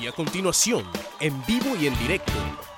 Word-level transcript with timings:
Y 0.00 0.06
a 0.06 0.12
continuación, 0.12 0.84
en 1.20 1.44
vivo 1.46 1.74
y 1.80 1.86
en 1.86 1.98
directo, 1.98 2.32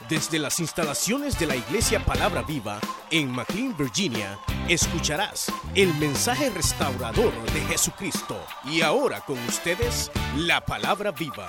desde 0.08 0.38
las 0.38 0.60
instalaciones 0.60 1.38
de 1.38 1.46
la 1.46 1.56
Iglesia 1.56 2.04
Palabra 2.04 2.42
Viva 2.42 2.78
en 3.10 3.30
McLean, 3.30 3.76
Virginia, 3.76 4.38
escucharás 4.68 5.52
el 5.74 5.92
mensaje 5.94 6.48
restaurador 6.50 7.32
de 7.52 7.60
Jesucristo. 7.62 8.40
Y 8.64 8.82
ahora 8.82 9.20
con 9.22 9.38
ustedes, 9.48 10.12
la 10.36 10.64
Palabra 10.64 11.10
Viva. 11.10 11.48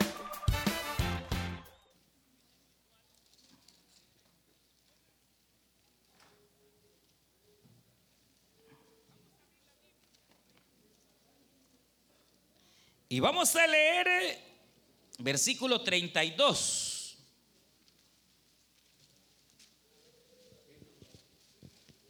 Y 13.08 13.20
vamos 13.20 13.56
a 13.56 13.66
leer 13.66 14.49
versículo 15.20 15.82
32. 15.82 17.18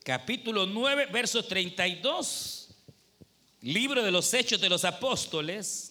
Capítulo 0.04 0.66
9, 0.66 1.08
verso 1.12 1.44
32. 1.44 2.70
Libro 3.62 4.02
de 4.02 4.12
los 4.12 4.34
Hechos 4.34 4.62
de 4.62 4.70
los 4.70 4.86
Apóstoles. 4.86 5.89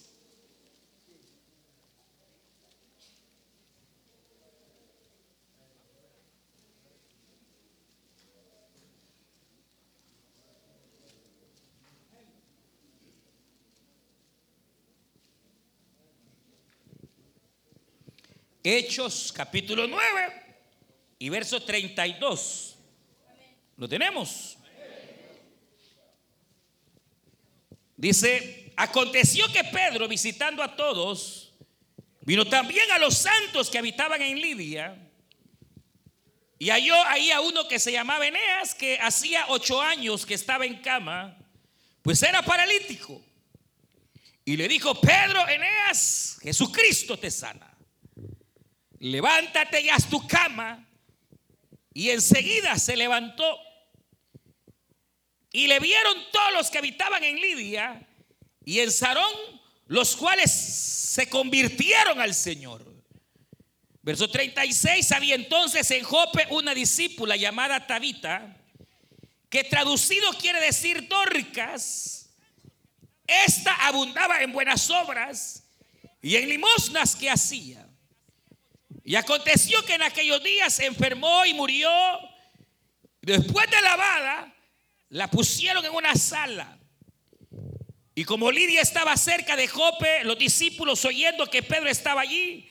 Hechos 18.63 19.31
capítulo 19.33 19.87
9 19.87 20.03
y 21.17 21.29
verso 21.29 21.63
32. 21.63 22.77
¿Lo 23.77 23.87
tenemos? 23.87 24.57
Dice, 27.95 28.73
aconteció 28.75 29.49
que 29.51 29.63
Pedro, 29.63 30.07
visitando 30.09 30.61
a 30.61 30.75
todos, 30.75 31.53
vino 32.21 32.45
también 32.45 32.91
a 32.91 32.99
los 32.99 33.17
santos 33.17 33.69
que 33.69 33.77
habitaban 33.77 34.21
en 34.21 34.39
Lidia, 34.39 35.05
y 36.57 36.69
halló 36.69 37.01
ahí 37.05 37.31
a 37.31 37.39
uno 37.39 37.65
que 37.69 37.79
se 37.79 37.93
llamaba 37.93 38.27
Eneas, 38.27 38.75
que 38.75 38.99
hacía 38.99 39.45
ocho 39.47 39.81
años 39.81 40.25
que 40.25 40.33
estaba 40.33 40.65
en 40.65 40.81
cama, 40.81 41.37
pues 42.01 42.21
era 42.23 42.41
paralítico. 42.41 43.21
Y 44.43 44.57
le 44.57 44.67
dijo, 44.67 44.99
Pedro, 44.99 45.47
Eneas, 45.47 46.37
Jesucristo 46.41 47.17
te 47.17 47.31
sana 47.31 47.68
levántate 48.99 49.81
y 49.81 49.89
haz 49.89 50.09
tu 50.09 50.25
cama. 50.27 50.85
Y 51.93 52.09
enseguida 52.11 52.77
se 52.77 52.95
levantó. 52.95 53.59
Y 55.51 55.67
le 55.67 55.79
vieron 55.79 56.15
todos 56.31 56.53
los 56.53 56.69
que 56.69 56.77
habitaban 56.77 57.23
en 57.23 57.35
Lidia 57.37 58.07
y 58.63 58.79
en 58.79 58.91
Sarón, 58.91 59.33
los 59.87 60.15
cuales 60.15 60.51
se 60.51 61.27
convirtieron 61.27 62.21
al 62.21 62.35
Señor. 62.35 62.85
Verso 64.01 64.29
36, 64.29 65.11
había 65.11 65.35
entonces 65.35 65.89
en 65.91 66.03
Jope 66.03 66.47
una 66.51 66.73
discípula 66.73 67.35
llamada 67.35 67.87
Tabita, 67.87 68.55
que 69.49 69.63
traducido 69.63 70.31
quiere 70.33 70.61
decir 70.61 71.07
Dorcas. 71.07 72.29
Esta 73.25 73.87
abundaba 73.87 74.41
en 74.41 74.51
buenas 74.51 74.89
obras 74.89 75.63
y 76.21 76.35
en 76.35 76.49
limosnas 76.49 77.15
que 77.15 77.29
hacía. 77.29 77.88
Y 79.09 79.15
aconteció 79.15 79.83
que 79.85 79.95
en 79.95 80.03
aquellos 80.03 80.43
días 80.43 80.71
se 80.71 80.85
enfermó 80.85 81.43
y 81.43 81.55
murió. 81.55 81.89
Después 83.19 83.67
de 83.71 83.81
lavada, 83.81 84.53
la 85.09 85.27
pusieron 85.31 85.83
en 85.83 85.95
una 85.95 86.13
sala. 86.13 86.77
Y 88.13 88.23
como 88.23 88.51
Lidia 88.51 88.81
estaba 88.81 89.17
cerca 89.17 89.55
de 89.55 89.67
Jope, 89.67 90.23
los 90.25 90.37
discípulos 90.37 91.03
oyendo 91.05 91.47
que 91.47 91.63
Pedro 91.63 91.89
estaba 91.89 92.21
allí, 92.21 92.69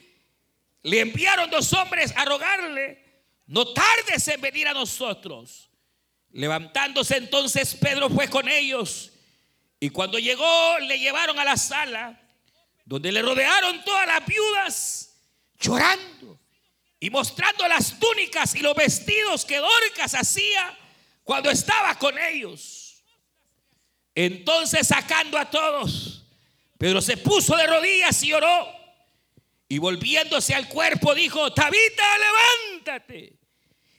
le 0.85 1.01
enviaron 1.01 1.51
dos 1.51 1.73
hombres 1.73 2.15
a 2.15 2.25
rogarle, 2.25 3.03
no 3.49 3.73
tardes 3.73 4.29
en 4.29 4.41
venir 4.41 4.69
a 4.69 4.75
nosotros. 4.75 5.69
Levantándose 6.31 7.17
entonces 7.17 7.75
Pedro 7.75 8.09
fue 8.11 8.31
con 8.31 8.49
ellos 8.49 9.11
y 9.81 9.91
cuando 9.91 10.21
llegó 10.21 10.79
le 10.87 11.01
llevaron 11.01 11.37
a 11.41 11.45
la 11.45 11.57
sala 11.57 12.21
donde 12.85 13.11
le 13.11 13.23
rodearon 13.23 13.83
todas 13.83 14.07
las 14.07 14.25
viudas 14.25 15.08
llorando 15.59 16.41
y 17.01 17.11
mostrando 17.11 17.67
las 17.69 17.99
túnicas 17.99 18.55
y 18.55 18.61
los 18.61 18.75
vestidos 18.75 19.45
que 19.45 19.59
Dorcas 19.59 20.15
hacía 20.15 20.77
cuando 21.25 21.51
estaba 21.51 21.99
con 21.99 22.19
ellos. 22.19 23.03
Entonces 24.15 24.89
sacando 24.89 25.39
a 25.39 25.49
todos, 25.49 26.25
Pedro 26.77 27.01
se 27.01 27.17
puso 27.17 27.57
de 27.57 27.67
rodillas 27.67 28.23
y 28.23 28.33
oró. 28.33 28.69
Y 29.69 29.79
volviéndose 29.79 30.55
al 30.55 30.69
cuerpo 30.69 31.15
dijo, 31.15 31.53
Tabita, 31.53 32.05
levántate. 32.19 33.39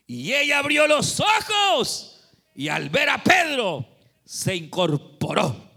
Y 0.07 0.33
ella 0.33 0.59
abrió 0.59 0.87
los 0.87 1.19
ojos 1.19 2.19
y 2.55 2.67
al 2.67 2.89
ver 2.89 3.09
a 3.09 3.23
Pedro 3.23 3.87
se 4.25 4.55
incorporó. 4.55 5.69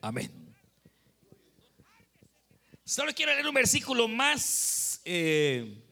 Amén. 0.00 0.41
Solo 2.92 3.14
quiero 3.14 3.32
leer 3.32 3.48
un 3.48 3.54
versículo 3.54 4.06
más. 4.06 5.00
Eh, 5.06 5.82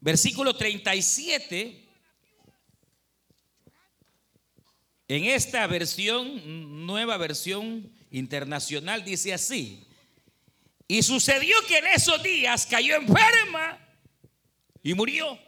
versículo 0.00 0.56
37. 0.56 1.86
En 5.08 5.24
esta 5.24 5.66
versión, 5.66 6.86
nueva 6.86 7.18
versión 7.18 7.92
internacional, 8.10 9.04
dice 9.04 9.34
así. 9.34 9.86
Y 10.88 11.02
sucedió 11.02 11.58
que 11.68 11.76
en 11.76 11.86
esos 11.88 12.22
días 12.22 12.64
cayó 12.64 12.96
enferma 12.96 13.78
y 14.82 14.94
murió. 14.94 15.38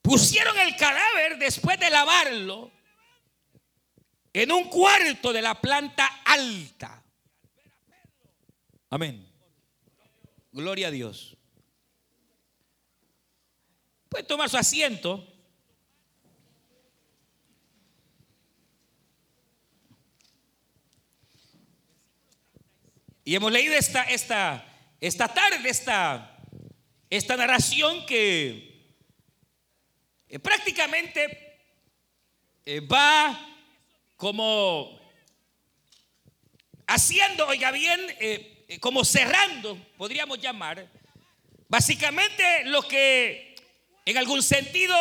Pusieron 0.00 0.56
el 0.60 0.76
cadáver 0.76 1.38
después 1.38 1.80
de 1.80 1.90
lavarlo 1.90 2.70
en 4.32 4.52
un 4.52 4.68
cuarto 4.68 5.32
de 5.32 5.42
la 5.42 5.60
planta 5.60 6.22
alta. 6.24 7.02
Amén. 8.90 9.26
Gloria 10.52 10.88
a 10.88 10.90
Dios. 10.90 11.36
Puede 14.08 14.24
tomar 14.24 14.50
su 14.50 14.56
asiento. 14.56 15.26
Y 23.24 23.36
hemos 23.36 23.52
leído 23.52 23.74
esta, 23.74 24.02
esta, 24.04 24.66
esta 25.00 25.28
tarde 25.28 25.68
esta, 25.68 26.36
esta 27.08 27.36
narración 27.36 28.04
que 28.06 28.96
eh, 30.28 30.38
prácticamente 30.40 31.60
eh, 32.64 32.80
va 32.80 33.49
como 34.20 35.00
haciendo, 36.86 37.46
oiga 37.46 37.70
bien, 37.72 37.98
eh, 38.20 38.66
eh, 38.68 38.78
como 38.78 39.02
cerrando, 39.02 39.78
podríamos 39.96 40.38
llamar, 40.38 40.86
básicamente 41.70 42.44
lo 42.66 42.82
que 42.82 43.54
en 44.04 44.18
algún 44.18 44.42
sentido 44.42 44.94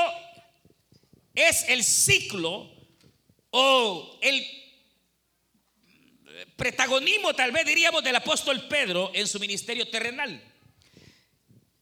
es 1.36 1.66
el 1.68 1.84
ciclo 1.84 2.72
o 3.50 4.18
el 4.22 4.48
protagonismo, 6.56 7.34
tal 7.34 7.52
vez 7.52 7.66
diríamos, 7.66 8.02
del 8.02 8.16
apóstol 8.16 8.70
Pedro 8.70 9.12
en 9.14 9.28
su 9.28 9.38
ministerio 9.38 9.86
terrenal. 9.90 10.42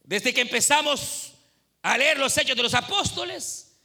Desde 0.02 0.34
que 0.34 0.40
empezamos 0.40 1.34
a 1.82 1.96
leer 1.96 2.18
los 2.18 2.36
hechos 2.36 2.56
de 2.56 2.64
los 2.64 2.74
apóstoles, 2.74 3.78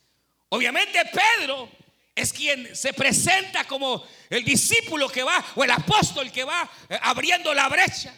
obviamente 0.50 1.00
Pedro 1.05 1.69
es 2.15 2.31
quien 2.31 2.75
se 2.75 2.94
presenta 2.94 3.65
como 3.65 4.06
el 4.30 4.44
discípulo 4.44 5.10
que 5.10 5.24
va 5.24 5.44
o 5.56 5.63
el 5.63 5.71
apóstol 5.71 6.31
que 6.31 6.44
va 6.44 6.69
eh, 6.89 6.98
abriendo 7.01 7.54
la 7.54 7.68
brecha. 7.69 8.13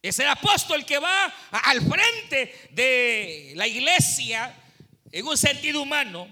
Es 0.00 0.18
el 0.18 0.28
apóstol 0.28 0.84
que 0.84 0.98
va 0.98 1.32
al 1.50 1.80
frente 1.80 2.68
de 2.70 3.52
la 3.54 3.66
iglesia 3.66 4.54
en 5.12 5.26
un 5.26 5.36
sentido 5.36 5.82
humano. 5.82 6.26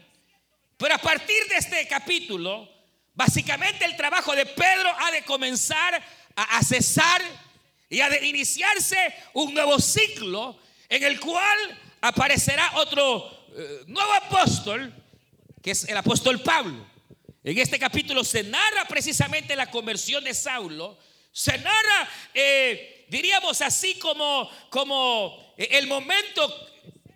Pero 0.76 0.94
a 0.94 0.98
partir 0.98 1.46
de 1.48 1.56
este 1.56 1.86
capítulo, 1.86 2.68
básicamente 3.14 3.84
el 3.84 3.96
trabajo 3.96 4.34
de 4.34 4.46
Pedro 4.46 4.90
ha 4.98 5.10
de 5.12 5.22
comenzar 5.22 6.02
a, 6.34 6.62
cesar 6.64 7.22
y 7.88 8.00
ha 8.00 8.08
de 8.08 8.26
iniciarse 8.26 8.96
un 9.34 9.52
nuevo 9.52 9.78
ciclo 9.78 10.58
en 10.88 11.04
el 11.04 11.20
cual 11.20 11.78
aparecerá 12.00 12.72
otro 12.76 13.46
eh, 13.56 13.84
nuevo 13.86 14.12
apóstol 14.14 14.92
que 15.62 15.72
es 15.72 15.84
el 15.84 15.96
apóstol 15.96 16.40
Pablo. 16.40 16.86
En 17.42 17.58
este 17.58 17.78
capítulo 17.78 18.24
se 18.24 18.42
narra 18.42 18.86
precisamente 18.86 19.56
la 19.56 19.70
conversión 19.70 20.22
de 20.24 20.34
Saulo. 20.34 20.98
Se 21.32 21.56
narra, 21.58 22.08
eh, 22.34 23.06
diríamos 23.08 23.60
así, 23.62 23.94
como, 23.94 24.50
como 24.68 25.54
el 25.56 25.86
momento 25.86 26.68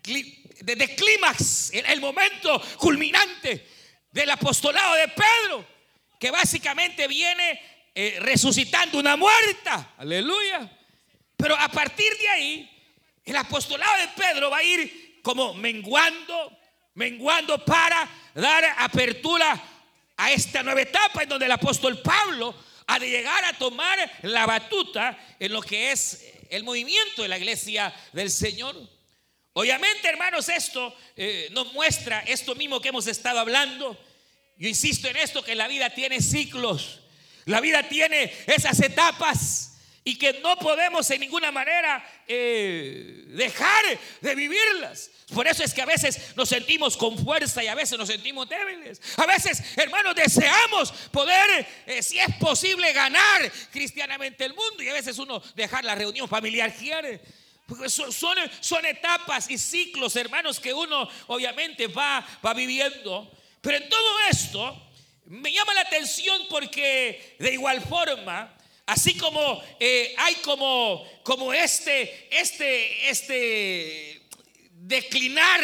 de, 0.04 0.94
clímax, 0.94 1.72
el, 1.72 2.00
momento 2.00 2.60
culminante 2.78 3.66
del 4.10 4.30
apostolado 4.30 4.94
de 4.94 5.08
Pedro, 5.08 5.66
que 6.18 6.30
básicamente 6.30 7.06
viene 7.08 7.60
eh, 7.94 8.18
resucitando 8.20 8.98
una 8.98 9.16
muerta. 9.16 9.94
Aleluya. 9.98 10.70
Pero 11.36 11.56
a 11.56 11.68
partir 11.68 12.16
de 12.18 12.28
ahí, 12.28 12.70
el 13.24 13.36
apostolado 13.36 13.98
de 13.98 14.08
Pedro 14.08 14.50
va 14.50 14.58
a 14.58 14.64
ir 14.64 15.20
como 15.22 15.54
menguando, 15.54 16.58
menguando 16.94 17.64
para 17.64 18.08
dar 18.34 18.64
apertura 18.78 19.60
a 20.16 20.32
esta 20.32 20.62
nueva 20.62 20.82
etapa 20.82 21.22
en 21.22 21.28
donde 21.28 21.46
el 21.46 21.52
apóstol 21.52 22.00
Pablo 22.00 22.54
ha 22.86 22.98
de 22.98 23.10
llegar 23.10 23.44
a 23.44 23.52
tomar 23.54 23.98
la 24.22 24.46
batuta 24.46 25.18
en 25.38 25.52
lo 25.52 25.60
que 25.62 25.90
es 25.92 26.24
el 26.50 26.62
movimiento 26.62 27.22
de 27.22 27.28
la 27.28 27.38
iglesia 27.38 27.92
del 28.12 28.30
Señor. 28.30 28.76
Obviamente, 29.54 30.08
hermanos, 30.08 30.48
esto 30.48 30.96
eh, 31.16 31.48
nos 31.52 31.72
muestra 31.72 32.20
esto 32.20 32.54
mismo 32.54 32.80
que 32.80 32.88
hemos 32.88 33.06
estado 33.06 33.38
hablando. 33.38 33.98
Yo 34.56 34.68
insisto 34.68 35.08
en 35.08 35.16
esto, 35.16 35.42
que 35.42 35.54
la 35.54 35.68
vida 35.68 35.90
tiene 35.90 36.20
ciclos, 36.20 37.00
la 37.44 37.60
vida 37.60 37.88
tiene 37.88 38.32
esas 38.46 38.80
etapas 38.80 39.73
y 40.06 40.16
que 40.16 40.34
no 40.40 40.56
podemos 40.58 41.10
en 41.10 41.20
ninguna 41.20 41.50
manera 41.50 42.04
eh, 42.28 43.24
dejar 43.28 43.82
de 44.20 44.34
vivirlas. 44.34 45.10
Por 45.32 45.46
eso 45.46 45.64
es 45.64 45.72
que 45.72 45.80
a 45.80 45.86
veces 45.86 46.36
nos 46.36 46.50
sentimos 46.50 46.94
con 46.98 47.16
fuerza 47.16 47.64
y 47.64 47.68
a 47.68 47.74
veces 47.74 47.98
nos 47.98 48.08
sentimos 48.08 48.46
débiles. 48.46 49.00
A 49.16 49.24
veces, 49.24 49.62
hermanos, 49.76 50.14
deseamos 50.14 50.92
poder, 51.10 51.66
eh, 51.86 52.02
si 52.02 52.18
es 52.18 52.34
posible, 52.38 52.92
ganar 52.92 53.50
cristianamente 53.72 54.44
el 54.44 54.52
mundo 54.52 54.82
y 54.82 54.88
a 54.90 54.92
veces 54.92 55.18
uno 55.18 55.42
dejar 55.56 55.84
la 55.84 55.94
reunión 55.94 56.28
familiar 56.28 56.74
quiere. 56.74 57.22
son, 57.88 58.36
son, 58.60 58.84
etapas 58.84 59.50
y 59.50 59.56
ciclos, 59.56 60.14
hermanos, 60.16 60.60
que 60.60 60.74
uno 60.74 61.08
obviamente 61.28 61.86
va, 61.86 62.26
va 62.44 62.52
viviendo. 62.52 63.32
Pero 63.62 63.78
en 63.78 63.88
todo 63.88 64.20
esto 64.30 64.90
me 65.24 65.50
llama 65.50 65.72
la 65.72 65.80
atención 65.80 66.42
porque 66.50 67.36
de 67.38 67.54
igual 67.54 67.80
forma 67.80 68.54
Así 68.86 69.16
como 69.16 69.62
eh, 69.80 70.14
hay 70.18 70.34
como, 70.36 71.06
como 71.22 71.54
este, 71.54 72.28
este, 72.30 73.08
este 73.08 74.20
declinar 74.70 75.62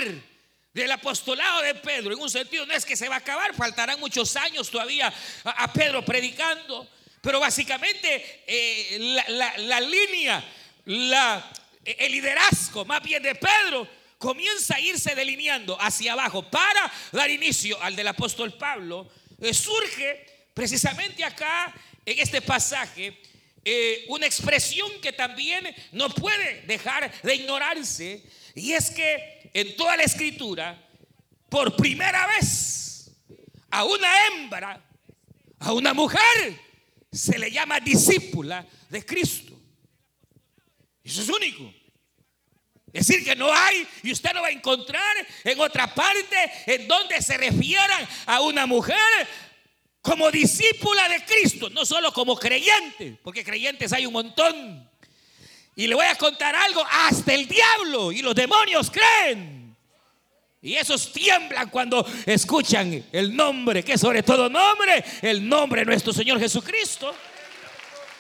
del 0.72 0.90
apostolado 0.92 1.62
de 1.62 1.74
Pedro, 1.74 2.14
en 2.14 2.20
un 2.20 2.30
sentido 2.30 2.64
no 2.64 2.72
es 2.72 2.86
que 2.86 2.96
se 2.96 3.08
va 3.08 3.16
a 3.16 3.18
acabar, 3.18 3.54
faltarán 3.54 4.00
muchos 4.00 4.36
años 4.36 4.70
todavía 4.70 5.12
a, 5.44 5.72
Pedro 5.72 6.02
predicando, 6.04 6.88
pero 7.20 7.40
básicamente 7.40 8.44
eh, 8.46 9.22
la, 9.28 9.80
línea, 9.80 10.42
la, 10.86 11.52
el 11.84 12.12
liderazgo 12.12 12.84
más 12.86 13.02
bien 13.02 13.22
de 13.22 13.34
Pedro 13.34 13.86
comienza 14.16 14.76
a 14.76 14.80
irse 14.80 15.14
delineando 15.14 15.76
hacia 15.80 16.12
abajo 16.12 16.48
para 16.48 16.90
dar 17.12 17.28
inicio 17.28 17.82
al 17.82 17.96
del 17.96 18.08
apóstol 18.08 18.54
Pablo, 18.54 19.10
eh, 19.40 19.52
surge 19.52 20.50
precisamente 20.54 21.24
acá 21.24 21.74
en 22.04 22.18
este 22.18 22.40
pasaje 22.42 23.18
eh, 23.64 24.06
una 24.08 24.26
expresión 24.26 24.90
que 25.02 25.12
también 25.12 25.74
no 25.92 26.08
puede 26.10 26.62
dejar 26.62 27.10
de 27.22 27.34
ignorarse, 27.34 28.22
y 28.54 28.72
es 28.72 28.90
que 28.90 29.50
en 29.52 29.76
toda 29.76 29.96
la 29.96 30.04
escritura, 30.04 30.82
por 31.48 31.76
primera 31.76 32.26
vez, 32.26 33.10
a 33.70 33.84
una 33.84 34.08
hembra, 34.26 34.82
a 35.58 35.72
una 35.72 35.92
mujer, 35.92 36.58
se 37.12 37.38
le 37.38 37.50
llama 37.50 37.80
discípula 37.80 38.66
de 38.88 39.04
Cristo. 39.04 39.58
Eso 41.04 41.22
es 41.22 41.28
único. 41.28 41.72
Es 42.92 43.06
decir, 43.06 43.24
que 43.24 43.36
no 43.36 43.52
hay, 43.52 43.86
y 44.02 44.12
usted 44.12 44.32
no 44.32 44.42
va 44.42 44.48
a 44.48 44.52
encontrar 44.52 45.26
en 45.44 45.60
otra 45.60 45.94
parte 45.94 46.36
en 46.66 46.88
donde 46.88 47.20
se 47.22 47.36
refieran 47.36 48.08
a 48.26 48.40
una 48.40 48.66
mujer 48.66 48.96
como 50.02 50.30
discípula 50.30 51.08
de 51.08 51.24
Cristo, 51.24 51.68
no 51.70 51.84
solo 51.84 52.12
como 52.12 52.36
creyente, 52.36 53.18
porque 53.22 53.44
creyentes 53.44 53.92
hay 53.92 54.06
un 54.06 54.12
montón. 54.12 54.88
Y 55.76 55.86
le 55.86 55.94
voy 55.94 56.06
a 56.06 56.14
contar 56.16 56.54
algo, 56.54 56.84
hasta 56.90 57.34
el 57.34 57.46
diablo 57.46 58.12
y 58.12 58.22
los 58.22 58.34
demonios 58.34 58.90
creen. 58.90 59.76
Y 60.62 60.74
esos 60.74 61.12
tiemblan 61.12 61.70
cuando 61.70 62.06
escuchan 62.26 63.06
el 63.12 63.34
nombre, 63.34 63.82
que 63.82 63.96
sobre 63.96 64.22
todo 64.22 64.50
nombre, 64.50 65.02
el 65.22 65.48
nombre 65.48 65.82
de 65.82 65.86
nuestro 65.86 66.12
Señor 66.12 66.38
Jesucristo. 66.38 67.14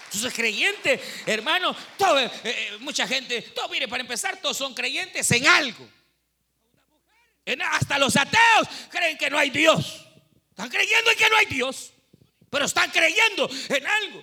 Entonces, 0.06 0.32
creyente, 0.34 1.00
hermano, 1.26 1.70
eh, 1.72 2.30
eh, 2.44 2.76
mucha 2.80 3.06
gente, 3.06 3.42
todo, 3.42 3.68
mire, 3.68 3.86
para 3.88 4.00
empezar, 4.00 4.38
todos 4.38 4.56
son 4.56 4.74
creyentes 4.74 5.30
en 5.30 5.46
algo. 5.46 5.86
hasta 7.72 7.98
los 7.98 8.16
ateos 8.16 8.68
creen 8.90 9.16
que 9.16 9.30
no 9.30 9.38
hay 9.38 9.50
Dios. 9.50 10.09
Están 10.60 10.78
creyendo 10.78 11.10
en 11.10 11.16
que 11.16 11.30
no 11.30 11.36
hay 11.38 11.46
Dios, 11.46 11.90
pero 12.50 12.66
están 12.66 12.90
creyendo 12.90 13.48
en 13.70 13.86
algo. 13.86 14.22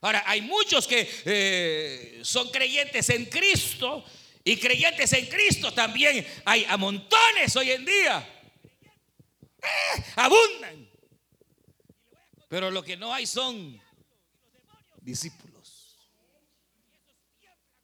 Ahora, 0.00 0.24
hay 0.24 0.40
muchos 0.40 0.86
que 0.86 1.06
eh, 1.26 2.20
son 2.24 2.50
creyentes 2.50 3.10
en 3.10 3.26
Cristo 3.26 4.02
y 4.42 4.56
creyentes 4.56 5.12
en 5.12 5.26
Cristo 5.26 5.74
también 5.74 6.26
hay 6.46 6.64
a 6.70 6.78
montones 6.78 7.54
hoy 7.56 7.72
en 7.72 7.84
día. 7.84 8.46
Eh, 9.62 10.04
abundan. 10.16 10.88
Pero 12.48 12.70
lo 12.70 12.82
que 12.82 12.96
no 12.96 13.12
hay 13.12 13.26
son 13.26 13.78
discípulos. 15.02 15.98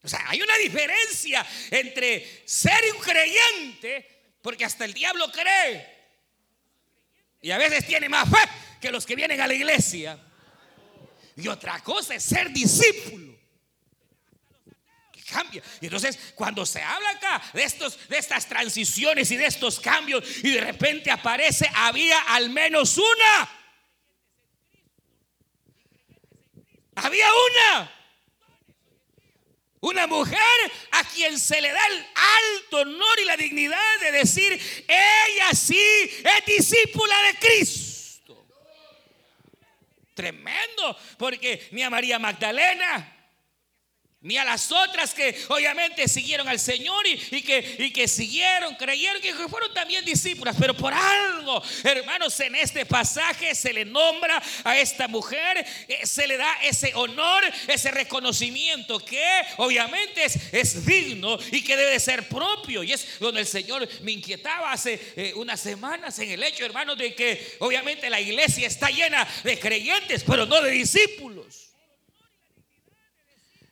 O 0.02 0.08
sea, 0.08 0.24
hay 0.26 0.40
una 0.40 0.56
diferencia 0.56 1.46
entre 1.70 2.46
ser 2.46 2.80
un 2.96 3.02
creyente, 3.02 4.38
porque 4.40 4.64
hasta 4.64 4.86
el 4.86 4.94
diablo 4.94 5.30
cree 5.30 5.99
y 7.42 7.50
a 7.50 7.58
veces 7.58 7.86
tiene 7.86 8.08
más 8.08 8.28
fe 8.28 8.48
que 8.80 8.90
los 8.90 9.06
que 9.06 9.16
vienen 9.16 9.40
a 9.40 9.46
la 9.46 9.54
iglesia. 9.54 10.18
Y 11.36 11.48
otra 11.48 11.80
cosa 11.80 12.14
es 12.14 12.22
ser 12.22 12.50
discípulo. 12.50 13.30
Cambia. 15.28 15.62
Y 15.80 15.86
entonces, 15.86 16.18
cuando 16.34 16.66
se 16.66 16.82
habla 16.82 17.08
acá 17.10 17.40
de, 17.52 17.62
estos, 17.62 18.08
de 18.08 18.18
estas 18.18 18.46
transiciones 18.46 19.30
y 19.30 19.36
de 19.36 19.46
estos 19.46 19.78
cambios, 19.78 20.24
y 20.42 20.50
de 20.50 20.60
repente 20.60 21.08
aparece, 21.08 21.70
había 21.72 22.20
al 22.22 22.50
menos 22.50 22.98
una. 22.98 23.50
Había 26.96 27.26
una. 27.26 27.99
Una 29.80 30.06
mujer 30.06 30.38
a 30.92 31.04
quien 31.04 31.38
se 31.38 31.60
le 31.60 31.70
da 31.70 31.86
el 31.86 32.06
alto 32.14 32.78
honor 32.78 33.18
y 33.22 33.24
la 33.24 33.36
dignidad 33.36 34.00
de 34.02 34.12
decir, 34.12 34.52
ella 34.86 35.50
sí 35.54 35.78
es 35.78 36.46
discípula 36.46 37.14
de 37.22 37.38
Cristo. 37.38 38.46
Tremendo, 40.12 40.98
porque 41.16 41.68
ni 41.72 41.82
a 41.82 41.88
María 41.88 42.18
Magdalena, 42.18 43.19
ni 44.22 44.36
a 44.36 44.44
las 44.44 44.70
otras 44.70 45.14
que 45.14 45.34
obviamente 45.48 46.06
siguieron 46.06 46.46
al 46.46 46.60
Señor 46.60 47.06
y, 47.06 47.42
que, 47.42 48.06
siguieron, 48.06 48.74
creyeron 48.74 49.22
que 49.22 49.32
fueron 49.48 49.72
también 49.72 50.04
discípulas, 50.04 50.56
pero 50.58 50.74
por 50.74 50.92
algo, 50.92 51.62
hermanos, 51.84 52.38
en 52.40 52.54
este 52.54 52.84
pasaje 52.84 53.54
se 53.54 53.72
le 53.72 53.86
nombra 53.86 54.42
a 54.64 54.78
esta 54.78 55.08
mujer, 55.08 55.64
eh, 55.88 56.06
se 56.06 56.26
le 56.26 56.36
da 56.36 56.52
ese 56.62 56.92
honor, 56.94 57.42
ese 57.66 57.90
reconocimiento 57.90 58.98
que 58.98 59.42
obviamente 59.56 60.24
es, 60.24 60.38
es 60.52 60.84
digno 60.84 61.38
y 61.50 61.64
que 61.64 61.76
debe 61.76 61.98
ser 61.98 62.28
propio. 62.28 62.82
Y 62.82 62.92
es 62.92 63.18
donde 63.20 63.40
el 63.40 63.46
Señor 63.46 63.88
me 64.02 64.12
inquietaba 64.12 64.72
hace 64.72 65.00
eh, 65.16 65.32
unas 65.34 65.60
semanas 65.60 66.18
en 66.18 66.30
el 66.30 66.42
hecho, 66.42 66.66
hermanos, 66.66 66.98
de 66.98 67.14
que 67.14 67.56
obviamente 67.60 68.10
la 68.10 68.20
iglesia 68.20 68.66
está 68.66 68.90
llena 68.90 69.26
de 69.44 69.58
creyentes, 69.58 70.24
pero 70.26 70.44
no 70.44 70.60
de 70.60 70.72
discípulos. 70.72 71.69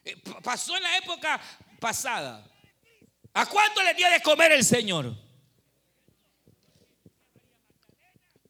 Eh, 0.09 0.17
pasó 0.43 0.75
en 0.75 0.83
la 0.83 0.97
época 0.97 1.41
pasada. 1.79 2.43
¿A 3.35 3.45
cuánto 3.47 3.83
le 3.83 3.93
dio 3.93 4.09
de 4.11 4.23
comer 4.23 4.53
el 4.53 4.65
Señor? 4.65 5.15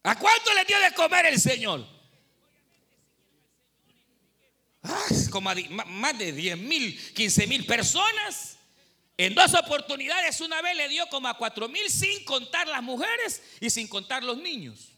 ¿A 0.04 0.16
cuánto 0.16 0.54
le 0.54 0.64
dio 0.64 0.78
de 0.78 0.92
comer 0.92 1.26
el 1.26 1.40
Señor? 1.40 1.84
Ah, 4.84 5.06
como 5.32 5.50
más 5.86 6.16
de 6.16 6.32
10 6.32 6.58
mil, 6.58 7.14
15 7.14 7.46
mil 7.48 7.66
personas. 7.66 8.56
En 9.16 9.34
dos 9.34 9.52
oportunidades, 9.54 10.40
una 10.40 10.62
vez 10.62 10.76
le 10.76 10.88
dio 10.88 11.08
como 11.08 11.26
a 11.26 11.36
4 11.36 11.68
mil 11.68 11.90
sin 11.90 12.24
contar 12.24 12.68
las 12.68 12.82
mujeres 12.84 13.42
y 13.60 13.68
sin 13.68 13.88
contar 13.88 14.22
los 14.22 14.38
niños. 14.38 14.92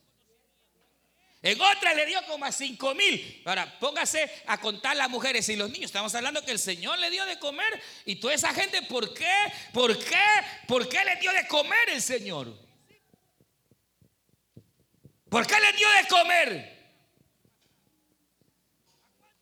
En 1.42 1.58
otra 1.58 1.94
le 1.94 2.04
dio 2.04 2.20
como 2.26 2.44
a 2.44 2.52
cinco 2.52 2.94
mil. 2.94 3.42
Ahora, 3.46 3.78
póngase 3.78 4.30
a 4.46 4.58
contar 4.60 4.94
las 4.96 5.08
mujeres 5.08 5.48
y 5.48 5.56
los 5.56 5.70
niños. 5.70 5.86
Estamos 5.86 6.14
hablando 6.14 6.44
que 6.44 6.50
el 6.50 6.58
Señor 6.58 6.98
le 6.98 7.10
dio 7.10 7.24
de 7.24 7.38
comer. 7.38 7.82
Y 8.04 8.16
toda 8.16 8.34
esa 8.34 8.52
gente, 8.52 8.82
¿por 8.82 9.14
qué? 9.14 9.34
¿Por 9.72 9.98
qué? 9.98 10.26
¿Por 10.68 10.86
qué 10.88 11.02
le 11.02 11.16
dio 11.16 11.32
de 11.32 11.46
comer 11.46 11.88
el 11.88 12.02
Señor? 12.02 12.54
¿Por 15.30 15.46
qué 15.46 15.54
les 15.60 15.76
dio 15.76 15.88
de 15.88 16.08
comer? 16.08 16.80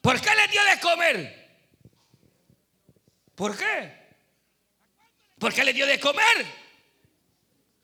¿Por 0.01 0.21
qué 0.21 0.31
les 0.37 0.51
dio 0.53 0.65
de 0.65 0.81
comer? 0.81 1.49
¿Por 3.35 3.57
qué? 3.59 3.99
¿Por 5.39 5.53
qué 5.53 5.65
les 5.65 5.75
dio 5.75 5.87
de 5.87 5.99
comer? 5.99 6.47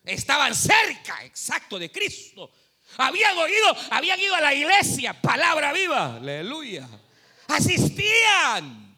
Estaban 0.04 0.54
cerca, 0.54 1.24
exacto, 1.24 1.78
de 1.78 1.90
Cristo. 1.90 2.52
Habían 2.96 3.36
oído, 3.38 3.76
habían 3.90 4.20
ido 4.20 4.34
a 4.34 4.40
la 4.40 4.54
iglesia, 4.54 5.20
palabra 5.20 5.72
viva, 5.72 6.16
aleluya. 6.16 6.88
Asistían. 7.48 8.96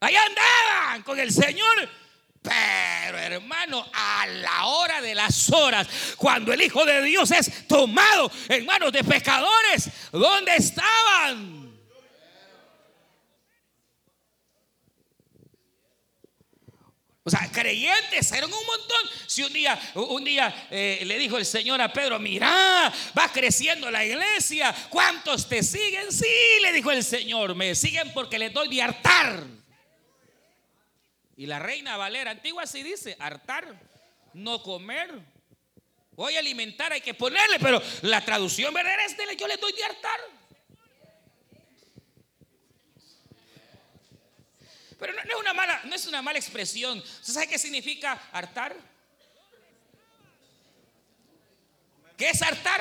Ahí 0.00 0.16
andaban 0.16 1.02
con 1.02 1.18
el 1.18 1.32
Señor. 1.32 1.88
Pero 2.42 3.18
hermano, 3.18 3.86
a 3.94 4.26
la 4.26 4.64
hora 4.66 5.00
de 5.00 5.14
las 5.14 5.50
horas, 5.52 5.86
cuando 6.16 6.52
el 6.52 6.60
Hijo 6.60 6.84
de 6.84 7.02
Dios 7.02 7.30
es 7.30 7.68
tomado 7.68 8.30
en 8.48 8.66
manos 8.66 8.92
de 8.92 9.04
pecadores, 9.04 9.88
¿dónde 10.10 10.56
estaban? 10.56 11.61
O 17.24 17.30
sea, 17.30 17.48
creyentes 17.52 18.32
eran 18.32 18.52
un 18.52 18.66
montón. 18.66 19.10
Si 19.26 19.44
un 19.44 19.52
día, 19.52 19.78
un 19.94 20.24
día 20.24 20.66
eh, 20.70 21.02
le 21.04 21.18
dijo 21.18 21.38
el 21.38 21.46
Señor 21.46 21.80
a 21.80 21.92
Pedro, 21.92 22.18
mira, 22.18 22.92
va 23.16 23.28
creciendo 23.32 23.90
la 23.90 24.04
iglesia, 24.04 24.74
¿cuántos 24.90 25.48
te 25.48 25.62
siguen? 25.62 26.10
Sí, 26.10 26.26
le 26.62 26.72
dijo 26.72 26.90
el 26.90 27.04
Señor, 27.04 27.54
me 27.54 27.74
siguen 27.76 28.12
porque 28.12 28.38
les 28.38 28.52
doy 28.52 28.68
de 28.68 28.82
hartar. 28.82 29.44
Y 31.36 31.46
la 31.46 31.60
reina 31.60 31.96
Valera 31.96 32.32
antigua 32.32 32.64
así 32.64 32.82
dice, 32.82 33.16
hartar, 33.20 33.72
no 34.34 34.60
comer. 34.62 35.10
Voy 36.12 36.36
a 36.36 36.40
alimentar, 36.40 36.92
hay 36.92 37.00
que 37.00 37.14
ponerle, 37.14 37.58
pero 37.60 37.80
la 38.02 38.24
traducción 38.24 38.74
verdadera 38.74 39.06
es 39.06 39.16
de 39.16 39.36
yo 39.36 39.46
les 39.46 39.60
doy 39.60 39.72
de 39.72 39.84
hartar. 39.84 40.20
Pero 45.02 45.14
no, 45.14 45.20
es 45.20 45.40
una 45.40 45.52
mala, 45.52 45.80
no 45.82 45.96
es 45.96 46.06
una 46.06 46.22
mala 46.22 46.38
expresión. 46.38 46.96
¿Usted 47.00 47.32
sabe 47.32 47.48
qué 47.48 47.58
significa 47.58 48.12
hartar? 48.30 48.76
¿Qué 52.16 52.30
es 52.30 52.40
hartar? 52.40 52.80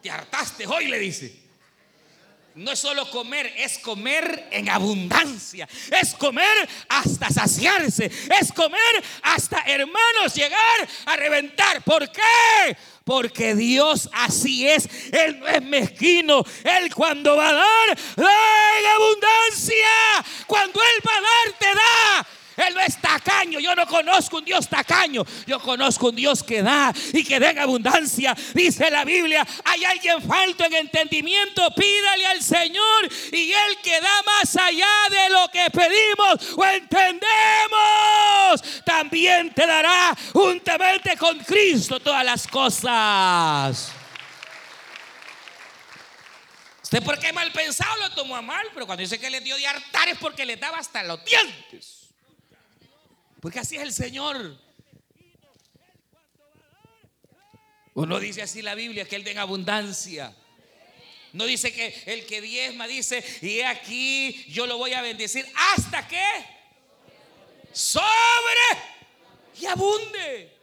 Te 0.00 0.08
hartaste 0.08 0.68
hoy, 0.68 0.86
le 0.86 1.00
dice. 1.00 1.45
No 2.56 2.72
es 2.72 2.78
solo 2.78 3.10
comer, 3.10 3.52
es 3.58 3.78
comer 3.78 4.48
en 4.50 4.70
abundancia. 4.70 5.68
Es 6.00 6.14
comer 6.14 6.66
hasta 6.88 7.28
saciarse. 7.28 8.10
Es 8.40 8.50
comer 8.50 9.04
hasta, 9.22 9.60
hermanos, 9.66 10.34
llegar 10.34 10.88
a 11.04 11.16
reventar. 11.16 11.82
¿Por 11.84 12.10
qué? 12.10 12.74
Porque 13.04 13.54
Dios 13.54 14.08
así 14.10 14.66
es. 14.66 14.88
Él 15.12 15.38
no 15.38 15.46
es 15.48 15.62
mezquino. 15.62 16.42
Él 16.64 16.94
cuando 16.94 17.36
va 17.36 17.50
a 17.50 17.52
dar, 17.52 17.98
da 18.16 18.78
en 18.78 18.86
abundancia. 18.86 20.24
Cuando 20.46 20.80
Él 20.80 21.06
va 21.06 21.12
a 21.12 21.20
dar, 21.20 21.58
te 21.58 21.66
da. 21.66 22.26
Él 22.56 22.74
no 22.74 22.80
es 22.80 23.00
tacaño. 23.00 23.60
Yo 23.60 23.74
no 23.74 23.86
conozco 23.86 24.38
un 24.38 24.44
Dios 24.44 24.68
tacaño. 24.68 25.24
Yo 25.46 25.60
conozco 25.60 26.08
un 26.08 26.16
Dios 26.16 26.42
que 26.42 26.62
da 26.62 26.92
y 27.12 27.22
que 27.22 27.38
da 27.38 27.50
en 27.50 27.58
abundancia. 27.58 28.34
Dice 28.54 28.90
la 28.90 29.04
Biblia, 29.04 29.46
hay 29.64 29.84
alguien 29.84 30.22
falto 30.22 30.64
en 30.64 30.74
entendimiento. 30.74 31.70
Pídale 31.74 32.26
al 32.26 32.42
Señor 32.42 33.08
y 33.32 33.52
Él 33.52 33.78
que 33.82 34.00
da 34.00 34.22
más 34.22 34.56
allá 34.56 34.86
de 35.10 35.30
lo 35.30 35.48
que 35.50 35.70
pedimos 35.70 36.56
o 36.56 36.64
entendemos. 36.64 37.24
También 38.84 39.52
te 39.52 39.66
dará 39.66 40.16
juntamente 40.32 41.16
con 41.16 41.38
Cristo 41.40 42.00
todas 42.00 42.24
las 42.24 42.46
cosas. 42.46 43.92
¿Usted 46.82 47.02
por 47.02 47.18
qué 47.18 47.32
mal 47.32 47.50
pensado 47.50 47.96
lo 47.96 48.10
tomó 48.12 48.36
a 48.36 48.42
mal? 48.42 48.64
Pero 48.72 48.86
cuando 48.86 49.02
dice 49.02 49.18
que 49.18 49.28
le 49.28 49.40
dio 49.40 49.56
de 49.56 49.66
hartar 49.66 50.08
es 50.08 50.18
porque 50.18 50.46
le 50.46 50.56
daba 50.56 50.78
hasta 50.78 51.02
los 51.02 51.24
dientes. 51.24 51.95
Porque 53.40 53.58
así 53.58 53.76
es 53.76 53.82
el 53.82 53.92
Señor. 53.92 54.58
¿O 57.94 58.04
no 58.04 58.20
dice 58.20 58.42
así 58.42 58.62
la 58.62 58.74
Biblia 58.74 59.06
que 59.06 59.16
Él 59.16 59.24
den 59.24 59.38
abundancia? 59.38 60.34
No 61.32 61.44
dice 61.44 61.72
que 61.72 62.02
el 62.06 62.26
que 62.26 62.40
diezma 62.40 62.86
dice, 62.86 63.22
y 63.42 63.60
aquí 63.60 64.44
yo 64.48 64.66
lo 64.66 64.78
voy 64.78 64.92
a 64.94 65.02
bendecir 65.02 65.46
hasta 65.54 66.06
que 66.08 66.22
sobre 67.72 68.56
y 69.60 69.66
abunde. 69.66 70.56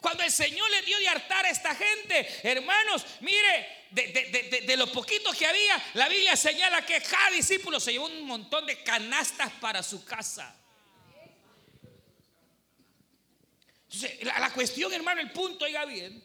Cuando 0.00 0.22
el 0.22 0.30
Señor 0.30 0.70
le 0.70 0.82
dio 0.82 0.98
de 0.98 1.08
hartar 1.08 1.46
a 1.46 1.50
esta 1.50 1.74
gente, 1.74 2.28
hermanos, 2.42 3.04
mire, 3.20 3.86
de, 3.90 4.62
de, 4.66 4.76
lo 4.76 4.90
poquito 4.92 5.32
que 5.32 5.46
había, 5.46 5.82
la 5.94 6.08
Biblia 6.08 6.36
señala 6.36 6.84
que 6.84 7.00
cada 7.00 7.30
discípulo 7.30 7.80
se 7.80 7.92
llevó 7.92 8.06
un 8.06 8.24
montón 8.24 8.66
de 8.66 8.82
canastas 8.82 9.50
para 9.60 9.82
su 9.82 10.04
casa. 10.04 10.54
La, 14.22 14.50
cuestión, 14.50 14.92
hermano, 14.92 15.20
el 15.20 15.30
punto, 15.30 15.64
oiga 15.64 15.84
bien, 15.84 16.22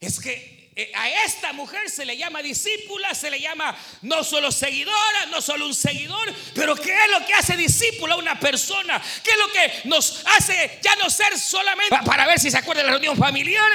es 0.00 0.18
que 0.18 0.72
eh, 0.74 0.92
a 0.94 1.10
esta 1.24 1.52
mujer 1.52 1.90
se 1.90 2.04
le 2.04 2.16
llama 2.16 2.42
discípula, 2.42 3.14
se 3.14 3.30
le 3.30 3.40
llama 3.40 3.76
no 4.02 4.24
solo 4.24 4.50
seguidora, 4.50 5.26
no 5.30 5.42
solo 5.42 5.66
un 5.66 5.74
seguidor, 5.74 6.32
pero 6.54 6.74
¿qué 6.74 6.92
es 6.92 7.10
lo 7.10 7.26
que 7.26 7.34
hace 7.34 7.56
discípula 7.56 8.14
a 8.14 8.18
una 8.18 8.38
persona? 8.40 9.02
¿Qué 9.22 9.30
es 9.30 9.36
lo 9.36 9.52
que 9.52 9.88
nos 9.88 10.24
hace 10.36 10.78
ya 10.82 10.96
no 10.96 11.10
ser 11.10 11.38
solamente 11.38 11.96
para 12.04 12.26
ver 12.26 12.40
si 12.40 12.50
se 12.50 12.58
acuerda 12.58 12.82
de 12.82 12.86
la 12.86 12.92
reunión 12.92 13.16
familiar? 13.16 13.70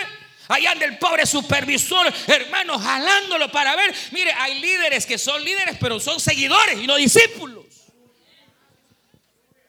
Allá 0.48 0.72
anda 0.72 0.86
el 0.86 0.98
pobre 0.98 1.26
supervisor, 1.26 2.12
hermano, 2.28 2.80
jalándolo 2.80 3.52
para 3.52 3.76
ver. 3.76 3.94
Mire, 4.12 4.32
hay 4.34 4.60
líderes 4.60 5.06
que 5.06 5.18
son 5.18 5.44
líderes, 5.44 5.78
pero 5.80 6.00
son 6.00 6.20
seguidores 6.20 6.80
y 6.80 6.88
no 6.88 6.96
discípulos. 6.96 7.66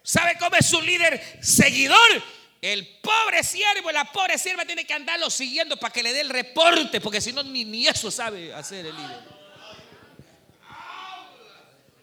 ¿Sabe 0.03 0.37
cómo 0.38 0.55
es 0.57 0.73
un 0.73 0.87
líder 0.87 1.38
seguidor? 1.43 2.23
El 2.61 2.87
pobre 3.01 3.45
siervo, 3.45 3.93
la 3.93 4.11
pobre 4.11 4.39
sierva 4.39 4.65
tiene 4.65 4.85
que 4.85 4.95
andarlo 4.95 5.29
siguiendo 5.31 5.77
para 5.77 5.93
que 5.93 6.03
le 6.03 6.13
dé 6.13 6.23
el 6.23 6.31
reporte, 6.31 7.01
porque 7.01 7.21
si 7.21 7.33
no, 7.33 7.43
ni, 7.43 7.87
eso 7.87 8.11
sabe 8.11 8.53
hacer 8.55 8.87
el 8.87 8.97
líder. 8.97 9.37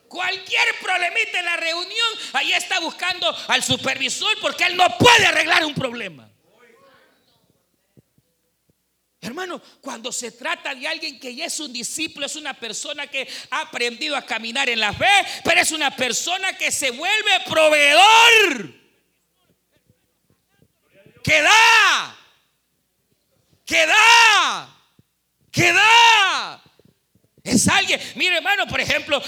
Cualquier 0.07 0.63
problemita 0.79 1.39
en 1.39 1.45
la 1.45 1.57
reunión, 1.57 2.09
ahí 2.33 2.53
está 2.53 2.79
buscando 2.79 3.35
al 3.47 3.63
supervisor 3.63 4.37
porque 4.41 4.65
él 4.65 4.77
no 4.77 4.95
puede 4.99 5.25
arreglar 5.25 5.65
un 5.65 5.73
problema. 5.73 6.29
Hermano, 9.19 9.59
cuando 9.81 10.11
se 10.11 10.33
trata 10.33 10.75
de 10.75 10.87
alguien 10.87 11.19
que 11.19 11.33
ya 11.33 11.45
es 11.45 11.59
un 11.59 11.73
discípulo, 11.73 12.27
es 12.27 12.35
una 12.35 12.53
persona 12.53 13.07
que 13.07 13.27
ha 13.49 13.61
aprendido 13.61 14.15
a 14.15 14.25
caminar 14.25 14.69
en 14.69 14.81
la 14.81 14.93
fe, 14.93 15.41
pero 15.43 15.61
es 15.61 15.71
una 15.71 15.95
persona 15.95 16.55
que 16.57 16.71
se 16.71 16.91
vuelve 16.91 17.39
proveedor 17.47 18.82
que 21.23 21.41
da, 21.41 22.17
que 23.65 23.85
da, 23.87 24.69
da. 25.73 26.61
Es 27.43 27.67
alguien, 27.67 27.99
mire 28.15 28.37
hermano, 28.37 28.65
por 28.67 28.79
ejemplo, 28.79 29.21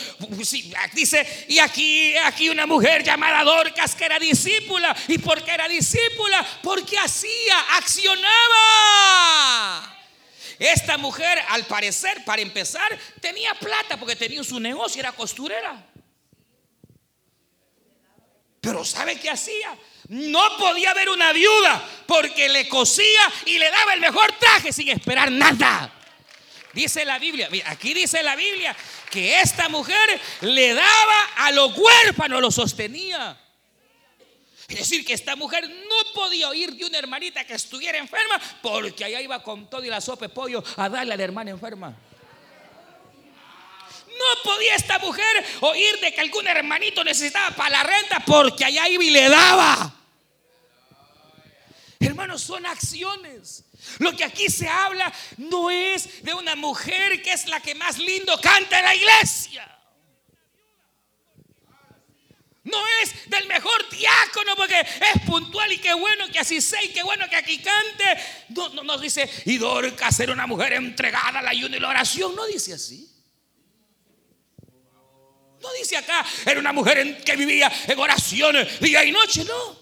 dice, 0.93 1.45
y 1.49 1.59
aquí, 1.59 2.15
aquí 2.17 2.47
una 2.47 2.65
mujer 2.65 3.03
llamada 3.03 3.43
Dorcas 3.43 3.93
que 3.93 4.05
era 4.05 4.17
discípula. 4.19 4.95
¿Y 5.09 5.17
por 5.17 5.43
qué 5.43 5.51
era 5.51 5.67
discípula? 5.67 6.45
Porque 6.63 6.97
hacía, 6.97 7.59
accionaba. 7.75 8.31
Esta 10.57 10.97
mujer, 10.97 11.41
al 11.49 11.65
parecer, 11.65 12.23
para 12.23 12.41
empezar, 12.41 12.97
tenía 13.19 13.53
plata 13.55 13.97
porque 13.97 14.15
tenía 14.15 14.41
su 14.45 14.61
negocio, 14.61 15.01
era 15.01 15.11
costurera. 15.11 15.85
Pero 18.61 18.85
¿sabe 18.85 19.19
qué 19.19 19.29
hacía? 19.29 19.77
No 20.09 20.57
podía 20.57 20.91
haber 20.91 21.09
una 21.09 21.33
viuda 21.33 21.83
porque 22.05 22.50
le 22.50 22.69
cosía 22.69 23.31
y 23.45 23.57
le 23.57 23.69
daba 23.71 23.93
el 23.93 24.01
mejor 24.01 24.31
traje 24.33 24.71
sin 24.71 24.89
esperar 24.89 25.31
nada. 25.31 25.91
Dice 26.74 27.05
la 27.05 27.17
Biblia, 27.17 27.50
aquí 27.67 27.93
dice 27.93 28.21
la 28.21 28.35
Biblia 28.35 28.75
que 29.09 29.39
esta 29.39 29.69
mujer 29.69 30.21
le 30.41 30.74
daba 30.74 31.24
a 31.38 31.51
los 31.51 31.75
huérfanos, 31.77 32.41
lo 32.41 32.51
sostenía. 32.51 33.39
Es 34.67 34.79
decir, 34.79 35.05
que 35.05 35.13
esta 35.13 35.35
mujer 35.35 35.69
no 35.69 36.13
podía 36.13 36.50
oír 36.50 36.74
de 36.74 36.85
una 36.85 36.97
hermanita 36.97 37.45
que 37.45 37.53
estuviera 37.53 37.97
enferma 37.97 38.41
porque 38.62 39.05
allá 39.05 39.21
iba 39.21 39.41
con 39.41 39.69
todo 39.69 39.83
y 39.83 39.89
la 39.89 40.01
sopa 40.01 40.25
de 40.25 40.29
pollo 40.33 40.63
a 40.75 40.89
darle 40.89 41.13
a 41.13 41.17
la 41.17 41.24
hermana 41.24 41.51
enferma. 41.51 41.95
No 44.17 44.43
podía 44.43 44.75
esta 44.75 44.98
mujer 45.00 45.45
oír 45.62 46.00
de 46.00 46.13
que 46.13 46.22
algún 46.22 46.48
hermanito 46.48 47.03
necesitaba 47.03 47.55
para 47.55 47.69
la 47.69 47.84
renta 47.84 48.19
porque 48.25 48.63
allá 48.63 48.88
iba 48.88 49.03
y 49.03 49.10
le 49.10 49.27
daba. 49.27 49.93
Hermanos, 52.00 52.41
son 52.41 52.65
acciones. 52.65 53.65
Lo 54.00 54.15
que 54.15 54.24
aquí 54.24 54.48
se 54.48 54.67
habla 54.67 55.12
no 55.38 55.69
es 55.69 56.24
de 56.24 56.34
una 56.34 56.55
mujer 56.55 57.22
que 57.22 57.34
es 57.34 57.48
la 57.48 57.60
que 57.60 57.75
más 57.75 57.98
lindo 57.98 58.39
canta 58.39 58.79
en 58.79 58.86
la 58.86 58.95
iglesia. 58.95 59.72
No 62.63 62.77
es 63.03 63.29
del 63.29 63.48
mejor 63.48 63.89
diácono 63.91 64.55
porque 64.55 64.79
es 64.79 65.22
puntual 65.27 65.72
y 65.72 65.77
qué 65.77 65.93
bueno 65.93 66.27
que 66.31 66.39
así 66.39 66.60
sea 66.62 66.84
y 66.84 66.89
qué 66.89 67.03
bueno 67.03 67.29
que 67.29 67.36
aquí 67.36 67.60
cante. 67.60 68.24
No, 68.50 68.69
no, 68.69 68.84
nos 68.84 69.01
dice, 69.01 69.29
y 69.45 69.57
Dorcas 69.57 70.19
era 70.19 70.34
una 70.34 70.48
mujer 70.48 70.74
entregada 70.74 71.39
al 71.39 71.48
ayuno 71.48 71.77
y 71.77 71.79
la 71.79 71.89
oración. 71.89 72.36
No 72.36 72.45
dice 72.48 72.74
así. 72.74 73.14
No 75.65 75.74
dice 75.74 75.98
acá, 75.98 76.25
era 76.45 76.60
una 76.60 76.72
mujer 76.72 77.24
que 77.24 77.36
vivía 77.36 77.72
en 77.88 77.98
oraciones 78.00 78.79
día 78.79 79.03
y 79.03 79.12
noche. 79.12 79.43
No. 79.43 79.79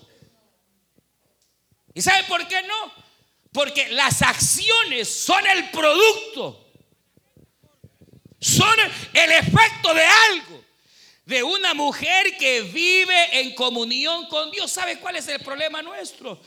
¿Y 1.93 2.01
sabe 2.01 2.23
por 2.23 2.47
qué 2.47 2.61
no? 2.63 2.93
Porque 3.51 3.89
las 3.89 4.21
acciones 4.21 5.07
son 5.09 5.45
el 5.45 5.69
producto. 5.69 6.59
Son 8.39 8.75
el 9.13 9.31
efecto 9.31 9.93
de 9.93 10.03
algo 10.03 10.63
de 11.25 11.41
una 11.41 11.73
mujer 11.73 12.37
que 12.37 12.61
vive 12.61 13.39
en 13.39 13.55
comunión 13.55 14.27
con 14.27 14.51
Dios. 14.51 14.71
¿Sabe 14.71 14.99
cuál 14.99 15.15
es 15.15 15.27
el 15.27 15.39
problema 15.39 15.81
nuestro? 15.81 16.39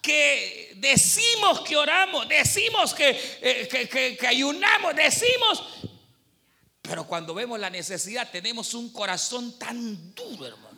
Que 0.00 0.72
decimos 0.76 1.60
que 1.60 1.76
oramos, 1.76 2.28
decimos 2.28 2.94
que, 2.94 3.10
eh, 3.42 4.16
que, 4.18 4.26
ayunamos, 4.26 4.94
decimos, 4.94 5.62
pero 6.90 7.04
cuando 7.04 7.34
vemos 7.34 7.56
la 7.60 7.70
necesidad 7.70 8.28
tenemos 8.32 8.74
un 8.74 8.92
corazón 8.92 9.56
tan 9.56 10.12
duro, 10.12 10.44
hermano. 10.44 10.70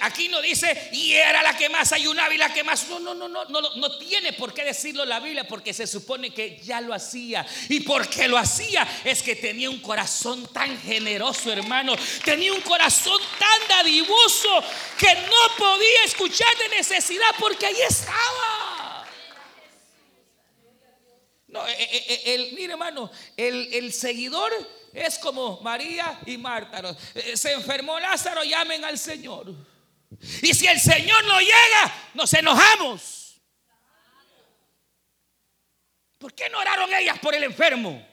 aquí 0.00 0.28
no 0.28 0.40
dice, 0.40 0.90
y 0.92 1.12
era 1.12 1.42
la 1.42 1.56
que 1.56 1.68
más 1.68 1.92
ayunaba 1.92 2.32
y 2.32 2.38
la 2.38 2.54
que 2.54 2.62
más. 2.62 2.88
No, 2.88 3.00
no, 3.00 3.14
no, 3.14 3.28
no, 3.28 3.44
no, 3.46 3.60
no 3.74 3.98
tiene 3.98 4.32
por 4.34 4.54
qué 4.54 4.62
decirlo 4.62 5.04
la 5.04 5.18
Biblia 5.18 5.46
porque 5.48 5.74
se 5.74 5.88
supone 5.88 6.32
que 6.32 6.60
ya 6.62 6.80
lo 6.80 6.94
hacía. 6.94 7.44
Y 7.68 7.80
porque 7.80 8.28
lo 8.28 8.38
hacía 8.38 8.86
es 9.04 9.20
que 9.20 9.34
tenía 9.34 9.68
un 9.68 9.80
corazón 9.80 10.46
tan 10.52 10.80
generoso, 10.80 11.52
hermano. 11.52 11.96
Tenía 12.24 12.52
un 12.52 12.60
corazón 12.60 13.20
tan 13.40 13.68
dadivoso 13.68 14.62
que 14.96 15.12
no 15.14 15.56
podía 15.58 16.04
escuchar 16.04 16.56
de 16.58 16.76
necesidad 16.76 17.34
porque 17.40 17.66
ahí 17.66 17.80
estaba. 17.88 18.65
No, 21.48 21.66
eh, 21.66 21.76
eh, 21.78 22.04
eh, 22.08 22.34
el, 22.34 22.52
mire, 22.54 22.72
hermano, 22.72 23.10
el, 23.36 23.72
el 23.72 23.92
seguidor 23.92 24.52
es 24.92 25.18
como 25.18 25.60
María 25.60 26.20
y 26.26 26.36
Marta. 26.36 26.96
Se 27.34 27.52
enfermó 27.52 27.98
Lázaro, 28.00 28.42
llamen 28.42 28.84
al 28.84 28.98
Señor. 28.98 29.54
Y 30.42 30.54
si 30.54 30.66
el 30.66 30.80
Señor 30.80 31.24
no 31.24 31.38
llega, 31.40 32.10
nos 32.14 32.32
enojamos. 32.34 33.40
¿Por 36.18 36.34
qué 36.34 36.48
no 36.48 36.58
oraron 36.58 36.92
ellas 36.94 37.18
por 37.20 37.34
el 37.34 37.44
enfermo? 37.44 38.04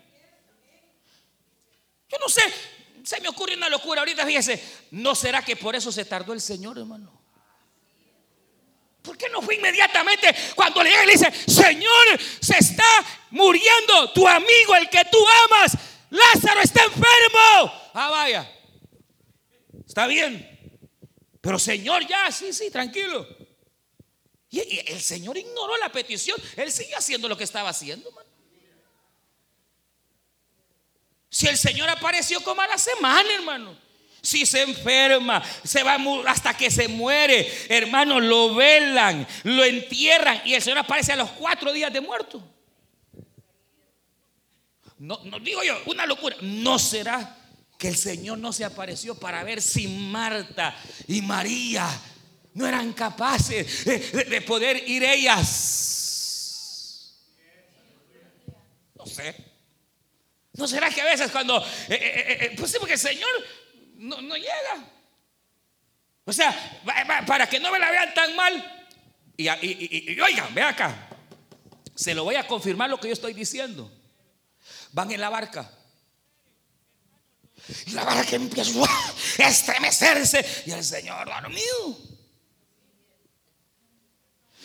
Yo 2.09 2.17
no 2.19 2.29
sé, 2.29 2.41
se 3.03 3.19
me 3.21 3.29
ocurre 3.29 3.55
una 3.55 3.69
locura 3.69 4.01
ahorita, 4.01 4.25
fíjese, 4.25 4.61
¿no 4.91 5.15
será 5.15 5.43
que 5.43 5.55
por 5.55 5.75
eso 5.75 5.91
se 5.91 6.05
tardó 6.05 6.33
el 6.33 6.41
Señor, 6.41 6.77
hermano? 6.77 7.12
¿Por 9.03 9.17
qué 9.17 9.27
no 9.29 9.41
fue 9.41 9.55
inmediatamente 9.55 10.33
cuando 10.55 10.81
le 10.81 10.89
llega 10.89 11.03
y 11.03 11.07
le 11.07 11.13
dice, 11.13 11.31
Señor, 11.45 12.19
se 12.39 12.57
está 12.57 12.88
muriendo 13.31 14.12
tu 14.13 14.25
amigo, 14.25 14.75
el 14.75 14.89
que 14.89 15.03
tú 15.12 15.19
amas? 15.45 15.77
Lázaro 16.10 16.62
está 16.62 16.83
enfermo. 16.86 17.74
Ah, 17.93 18.10
vaya. 18.10 18.50
Está 19.86 20.07
bien. 20.07 20.50
Pero 21.41 21.60
Señor, 21.60 22.07
ya, 22.07 22.31
sí, 22.31 22.53
sí, 22.53 22.72
tranquilo. 22.72 23.27
Y, 24.50 24.79
el 24.88 25.01
Señor 25.01 25.38
ignoró 25.38 25.75
la 25.77 25.91
petición. 25.91 26.41
Él 26.55 26.72
sigue 26.72 26.95
haciendo 26.95 27.27
lo 27.27 27.36
que 27.38 27.43
estaba 27.43 27.69
haciendo, 27.69 28.10
Si 31.29 31.48
el 31.48 31.57
Señor 31.57 31.89
apareció 31.89 32.41
como 32.41 32.62
a 32.62 32.67
la 32.67 32.77
semana, 32.77 33.33
hermano. 33.33 33.75
Si 34.24 34.46
se 34.46 34.62
enferma, 34.62 35.44
se 35.65 35.84
va 35.84 35.98
hasta 36.27 36.56
que 36.56 36.72
se 36.72 36.88
muere, 36.88 37.46
hermano, 37.68 38.22
lo 38.22 38.56
velan, 38.56 39.27
lo 39.44 39.65
entierran 39.65 40.42
y 40.46 40.53
el 40.53 40.62
Señor 40.62 40.80
aparece 40.80 41.12
a 41.12 41.18
los 41.18 41.30
cuatro 41.32 41.74
días 41.74 41.92
de 41.92 42.00
muerto. 42.00 42.42
No, 44.98 45.20
no 45.25 45.39
digo 45.39 45.62
yo, 45.62 45.77
una 45.88 46.06
locura. 46.06 46.38
No 46.39 46.80
será 46.80 47.36
que 47.77 47.90
el 47.90 47.98
Señor 47.98 48.38
no 48.38 48.53
se 48.53 48.64
apareció 48.64 49.16
para 49.16 49.44
ver 49.44 49.62
si 49.62 49.90
Marta 49.90 50.74
y 51.05 51.22
María 51.22 51.86
no 52.53 52.66
eran 52.66 52.94
capaces 52.94 53.83
de, 53.83 54.42
poder 54.42 54.88
ir 54.88 55.03
ellas. 55.03 57.12
No 58.96 59.05
sé. 59.05 59.36
¿No 60.53 60.66
será 60.66 60.90
que 60.90 61.01
a 61.01 61.05
veces 61.05 61.29
cuando, 61.29 61.62
eh, 61.90 61.90
eh, 61.90 62.38
eh, 62.40 62.53
pues 62.55 62.72
sí, 62.72 62.77
porque 62.79 62.94
el 62.94 63.00
Señor 63.00 63.29
no, 64.03 64.35
llega? 64.35 64.87
O 66.25 66.33
sea, 66.33 66.81
para 67.27 67.48
que 67.48 67.59
no 67.59 67.72
me 67.72 67.79
la 67.79 67.92
vean 67.92 68.13
tan 68.13 68.35
mal. 68.35 68.87
Y, 69.35 69.50
y, 69.50 70.20
oigan, 70.20 70.53
ve 70.53 70.61
acá. 70.61 71.09
Se 71.96 72.13
lo 72.13 72.24
voy 72.24 72.35
a 72.35 72.48
confirmar 72.48 72.89
lo 72.89 73.00
que 73.00 73.07
yo 73.07 73.13
estoy 73.13 73.33
diciendo. 73.33 73.92
Van 74.92 75.11
en 75.11 75.20
la 75.20 75.29
barca 75.29 75.70
y 77.85 77.92
la 77.92 78.25
que 78.25 78.35
empieza 78.35 78.83
a 78.83 79.48
estremecerse. 79.50 80.63
Y 80.66 80.72
el 80.72 80.83
Señor 80.83 81.27
dormido. 81.27 82.12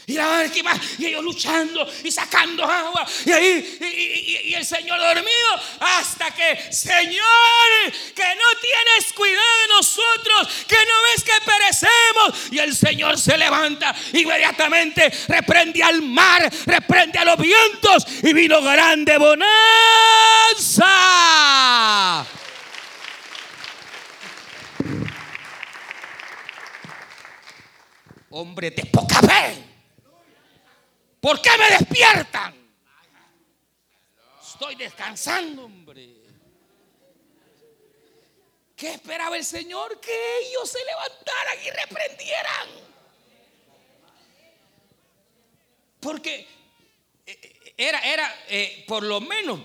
Y 0.09 0.15
la 0.15 0.27
va, 0.27 0.81
y 0.97 1.05
ellos 1.05 1.23
luchando 1.23 1.87
y 2.03 2.11
sacando 2.11 2.65
agua. 2.65 3.07
Y 3.27 3.31
ahí, 3.31 3.79
y, 4.47 4.55
el 4.55 4.65
Señor 4.65 4.99
dormido. 4.99 5.29
Hasta 5.81 6.35
que, 6.35 6.73
Señor, 6.73 7.93
que 8.15 8.23
no 8.23 8.59
tienes 8.59 9.13
cuidado 9.15 9.59
de 9.61 9.69
nosotros, 9.69 10.49
que 10.67 10.77
no 10.77 11.03
ves 11.13 11.23
que 11.23 11.33
perecemos. 11.45 12.53
Y 12.53 12.59
el 12.59 12.75
Señor 12.75 13.19
se 13.19 13.37
levanta 13.37 13.95
inmediatamente, 14.15 15.13
reprende 15.29 15.83
al 15.83 16.01
mar, 16.01 16.51
reprende 16.65 17.19
a 17.19 17.27
los 17.27 17.37
vientos. 17.37 18.07
Y 18.23 18.33
vino 18.33 18.63
grande 18.63 19.19
bonanza. 19.19 19.59
hombre 28.31 28.71
de 28.71 28.85
poca 28.87 29.21
fe. 29.21 29.68
¿Por 31.29 31.43
qué 31.43 31.51
me 31.59 31.69
despiertan? 31.69 32.55
Estoy 34.43 34.77
descansando, 34.77 35.67
hombre. 35.67 36.09
¿Qué 38.75 38.93
esperaba 38.93 39.37
el 39.37 39.45
Señor? 39.45 40.01
Que 40.01 40.39
ellos 40.39 40.71
se 40.71 40.79
levantaran 40.83 41.59
y 41.67 41.71
reprendieran. 41.71 42.69
Porque 46.01 46.49
eh, 47.27 47.39
eh, 47.43 47.75
era, 47.77 48.01
era 48.01 48.45
eh, 48.49 48.87
por 48.89 49.03
lo 49.03 49.21
menos 49.21 49.61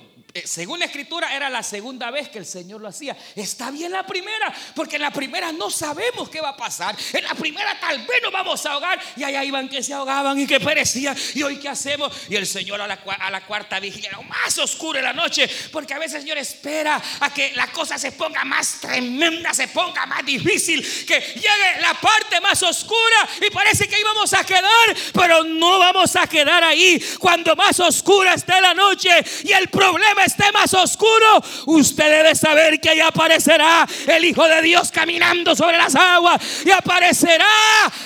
según 0.46 0.80
la 0.80 0.86
escritura 0.86 1.36
era 1.36 1.48
la 1.48 1.62
segunda 1.62 2.10
vez 2.10 2.28
que 2.30 2.40
el 2.40 2.46
Señor 2.46 2.82
lo 2.82 2.88
hacía. 2.88 3.16
Está 3.36 3.70
bien 3.70 3.92
la 3.92 4.04
primera, 4.04 4.52
porque 4.76 4.96
en 4.96 5.04
la 5.04 5.12
primera 5.12 5.52
no 5.52 5.70
sabemos 5.70 6.28
qué 6.30 6.42
va 6.42 6.50
a 6.50 6.58
pasar. 6.58 6.96
En 7.14 7.24
la 7.24 7.36
primera 7.36 7.80
tal 7.80 8.00
vez 8.00 8.18
nos 8.24 8.32
vamos 8.32 8.66
a 8.66 8.72
ahogar 8.72 9.00
y 9.16 9.24
allá 9.24 9.44
iban 9.44 9.70
que 9.70 9.84
se 9.84 9.94
ahogaban 9.94 10.40
y 10.40 10.48
que 10.48 10.60
perecían. 10.60 11.16
¿Y 11.36 11.44
hoy 11.44 11.58
qué 11.58 11.70
hacemos? 11.70 12.12
Y 12.30 12.36
el 12.36 12.48
Señor 12.48 12.82
a 12.82 12.88
la, 12.88 13.42
cuarta 13.46 13.80
vigilia, 13.80 14.12
más 14.28 14.58
oscura 14.58 15.00
en 15.00 15.06
la 15.06 15.14
noche, 15.14 15.48
porque 15.72 15.94
a 15.94 16.00
veces 16.00 16.16
el 16.16 16.22
Señor 16.22 16.40
espera 16.40 17.00
a 17.20 17.32
que 17.32 17.52
la 17.54 17.68
cosa 17.68 18.00
se 18.00 18.14
ponga 18.14 18.44
más 18.44 18.80
tremenda, 18.82 19.54
se 19.54 19.68
ponga 19.68 20.08
más 20.08 20.26
difícil, 20.26 20.82
que 21.06 21.20
llegue 21.20 21.82
la 21.82 21.94
parte 21.94 22.42
más 22.42 22.64
oscura 22.64 23.30
y 23.40 23.52
parece 23.52 23.88
que 23.88 23.96
ahí 23.96 24.04
vamos 24.04 24.34
a 24.34 24.44
quedar, 24.44 24.96
pero 25.14 25.44
no 25.44 25.78
vamos 25.78 26.16
a 26.16 26.26
quedar 26.26 26.64
ahí. 26.64 27.00
Cuando 27.20 27.56
más 27.56 27.80
oscura 27.80 28.34
esté 28.34 28.60
la 28.60 28.74
noche 28.74 29.12
y 29.44 29.52
el 29.52 29.70
problema 29.70 30.23
esté 30.26 30.52
más 30.52 30.74
oscuro, 30.74 31.44
usted 31.66 32.10
debe 32.10 32.36
saber 32.36 32.80
que 32.80 32.90
ahí 32.90 33.00
aparecerá 33.00 33.88
el 34.08 34.26
Hijo 34.26 34.48
de 34.48 34.62
Dios 34.62 34.92
caminando 34.92 35.56
sobre 35.56 35.78
las 35.78 35.96
aguas 35.96 36.42
y 36.66 36.72
aparecerá 36.72 37.46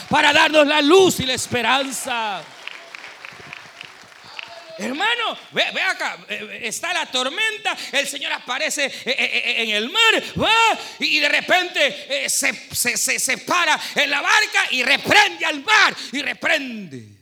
para 0.10 0.34
darnos 0.34 0.68
la 0.68 0.82
luz 0.82 1.20
y 1.20 1.26
la 1.26 1.34
esperanza. 1.34 2.44
Hermano, 4.80 5.36
ve, 5.54 5.64
acá, 5.82 6.24
eh, 6.30 6.60
está 6.64 6.94
la 6.94 7.08
tormenta, 7.08 7.76
el 7.92 8.08
Señor 8.08 8.32
aparece 8.32 8.86
eh, 8.86 8.92
eh, 9.06 9.64
en 9.64 9.70
el 9.72 9.90
mar, 9.90 10.24
va 10.40 10.78
y 11.00 11.20
de 11.20 11.30
repente 11.30 12.30
se, 12.30 12.54
se, 12.54 12.96
se, 12.96 13.20
se 13.20 13.38
para 13.40 13.80
en 13.96 14.10
la 14.10 14.22
barca 14.22 14.66
y 14.72 14.84
reprende 14.84 15.46
al 15.46 15.64
mar 15.64 15.96
y 16.12 16.22
reprende. 16.22 17.18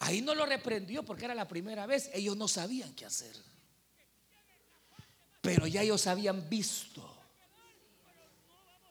Ahí 0.00 0.20
no 0.20 0.34
lo 0.34 0.46
reprendió 0.46 1.02
porque 1.02 1.24
era 1.24 1.34
la 1.34 1.48
primera 1.48 1.86
vez, 1.86 2.10
ellos 2.14 2.36
no 2.36 2.46
sabían 2.46 2.94
qué 2.94 3.06
hacer. 3.06 3.34
Pero 5.44 5.66
ya 5.66 5.82
ellos 5.82 6.06
habían 6.06 6.48
visto 6.48 7.06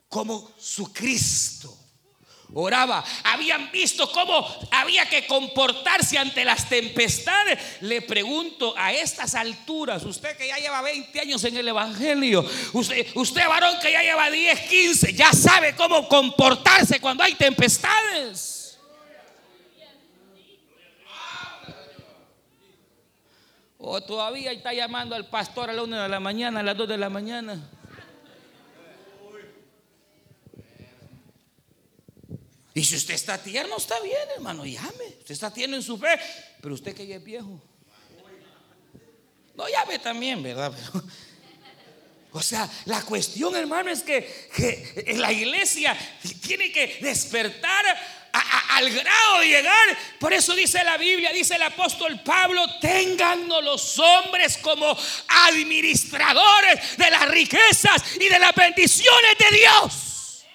cómo 0.07 0.51
su 0.55 0.93
Cristo 0.93 1.75
oraba, 2.53 3.03
habían 3.23 3.71
visto 3.71 4.11
cómo 4.11 4.45
había 4.69 5.09
que 5.09 5.25
comportarse 5.25 6.15
ante 6.19 6.45
las 6.45 6.69
tempestades. 6.69 7.57
Le 7.81 8.03
pregunto 8.03 8.75
a 8.77 8.93
estas 8.93 9.33
alturas, 9.33 10.03
usted 10.03 10.37
que 10.37 10.47
ya 10.47 10.57
lleva 10.57 10.83
20 10.83 11.19
años 11.19 11.43
en 11.43 11.57
el 11.57 11.67
Evangelio, 11.67 12.47
usted, 12.73 13.07
usted 13.15 13.47
varón 13.47 13.79
que 13.81 13.91
ya 13.91 14.03
lleva 14.03 14.29
10, 14.29 14.59
15, 14.69 15.13
ya 15.15 15.33
sabe 15.33 15.75
cómo 15.75 16.07
comportarse 16.07 16.99
cuando 16.99 17.23
hay 17.23 17.33
tempestades. 17.33 18.62
O 23.85 23.99
todavía 23.99 24.53
está 24.53 24.73
llamando 24.73 25.13
al 25.13 25.27
pastor 25.27 25.69
a 25.69 25.73
la 25.73 25.83
una 25.83 26.03
de 26.03 26.07
la 26.07 26.21
mañana, 26.21 26.61
a 26.61 26.63
las 26.63 26.77
2 26.77 26.87
de 26.87 26.97
la 26.97 27.09
mañana. 27.09 27.69
Y 32.73 32.81
si 32.81 32.95
usted 32.95 33.13
está 33.13 33.37
tierno, 33.37 33.75
está 33.75 33.99
bien, 33.99 34.15
hermano, 34.37 34.65
llame. 34.65 35.17
Usted 35.19 35.31
está 35.31 35.51
tierno 35.51 35.75
en 35.75 35.83
su 35.83 35.97
fe, 35.97 36.17
pero 36.61 36.75
usted 36.75 36.95
que 36.95 37.05
ya 37.05 37.17
es 37.17 37.23
viejo. 37.25 37.61
No 39.53 39.67
llame 39.67 39.99
también, 39.99 40.41
¿verdad? 40.41 40.71
o 42.31 42.41
sea, 42.41 42.69
la 42.85 43.01
cuestión, 43.01 43.53
hermano, 43.53 43.89
es 43.89 44.01
que, 44.01 44.49
que 44.55 45.13
la 45.17 45.33
iglesia 45.33 45.93
tiene 46.41 46.71
que 46.71 46.99
despertar 47.01 47.83
al 48.33 48.89
grado 48.89 49.39
de 49.39 49.47
llegar. 49.47 49.97
Por 50.19 50.33
eso 50.33 50.55
dice 50.55 50.83
la 50.83 50.97
Biblia, 50.97 51.31
dice 51.31 51.55
el 51.55 51.61
apóstol 51.61 52.19
Pablo, 52.23 52.65
téngannos 52.79 53.63
los 53.63 53.99
hombres 53.99 54.57
como 54.57 54.97
administradores 55.47 56.97
de 56.97 57.11
las 57.11 57.29
riquezas 57.29 58.15
y 58.19 58.27
de 58.27 58.39
las 58.39 58.53
bendiciones 58.55 59.37
de 59.37 59.57
Dios. 59.57 60.45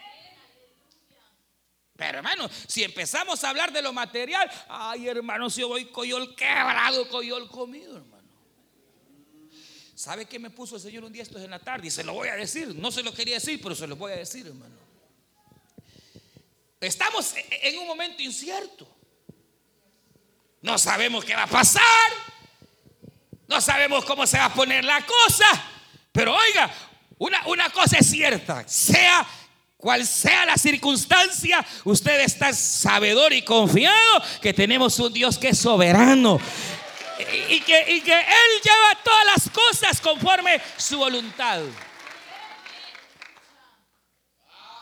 Pero 1.97 2.19
hermano, 2.19 2.49
si 2.67 2.85
empezamos 2.85 3.43
a 3.43 3.51
hablar 3.51 3.73
de 3.73 3.83
lo 3.83 3.93
material, 3.93 4.49
ay 4.69 5.09
hermano, 5.09 5.51
si 5.51 5.63
yo 5.63 5.69
voy 5.69 5.87
coyol 5.87 6.35
quebrado, 6.37 7.09
coyol 7.09 7.49
comido, 7.51 7.97
hermano. 7.97 8.19
¿Sabe 9.95 10.27
qué 10.27 10.39
me 10.39 10.51
puso 10.51 10.77
el 10.77 10.81
Señor 10.81 11.05
un 11.05 11.13
día 11.13 11.25
esto 11.25 11.41
en 11.41 11.51
la 11.51 11.59
tarde? 11.59 11.89
Y 11.89 11.91
se 11.91 12.05
lo 12.05 12.13
voy 12.13 12.29
a 12.29 12.37
decir, 12.37 12.73
no 12.77 12.93
se 12.93 13.03
lo 13.03 13.13
quería 13.13 13.35
decir, 13.35 13.61
pero 13.61 13.75
se 13.75 13.85
lo 13.89 13.97
voy 13.97 14.13
a 14.13 14.17
decir, 14.17 14.47
hermano. 14.47 14.88
Estamos 16.81 17.35
en 17.51 17.79
un 17.79 17.87
momento 17.87 18.23
incierto. 18.23 18.89
No 20.63 20.79
sabemos 20.79 21.25
qué 21.25 21.35
va 21.35 21.45
a 21.45 21.49
pasar. 21.49 21.83
No 23.47 23.61
sabemos 23.61 24.05
cómo 24.05 24.27
se 24.27 24.39
va 24.39 24.47
a 24.47 24.55
poner 24.55 24.85
la 24.85 25.05
cosa. 25.05 25.47
Pero 26.13 26.37
oiga, 26.37 26.71
una, 27.19 27.47
una 27.47 27.71
cosa 27.71 27.99
es 27.99 28.11
cierta. 28.11 28.67
Sea 28.69 29.27
cual 29.77 30.05
sea 30.07 30.45
la 30.45 30.57
circunstancia, 30.57 31.65
usted 31.85 32.21
está 32.21 32.53
sabedor 32.53 33.33
y 33.33 33.43
confiado 33.43 34.23
que 34.43 34.53
tenemos 34.53 34.99
un 34.99 35.13
Dios 35.13 35.39
que 35.39 35.51
es 35.51 35.59
soberano. 35.59 36.41
Que, 37.17 37.47
y 37.49 37.61
que 38.01 38.13
Él 38.13 38.63
lleva 38.63 39.03
todas 39.05 39.27
las 39.27 39.51
cosas 39.51 40.01
conforme 40.01 40.61
su 40.77 40.99
voluntad. 40.99 41.63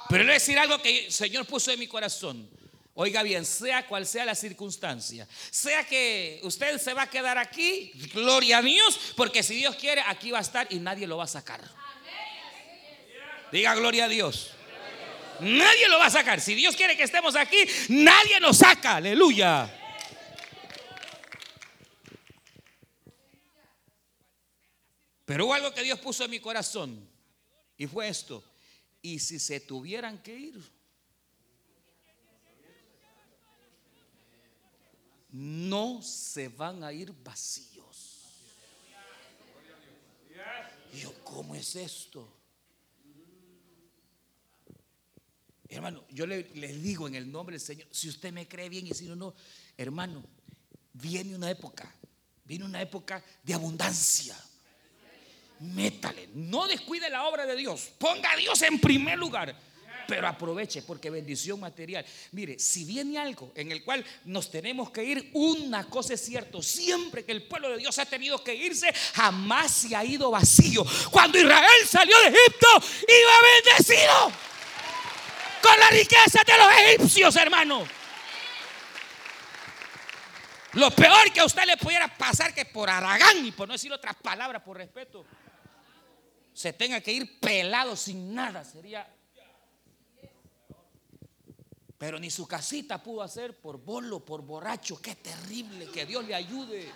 Pero 0.08 0.22
le 0.22 0.28
voy 0.28 0.32
a 0.32 0.34
decir 0.34 0.58
algo 0.58 0.80
que 0.80 1.06
el 1.06 1.12
Señor 1.12 1.46
puso 1.46 1.70
en 1.72 1.78
mi 1.78 1.86
corazón. 1.86 2.48
Oiga 2.98 3.22
bien, 3.22 3.44
sea 3.44 3.86
cual 3.86 4.06
sea 4.06 4.24
la 4.24 4.34
circunstancia, 4.34 5.28
sea 5.50 5.86
que 5.86 6.40
usted 6.44 6.78
se 6.78 6.94
va 6.94 7.02
a 7.02 7.10
quedar 7.10 7.36
aquí, 7.36 7.92
gloria 8.14 8.58
a 8.58 8.62
Dios, 8.62 8.98
porque 9.16 9.42
si 9.42 9.54
Dios 9.54 9.76
quiere, 9.76 10.00
aquí 10.06 10.30
va 10.30 10.38
a 10.38 10.40
estar 10.40 10.66
y 10.70 10.78
nadie 10.78 11.06
lo 11.06 11.18
va 11.18 11.24
a 11.24 11.28
sacar. 11.28 11.60
Diga 13.52 13.74
gloria 13.74 14.06
a 14.06 14.08
Dios. 14.08 14.52
Nadie 15.40 15.88
lo 15.88 15.98
va 15.98 16.06
a 16.06 16.10
sacar. 16.10 16.40
Si 16.40 16.54
Dios 16.54 16.74
quiere 16.74 16.96
que 16.96 17.02
estemos 17.02 17.36
aquí, 17.36 17.58
nadie 17.88 18.40
nos 18.40 18.56
saca. 18.56 18.96
Aleluya. 18.96 19.70
Pero 25.26 25.44
hubo 25.44 25.54
algo 25.54 25.74
que 25.74 25.82
Dios 25.82 25.98
puso 25.98 26.24
en 26.24 26.30
mi 26.30 26.40
corazón 26.40 27.06
y 27.76 27.86
fue 27.86 28.08
esto. 28.08 28.42
Y 29.06 29.20
si 29.20 29.38
se 29.38 29.60
tuvieran 29.60 30.20
que 30.20 30.36
ir, 30.36 30.72
no 35.30 36.02
se 36.02 36.48
van 36.48 36.82
a 36.82 36.92
ir 36.92 37.12
vacíos. 37.22 38.32
yo, 40.92 41.14
¿cómo 41.22 41.54
es 41.54 41.76
esto? 41.76 42.36
Hermano, 45.68 46.04
yo 46.10 46.26
le, 46.26 46.50
les 46.56 46.82
digo 46.82 47.06
en 47.06 47.14
el 47.14 47.30
nombre 47.30 47.54
del 47.54 47.60
Señor, 47.60 47.86
si 47.92 48.08
usted 48.08 48.32
me 48.32 48.48
cree 48.48 48.68
bien 48.68 48.88
y 48.88 48.90
si 48.90 49.06
no, 49.06 49.14
no, 49.14 49.36
hermano, 49.76 50.24
viene 50.94 51.36
una 51.36 51.48
época, 51.48 51.94
viene 52.44 52.64
una 52.64 52.82
época 52.82 53.24
de 53.44 53.54
abundancia 53.54 54.36
métale, 55.60 56.28
no 56.34 56.66
descuide 56.66 57.08
la 57.10 57.24
obra 57.24 57.46
de 57.46 57.56
Dios, 57.56 57.90
ponga 57.98 58.32
a 58.32 58.36
Dios 58.36 58.60
en 58.62 58.80
primer 58.80 59.18
lugar. 59.18 59.54
Pero 60.06 60.28
aproveche 60.28 60.82
porque 60.82 61.10
bendición 61.10 61.58
material. 61.58 62.06
Mire, 62.30 62.58
si 62.60 62.84
viene 62.84 63.18
algo 63.18 63.50
en 63.56 63.72
el 63.72 63.82
cual 63.82 64.04
nos 64.24 64.50
tenemos 64.50 64.90
que 64.90 65.02
ir, 65.02 65.30
una 65.32 65.84
cosa 65.84 66.14
es 66.14 66.24
cierto, 66.24 66.62
siempre 66.62 67.24
que 67.24 67.32
el 67.32 67.42
pueblo 67.42 67.70
de 67.70 67.78
Dios 67.78 67.98
ha 67.98 68.06
tenido 68.06 68.42
que 68.42 68.54
irse, 68.54 68.92
jamás 69.14 69.72
se 69.72 69.96
ha 69.96 70.04
ido 70.04 70.30
vacío. 70.30 70.84
Cuando 71.10 71.38
Israel 71.38 71.86
salió 71.88 72.16
de 72.20 72.28
Egipto, 72.28 72.68
iba 73.08 73.74
bendecido 73.74 74.32
con 75.60 75.80
la 75.80 75.90
riqueza 75.90 76.40
de 76.46 76.58
los 76.58 76.72
egipcios, 76.72 77.34
hermano. 77.36 77.84
Lo 80.74 80.90
peor 80.90 81.32
que 81.32 81.40
a 81.40 81.46
usted 81.46 81.64
le 81.64 81.76
pudiera 81.78 82.06
pasar 82.16 82.54
que 82.54 82.66
por 82.66 82.90
Aragán, 82.90 83.44
y 83.44 83.50
por 83.50 83.66
no 83.66 83.72
decir 83.72 83.92
otras 83.92 84.14
palabras 84.16 84.62
por 84.62 84.76
respeto, 84.76 85.24
se 86.56 86.72
tenga 86.72 87.02
que 87.02 87.12
ir 87.12 87.38
pelado 87.38 87.94
sin 87.94 88.34
nada, 88.34 88.64
sería... 88.64 89.06
Pero 91.98 92.18
ni 92.18 92.30
su 92.30 92.48
casita 92.48 93.02
pudo 93.02 93.20
hacer 93.22 93.58
por 93.60 93.76
bolo, 93.78 94.24
por 94.24 94.40
borracho. 94.40 95.00
Qué 95.00 95.16
terrible, 95.16 95.90
que 95.90 96.06
Dios 96.06 96.24
le 96.24 96.34
ayude. 96.34 96.90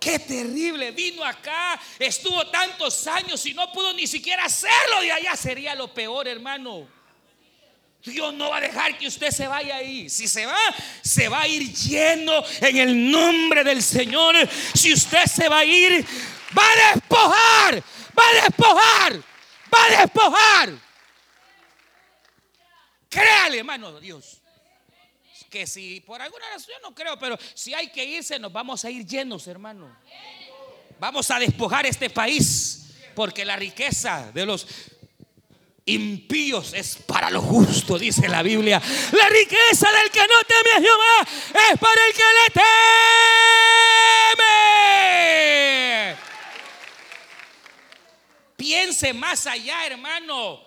Qué 0.00 0.18
terrible, 0.18 0.90
vino 0.90 1.24
acá, 1.24 1.80
estuvo 1.98 2.44
tantos 2.48 3.06
años 3.06 3.44
y 3.46 3.54
no 3.54 3.70
pudo 3.72 3.92
ni 3.92 4.08
siquiera 4.08 4.44
hacerlo 4.44 5.00
de 5.00 5.12
allá. 5.12 5.36
Sería 5.36 5.76
lo 5.76 5.94
peor, 5.94 6.26
hermano. 6.26 6.88
Dios 8.04 8.34
no 8.34 8.50
va 8.50 8.58
a 8.58 8.60
dejar 8.60 8.98
que 8.98 9.06
usted 9.06 9.30
se 9.30 9.46
vaya 9.46 9.76
ahí. 9.76 10.08
Si 10.08 10.26
se 10.26 10.44
va, 10.44 10.58
se 11.02 11.28
va 11.28 11.42
a 11.42 11.48
ir 11.48 11.72
lleno 11.72 12.42
en 12.60 12.76
el 12.76 13.10
nombre 13.10 13.62
del 13.62 13.80
Señor. 13.82 14.36
Si 14.74 14.92
usted 14.92 15.24
se 15.26 15.48
va 15.48 15.58
a 15.58 15.64
ir, 15.64 16.04
va 16.56 16.62
a 16.62 16.94
despojar, 16.94 17.82
va 18.18 18.28
a 18.28 18.34
despojar, 18.42 19.22
va 19.74 19.84
a 19.84 20.00
despojar. 20.00 20.72
Créale, 23.08 23.58
hermano 23.58 23.98
Dios. 24.00 24.42
Que 25.50 25.66
si 25.66 26.00
por 26.00 26.20
alguna 26.20 26.44
razón 26.50 26.74
yo 26.74 26.88
no 26.88 26.94
creo, 26.94 27.18
pero 27.18 27.38
si 27.54 27.72
hay 27.72 27.90
que 27.90 28.04
irse, 28.04 28.38
nos 28.38 28.52
vamos 28.52 28.84
a 28.84 28.90
ir 28.90 29.06
llenos, 29.06 29.46
hermano. 29.46 29.96
Vamos 30.98 31.30
a 31.30 31.38
despojar 31.38 31.86
este 31.86 32.10
país. 32.10 32.82
Porque 33.14 33.46
la 33.46 33.56
riqueza 33.56 34.30
de 34.34 34.44
los 34.44 34.66
impíos 35.86 36.74
es 36.74 36.96
para 36.96 37.30
lo 37.30 37.40
justo, 37.40 37.98
dice 37.98 38.28
la 38.28 38.42
Biblia. 38.42 38.82
La 39.12 39.28
riqueza 39.30 39.90
del 39.90 40.10
que 40.10 40.20
no 40.20 40.44
teme 40.46 40.70
a 40.76 40.80
Jehová 40.82 41.26
es 41.72 41.78
para 41.78 42.06
el 42.06 42.12
que 42.12 42.24
le 42.34 42.50
teme. 44.34 45.65
Piense 48.56 49.12
más 49.12 49.46
allá, 49.46 49.86
hermano. 49.86 50.60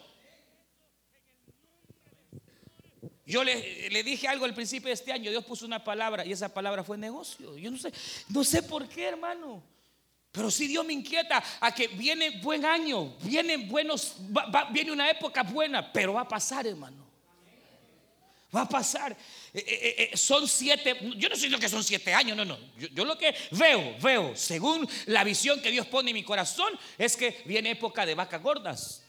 Yo 3.25 3.43
le, 3.43 3.89
le, 3.89 4.03
dije 4.03 4.27
algo 4.27 4.45
al 4.45 4.55
principio 4.55 4.87
de 4.87 4.93
este 4.93 5.11
año, 5.11 5.29
Dios 5.29 5.45
puso 5.45 5.65
una 5.65 5.83
palabra 5.83 6.25
y 6.25 6.31
esa 6.31 6.51
palabra 6.51 6.83
fue 6.83 6.97
negocio. 6.97 7.55
Yo 7.57 7.69
no 7.69 7.77
sé, 7.77 7.93
no 8.29 8.43
sé 8.43 8.63
por 8.63 8.87
qué, 8.89 9.05
hermano. 9.05 9.61
Pero 10.31 10.51
si 10.51 10.67
Dios 10.67 10.85
me 10.85 10.93
inquieta 10.93 11.43
a 11.59 11.73
que 11.73 11.87
viene 11.87 12.39
buen 12.41 12.65
año, 12.65 13.15
viene 13.21 13.57
buenos, 13.57 14.15
viene 14.71 14.91
una 14.91 15.09
época 15.09 15.43
buena, 15.43 15.91
pero 15.91 16.13
va 16.13 16.21
a 16.21 16.27
pasar, 16.27 16.67
hermano. 16.67 17.05
Va 18.55 18.61
a 18.61 18.69
pasar. 18.69 19.15
Eh, 19.53 19.63
eh, 19.65 20.09
eh, 20.13 20.17
son 20.17 20.47
siete, 20.47 20.95
yo 21.17 21.27
no 21.27 21.35
sé 21.35 21.49
lo 21.49 21.57
que 21.57 21.69
son 21.69 21.83
siete 21.83 22.13
años, 22.13 22.37
no, 22.37 22.45
no. 22.45 22.57
Yo, 22.77 23.03
lo 23.03 23.17
que 23.17 23.33
veo, 23.51 23.95
veo, 23.99 24.35
según 24.35 24.87
la 25.07 25.23
visión 25.23 25.59
que 25.59 25.71
Dios 25.71 25.87
pone 25.87 26.11
en 26.11 26.15
mi 26.15 26.23
corazón, 26.23 26.71
es 26.97 27.17
que 27.17 27.41
viene 27.45 27.71
época 27.71 28.05
de 28.05 28.13
vacas 28.13 28.41
gordas. 28.41 29.03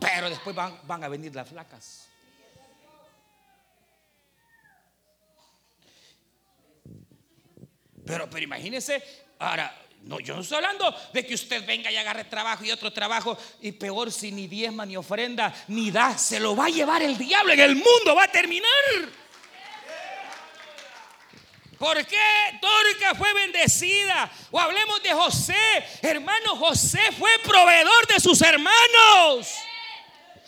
Pero 0.00 0.28
después 0.28 0.54
van, 0.54 0.78
van 0.84 1.02
a 1.04 1.08
venir 1.08 1.34
las 1.34 1.48
flacas. 1.48 2.08
Pero, 8.04 8.28
pero 8.28 8.44
imagínense, 8.44 9.02
ahora, 9.38 9.80
No, 10.02 10.20
yo 10.20 10.34
no 10.34 10.42
estoy 10.42 10.56
hablando 10.56 10.94
de 11.14 11.24
que 11.24 11.32
usted 11.32 11.64
venga 11.64 11.90
y 11.90 11.96
agarre 11.96 12.24
trabajo 12.24 12.62
y 12.62 12.70
otro 12.70 12.92
trabajo 12.92 13.38
y 13.62 13.72
peor 13.72 14.12
si 14.12 14.30
ni 14.30 14.46
diezma 14.46 14.84
ni 14.84 14.98
ofrenda 14.98 15.54
ni 15.68 15.90
da, 15.90 16.18
se 16.18 16.38
lo 16.38 16.54
va 16.54 16.66
a 16.66 16.68
llevar 16.68 17.02
el 17.02 17.16
diablo 17.16 17.54
en 17.54 17.60
el 17.60 17.74
mundo, 17.74 18.14
va 18.14 18.24
a 18.24 18.30
terminar. 18.30 19.23
¿Por 21.78 22.06
qué 22.06 22.16
Tórica 22.60 23.14
fue 23.14 23.32
bendecida? 23.32 24.30
O 24.50 24.60
hablemos 24.60 25.02
de 25.02 25.12
José. 25.12 25.84
Hermano, 26.02 26.56
José 26.56 27.00
fue 27.18 27.30
proveedor 27.42 28.06
de 28.06 28.20
sus 28.20 28.40
hermanos. 28.42 29.48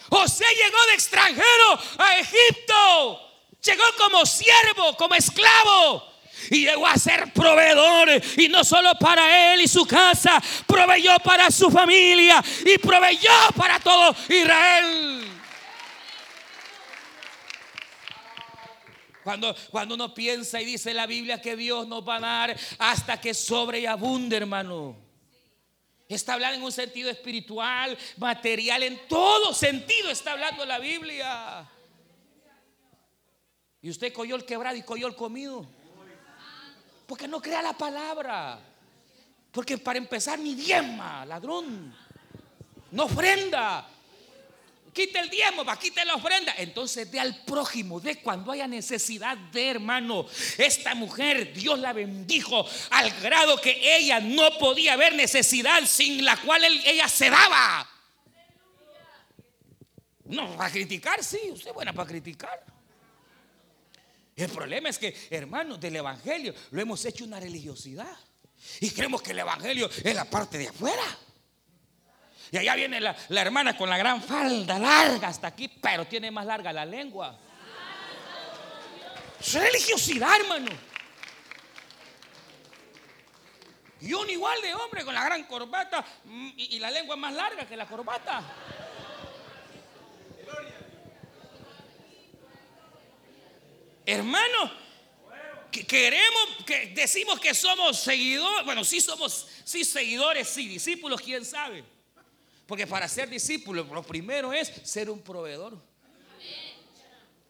José 0.08 0.44
llegó 0.54 0.78
de 0.88 0.94
extranjero 0.94 1.80
a 1.98 2.18
Egipto. 2.18 3.20
Llegó 3.62 3.84
como 3.98 4.24
siervo, 4.24 4.96
como 4.96 5.14
esclavo. 5.14 6.12
Y 6.50 6.66
llegó 6.66 6.86
a 6.86 6.96
ser 6.96 7.32
proveedor. 7.32 8.08
Y 8.36 8.48
no 8.48 8.62
solo 8.62 8.94
para 8.94 9.52
él 9.52 9.62
y 9.62 9.68
su 9.68 9.84
casa. 9.84 10.40
Proveyó 10.66 11.18
para 11.20 11.50
su 11.50 11.70
familia. 11.70 12.42
Y 12.64 12.78
proveyó 12.78 13.32
para 13.56 13.80
todo 13.80 14.14
Israel. 14.28 15.35
Cuando, 19.26 19.56
cuando 19.72 19.96
uno 19.96 20.14
piensa 20.14 20.62
y 20.62 20.64
dice 20.64 20.94
la 20.94 21.04
Biblia 21.04 21.42
que 21.42 21.56
Dios 21.56 21.88
nos 21.88 22.08
va 22.08 22.18
a 22.18 22.20
dar 22.20 22.56
hasta 22.78 23.20
que 23.20 23.34
sobre 23.34 23.80
y 23.80 23.86
abunde, 23.86 24.36
hermano. 24.36 24.94
Está 26.08 26.34
hablando 26.34 26.58
en 26.58 26.62
un 26.62 26.70
sentido 26.70 27.10
espiritual, 27.10 27.98
material, 28.18 28.84
en 28.84 29.00
todo 29.08 29.52
sentido 29.52 30.10
está 30.10 30.30
hablando 30.30 30.64
la 30.64 30.78
Biblia. 30.78 31.68
Y 33.82 33.90
usted 33.90 34.12
cogió 34.12 34.36
el 34.36 34.44
quebrado 34.44 34.76
y 34.76 34.82
cogió 34.82 35.08
el 35.08 35.16
comido. 35.16 35.66
Porque 37.08 37.26
no 37.26 37.42
crea 37.42 37.62
la 37.62 37.72
palabra. 37.72 38.60
Porque 39.50 39.76
para 39.76 39.98
empezar, 39.98 40.38
ni 40.38 40.54
diezma, 40.54 41.26
ladrón. 41.26 41.92
No 42.92 43.06
ofrenda. 43.06 43.88
Quite 44.96 45.18
el 45.18 45.28
diezmo, 45.28 45.62
va, 45.62 45.78
quite 45.78 46.02
la 46.06 46.14
ofrenda. 46.14 46.54
Entonces 46.56 47.10
dé 47.10 47.20
al 47.20 47.44
prójimo, 47.44 48.00
de 48.00 48.22
cuando 48.22 48.50
haya 48.50 48.66
necesidad 48.66 49.36
de 49.36 49.68
hermano. 49.68 50.26
Esta 50.56 50.94
mujer, 50.94 51.52
Dios 51.52 51.78
la 51.78 51.92
bendijo 51.92 52.66
al 52.88 53.10
grado 53.20 53.60
que 53.60 53.98
ella 53.98 54.20
no 54.20 54.56
podía 54.58 54.94
haber 54.94 55.14
necesidad 55.14 55.84
sin 55.84 56.24
la 56.24 56.38
cual 56.38 56.64
ella 56.64 57.06
se 57.10 57.28
daba. 57.28 57.86
No, 60.24 60.56
para 60.56 60.70
criticar, 60.70 61.22
sí, 61.22 61.40
usted 61.52 61.68
es 61.68 61.74
buena 61.74 61.92
para 61.92 62.08
criticar. 62.08 62.64
El 64.34 64.48
problema 64.48 64.88
es 64.88 64.98
que, 64.98 65.14
hermanos, 65.28 65.78
del 65.78 65.96
Evangelio 65.96 66.54
lo 66.70 66.80
hemos 66.80 67.04
hecho 67.04 67.26
una 67.26 67.38
religiosidad. 67.38 68.16
Y 68.80 68.88
creemos 68.92 69.20
que 69.20 69.32
el 69.32 69.40
Evangelio 69.40 69.90
es 70.02 70.14
la 70.14 70.24
parte 70.24 70.56
de 70.56 70.68
afuera. 70.68 71.04
Y 72.50 72.58
allá 72.58 72.74
viene 72.74 73.00
la, 73.00 73.16
hermana 73.30 73.76
con 73.76 73.88
la 73.90 73.98
gran 73.98 74.22
falda 74.22 74.78
larga 74.78 75.28
hasta 75.28 75.48
aquí, 75.48 75.68
pero 75.68 76.06
tiene 76.06 76.30
más 76.30 76.46
larga 76.46 76.72
la 76.72 76.84
lengua. 76.84 77.36
Es 79.40 79.54
religiosidad, 79.54 80.40
hermano. 80.40 80.70
Y 84.00 84.12
un 84.12 84.28
igual 84.30 84.60
de 84.62 84.74
hombre 84.74 85.04
con 85.04 85.14
la 85.14 85.24
gran 85.24 85.44
corbata 85.44 86.04
mm, 86.24 86.50
y, 86.56 86.76
y 86.76 86.78
la 86.78 86.90
lengua 86.90 87.16
más 87.16 87.32
larga 87.32 87.66
que 87.66 87.76
la 87.76 87.86
corbata. 87.86 88.42
Hermano, 94.04 94.70
que 95.72 95.84
queremos, 95.84 96.64
que 96.64 96.86
decimos 96.94 97.40
que 97.40 97.52
somos 97.54 97.98
seguidores, 97.98 98.64
bueno, 98.64 98.84
sí 98.84 99.00
somos, 99.00 99.48
sí 99.64 99.84
seguidores, 99.84 100.48
sí 100.48 100.68
discípulos, 100.68 101.20
quién 101.20 101.44
sabe. 101.44 101.95
Porque 102.66 102.86
para 102.86 103.08
ser 103.08 103.30
discípulo, 103.30 103.84
lo 103.84 104.02
primero 104.02 104.52
es 104.52 104.68
ser 104.82 105.08
un 105.08 105.22
proveedor. 105.22 105.80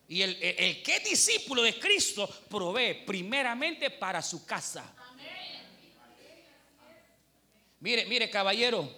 Y 0.09 0.23
el, 0.23 0.83
que 0.83 1.01
discípulo 1.01 1.63
de 1.63 1.79
Cristo 1.81 2.29
provee 2.49 3.03
primeramente 3.07 3.91
para 3.91 4.23
su 4.23 4.45
casa. 4.47 4.95
Mire, 7.81 8.07
mire, 8.07 8.31
caballero, 8.31 8.89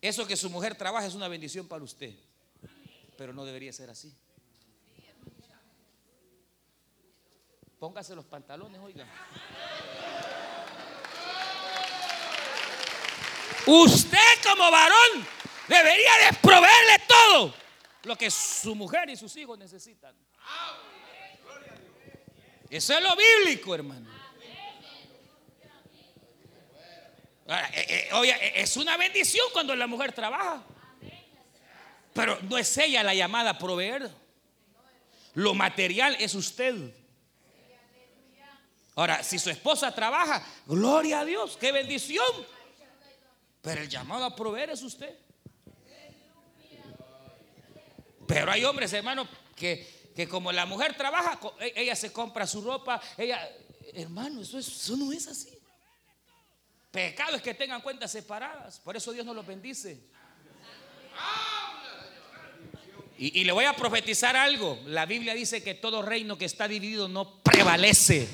eso 0.00 0.26
que 0.26 0.36
su 0.36 0.48
mujer 0.48 0.74
trabaja 0.74 1.06
es 1.06 1.14
una 1.14 1.28
bendición 1.28 1.66
para 1.66 1.84
usted. 1.84 2.14
Pero 3.18 3.32
no 3.32 3.44
debería 3.44 3.72
ser 3.72 3.90
así. 3.90 4.14
Póngase 7.78 8.14
los 8.14 8.24
pantalones, 8.24 8.80
oiga. 8.80 9.06
Usted 13.66 14.18
como 14.42 14.70
varón 14.70 15.26
debería 15.68 16.10
de 16.26 16.36
proveerle 16.38 16.98
todo 17.06 17.54
lo 18.04 18.16
que 18.16 18.30
su 18.30 18.74
mujer 18.74 19.08
y 19.10 19.16
sus 19.16 19.34
hijos 19.36 19.58
necesitan. 19.58 20.14
Eso 22.68 22.94
es 22.94 23.02
lo 23.02 23.14
bíblico, 23.16 23.74
hermano. 23.74 24.10
Eh, 27.46 27.86
eh, 27.88 28.08
oye, 28.14 28.32
eh, 28.32 28.52
es 28.56 28.76
una 28.76 28.96
bendición 28.96 29.46
cuando 29.52 29.76
la 29.76 29.86
mujer 29.86 30.12
trabaja. 30.12 30.62
Pero 32.12 32.38
no 32.42 32.56
es 32.56 32.76
ella 32.78 33.02
la 33.02 33.14
llamada 33.14 33.50
a 33.50 33.58
proveer. 33.58 34.10
Lo 35.34 35.54
material 35.54 36.16
es 36.20 36.34
usted. 36.34 36.74
Ahora, 38.94 39.22
si 39.22 39.38
su 39.38 39.50
esposa 39.50 39.92
trabaja, 39.92 40.46
gloria 40.66 41.20
a 41.20 41.24
Dios, 41.24 41.56
qué 41.56 41.72
bendición. 41.72 42.24
Pero 43.64 43.80
el 43.80 43.88
llamado 43.88 44.24
a 44.26 44.36
proveer 44.36 44.70
es 44.70 44.82
usted. 44.82 45.18
Pero 48.26 48.52
hay 48.52 48.62
hombres, 48.64 48.92
hermano, 48.92 49.26
que, 49.56 50.12
que 50.14 50.28
como 50.28 50.52
la 50.52 50.66
mujer 50.66 50.96
trabaja, 50.96 51.40
e, 51.60 51.72
ella 51.76 51.96
se 51.96 52.12
compra 52.12 52.46
su 52.46 52.60
ropa, 52.60 53.00
ella, 53.16 53.50
hermano, 53.94 54.42
eso, 54.42 54.58
eso 54.58 54.96
no 54.96 55.10
es 55.12 55.26
así. 55.26 55.58
Pecado 56.90 57.36
es 57.36 57.42
que 57.42 57.54
tengan 57.54 57.80
cuentas 57.80 58.12
separadas. 58.12 58.78
Por 58.80 58.96
eso 58.96 59.12
Dios 59.12 59.24
nos 59.24 59.34
los 59.34 59.46
bendice. 59.46 59.98
Y, 63.16 63.44
le 63.44 63.52
voy 63.52 63.64
a 63.64 63.74
profetizar 63.74 64.36
algo. 64.36 64.78
La 64.86 65.06
Biblia 65.06 65.34
dice 65.34 65.62
que 65.62 65.74
todo 65.74 66.02
reino 66.02 66.36
que 66.36 66.44
está 66.44 66.68
dividido 66.68 67.08
no 67.08 67.40
prevalece. 67.42 68.28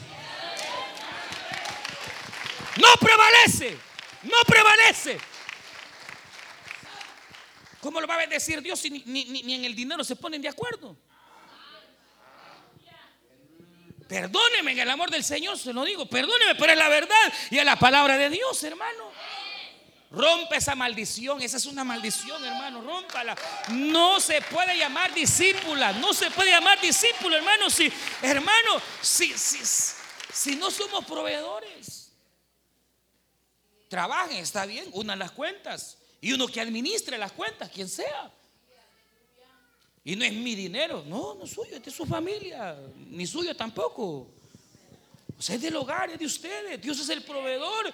No 2.76 2.88
prevalece. 2.98 3.89
No 4.22 4.36
prevalece. 4.46 5.18
¿Cómo 7.80 8.00
lo 8.00 8.06
va 8.06 8.14
a 8.14 8.18
bendecir 8.18 8.60
Dios 8.60 8.78
si 8.78 8.90
ni, 8.90 9.54
en 9.54 9.64
el 9.64 9.74
dinero 9.74 10.04
se 10.04 10.16
ponen 10.16 10.42
de 10.42 10.48
acuerdo? 10.48 10.96
Perdóneme 14.06 14.72
en 14.72 14.80
el 14.80 14.90
amor 14.90 15.10
del 15.10 15.22
Señor, 15.22 15.56
se 15.56 15.72
lo 15.72 15.84
digo. 15.84 16.06
Perdóneme, 16.06 16.56
pero 16.56 16.72
es 16.72 16.78
la 16.78 16.88
verdad 16.88 17.32
y 17.50 17.58
es 17.58 17.64
la 17.64 17.76
palabra 17.76 18.18
de 18.18 18.28
Dios, 18.28 18.62
hermano. 18.64 19.10
Rompe 20.10 20.56
esa 20.56 20.74
maldición. 20.74 21.40
Esa 21.40 21.56
es 21.56 21.66
una 21.66 21.84
maldición, 21.84 22.44
hermano. 22.44 22.82
Rómpala. 22.82 23.36
No 23.68 24.18
se 24.18 24.42
puede 24.42 24.76
llamar 24.76 25.14
discípula. 25.14 25.92
No 25.92 26.12
se 26.12 26.30
puede 26.32 26.50
llamar 26.50 26.80
discípulo, 26.80 27.36
hermano. 27.36 27.70
Si, 27.70 27.90
hermano, 28.20 28.82
si, 29.00 29.32
si, 29.38 29.64
si 30.32 30.56
no 30.56 30.70
somos 30.70 31.04
proveedores. 31.04 32.09
Trabajen, 33.90 34.36
está 34.36 34.66
bien, 34.66 34.88
unan 34.92 35.18
las 35.18 35.32
cuentas. 35.32 35.98
Y 36.20 36.32
uno 36.32 36.46
que 36.46 36.60
administre 36.60 37.18
las 37.18 37.32
cuentas, 37.32 37.68
quien 37.70 37.88
sea. 37.88 38.32
Y 40.04 40.14
no 40.14 40.24
es 40.24 40.32
mi 40.32 40.54
dinero, 40.54 41.02
no, 41.08 41.34
no 41.34 41.42
es 41.42 41.50
suyo, 41.50 41.74
es 41.74 41.82
de 41.82 41.90
su 41.90 42.06
familia, 42.06 42.78
ni 42.94 43.26
suyo 43.26 43.56
tampoco. 43.56 44.30
Es 45.36 45.60
del 45.60 45.74
hogar, 45.74 46.08
es 46.08 46.20
de 46.20 46.24
ustedes. 46.24 46.80
Dios 46.80 47.00
es 47.00 47.08
el 47.08 47.24
proveedor. 47.24 47.92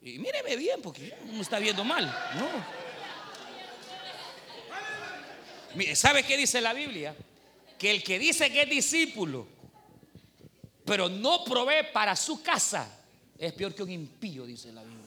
Y 0.00 0.18
míreme 0.18 0.56
bien, 0.56 0.80
porque 0.80 1.14
no 1.26 1.42
está 1.42 1.58
viendo 1.58 1.84
mal. 1.84 2.06
No. 2.38 2.48
¿Sabe 5.94 6.22
qué 6.22 6.38
dice 6.38 6.62
la 6.62 6.72
Biblia? 6.72 7.14
Que 7.78 7.90
el 7.90 8.02
que 8.02 8.18
dice 8.18 8.50
que 8.50 8.62
es 8.62 8.70
discípulo 8.70 9.55
pero 10.86 11.08
no 11.08 11.44
provee 11.44 11.88
para 11.92 12.14
su 12.14 12.40
casa, 12.42 12.88
es 13.36 13.52
peor 13.52 13.74
que 13.74 13.82
un 13.82 13.90
impío, 13.90 14.46
dice 14.46 14.72
la 14.72 14.82
Biblia. 14.82 15.02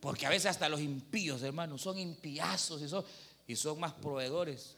Porque 0.00 0.26
a 0.26 0.30
veces 0.30 0.46
hasta 0.46 0.68
los 0.68 0.80
impíos, 0.80 1.42
hermanos, 1.42 1.82
son 1.82 1.98
impiazos 1.98 2.82
y 2.82 2.88
son, 2.88 3.04
y 3.46 3.54
son 3.54 3.78
más 3.78 3.92
proveedores. 3.92 4.76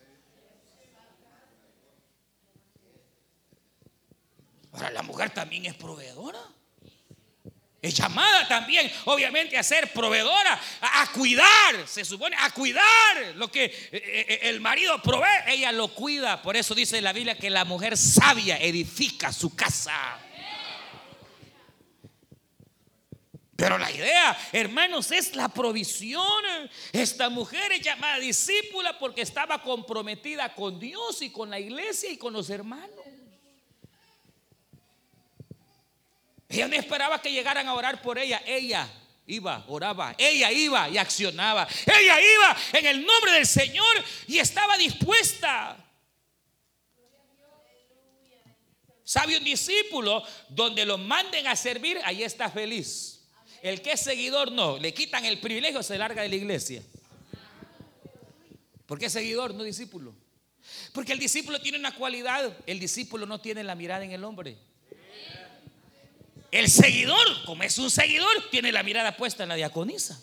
Ahora, 4.73 4.91
la 4.91 5.03
mujer 5.03 5.33
también 5.33 5.67
es 5.67 5.75
proveedora. 5.75 6.41
Es 7.85 7.93
llamada 7.93 8.49
también, 8.49 8.91
obviamente, 9.05 9.59
a 9.59 9.63
ser 9.63 9.93
proveedora, 9.93 10.59
a, 10.81 11.13
cuidar, 11.13 11.87
se 11.87 12.03
supone, 12.03 12.35
a 12.41 12.49
cuidar 12.49 13.35
lo 13.35 13.53
que 13.53 13.67
eh, 13.67 13.75
eh, 13.93 14.39
el 14.45 14.63
marido 14.63 15.03
provee, 15.03 15.29
ella 15.49 15.71
lo 15.71 15.89
cuida. 15.89 16.41
Por 16.41 16.57
eso 16.57 16.75
dice 16.75 17.03
la 17.03 17.13
Biblia 17.13 17.37
que 17.37 17.51
la 17.51 17.67
mujer 17.67 17.99
sabia 17.99 18.57
edifica 18.57 19.35
su 19.35 19.55
casa. 19.55 20.19
Pero 23.55 23.77
la 23.77 23.93
idea, 23.93 24.35
hermanos, 24.53 25.13
es 25.13 25.37
la 25.37 25.51
provisión. 25.51 26.25
Esta 26.91 27.29
mujer 27.29 27.71
es 27.73 27.83
llamada 27.83 28.19
discípula 28.19 28.99
porque 28.99 29.21
estaba 29.21 29.61
comprometida 29.61 30.55
con 30.55 30.81
Dios 30.81 31.21
y 31.21 31.29
con 31.29 31.51
la 31.51 31.61
iglesia 31.61 32.11
y 32.11 32.17
con 32.17 32.33
los 32.33 32.49
hermanos. 32.49 33.14
Ella 36.55 36.69
no 36.69 36.77
esperaba 36.77 37.21
que 37.21 37.33
llegaran 37.33 37.67
a 37.67 37.75
orar 37.75 38.01
por 38.01 38.17
ella. 38.17 38.41
Ella 38.47 38.89
iba, 39.27 39.65
oraba. 39.67 40.15
Ella 40.17 40.53
iba 40.53 40.89
y 40.89 40.99
accionaba. 40.99 41.67
Ella 41.85 42.17
iba 42.21 42.57
en 42.75 42.87
el 42.87 43.05
nombre 43.05 43.33
del 43.33 43.47
Señor 43.47 44.05
y 44.29 44.39
estaba 44.39 44.77
dispuesta. 44.77 45.77
¿Sabe 49.03 49.37
un 49.37 49.45
discípulo 49.45 50.23
donde 50.49 50.87
lo 50.87 50.97
manden 50.97 51.49
a 51.49 51.57
servir? 51.57 52.01
Ahí 52.05 52.23
está 52.23 52.49
feliz. 52.49 53.29
El 53.61 53.83
que 53.83 53.93
es 53.93 54.01
seguidor 54.01 54.53
no, 54.53 54.79
le 54.79 54.95
quitan 54.95 55.25
el 55.25 55.41
privilegio, 55.41 55.83
se 55.83 55.99
larga 55.99 56.23
de 56.23 56.29
la 56.29 56.37
iglesia. 56.37 56.83
¿Por 58.87 58.99
qué 58.99 59.11
seguidor, 59.11 59.55
no 59.55 59.65
discípulo? 59.65 60.15
Porque 60.93 61.13
el 61.13 61.19
discípulo 61.19 61.61
tiene 61.61 61.79
una 61.79 61.95
cualidad, 61.95 62.57
el 62.67 62.79
discípulo 62.79 63.27
no 63.27 63.41
tiene 63.41 63.65
la 63.65 63.75
mirada 63.75 64.05
en 64.05 64.13
el 64.13 64.23
hombre. 64.23 64.57
El 66.55 66.71
seguidor, 66.71 67.45
como 67.47 67.65
es 67.65 67.79
un 67.79 67.91
seguidor, 67.91 68.49
tiene 68.49 68.71
la 68.71 68.85
mirada 68.85 69.17
puesta 69.17 69.43
en 69.43 69.49
la 69.49 69.57
diaconisa. 69.57 70.23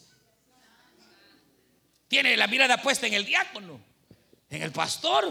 Tiene 2.08 2.38
la 2.38 2.48
mirada 2.48 2.82
puesta 2.82 3.06
en 3.06 3.16
el 3.16 3.26
diácono, 3.26 3.82
en 4.50 4.62
el 4.62 4.72
pastor, 4.72 5.28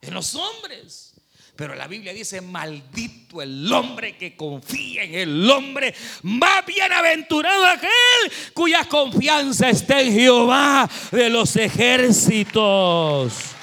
en 0.00 0.12
los 0.12 0.34
hombres. 0.34 1.14
Pero 1.54 1.76
la 1.76 1.86
Biblia 1.86 2.12
dice, 2.12 2.40
maldito 2.40 3.40
el 3.40 3.72
hombre 3.72 4.16
que 4.16 4.34
confía 4.34 5.04
en 5.04 5.14
el 5.14 5.48
hombre. 5.48 5.94
Más 6.22 6.66
bienaventurado 6.66 7.66
aquel 7.66 8.32
cuya 8.54 8.86
confianza 8.86 9.70
está 9.70 10.00
en 10.00 10.12
Jehová 10.12 10.90
de 11.12 11.30
los 11.30 11.54
ejércitos. 11.54 13.55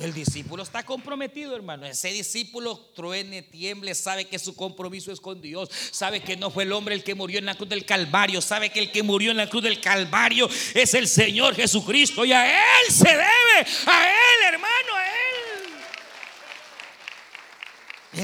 El 0.00 0.14
discípulo 0.14 0.62
está 0.62 0.84
comprometido, 0.84 1.56
hermano. 1.56 1.84
Ese 1.84 2.08
discípulo 2.08 2.78
truene, 2.94 3.42
tiemble, 3.42 3.94
sabe 3.96 4.26
que 4.26 4.38
su 4.38 4.54
compromiso 4.54 5.10
es 5.10 5.20
con 5.20 5.40
Dios. 5.40 5.68
Sabe 5.90 6.22
que 6.22 6.36
no 6.36 6.50
fue 6.50 6.62
el 6.62 6.72
hombre 6.72 6.94
el 6.94 7.02
que 7.02 7.16
murió 7.16 7.40
en 7.40 7.46
la 7.46 7.56
cruz 7.56 7.68
del 7.68 7.84
Calvario. 7.84 8.40
Sabe 8.40 8.70
que 8.70 8.78
el 8.78 8.92
que 8.92 9.02
murió 9.02 9.32
en 9.32 9.38
la 9.38 9.48
cruz 9.48 9.64
del 9.64 9.80
Calvario 9.80 10.48
es 10.74 10.94
el 10.94 11.08
Señor 11.08 11.56
Jesucristo. 11.56 12.24
Y 12.24 12.32
a 12.32 12.46
Él 12.46 12.92
se 12.92 13.08
debe. 13.08 13.66
A 13.86 14.08
Él, 14.08 14.44
hermano, 14.46 14.94
a 14.94 15.06
Él. 15.06 15.14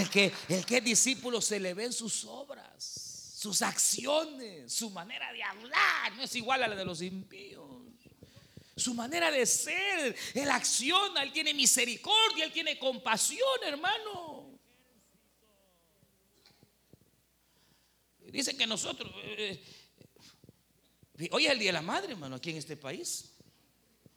El 0.01 0.11
que, 0.11 0.33
el 0.49 0.65
que 0.65 0.77
es 0.77 0.85
discípulo 0.85 1.41
se 1.41 1.59
le 1.59 1.75
ven 1.75 1.93
sus 1.93 2.25
obras, 2.25 3.35
sus 3.37 3.63
acciones, 3.63 4.73
su 4.73 4.91
manera 4.91 5.33
de 5.33 5.43
hablar. 5.43 6.13
No 6.17 6.23
es 6.23 6.35
igual 6.37 6.63
a 6.63 6.69
la 6.69 6.77
de 6.77 6.85
los 6.85 7.03
impíos. 7.03 7.84
Su 8.77 8.93
manera 8.93 9.31
de 9.31 9.47
ser, 9.47 10.17
Él 10.35 10.51
acciona, 10.51 11.23
Él 11.23 11.33
tiene 11.33 11.55
misericordia, 11.55 12.45
Él 12.45 12.53
tiene 12.53 12.79
compasión, 12.79 13.59
hermano. 13.65 14.59
Dicen 18.19 18.59
que 18.59 18.67
nosotros, 18.67 19.13
eh, 19.23 19.63
eh, 21.19 21.29
hoy 21.31 21.47
es 21.47 21.53
el 21.53 21.59
Día 21.61 21.69
de 21.69 21.75
la 21.75 21.83
Madre, 21.83 22.13
hermano, 22.13 22.35
aquí 22.35 22.51
en 22.51 22.57
este 22.57 22.77
país. 22.77 23.37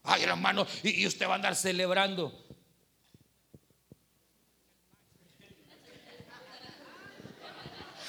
Ay, 0.01 0.23
hermano, 0.23 0.65
y, 0.81 1.03
y 1.03 1.05
usted 1.05 1.27
va 1.27 1.33
a 1.33 1.35
andar 1.35 1.55
celebrando. 1.55 2.45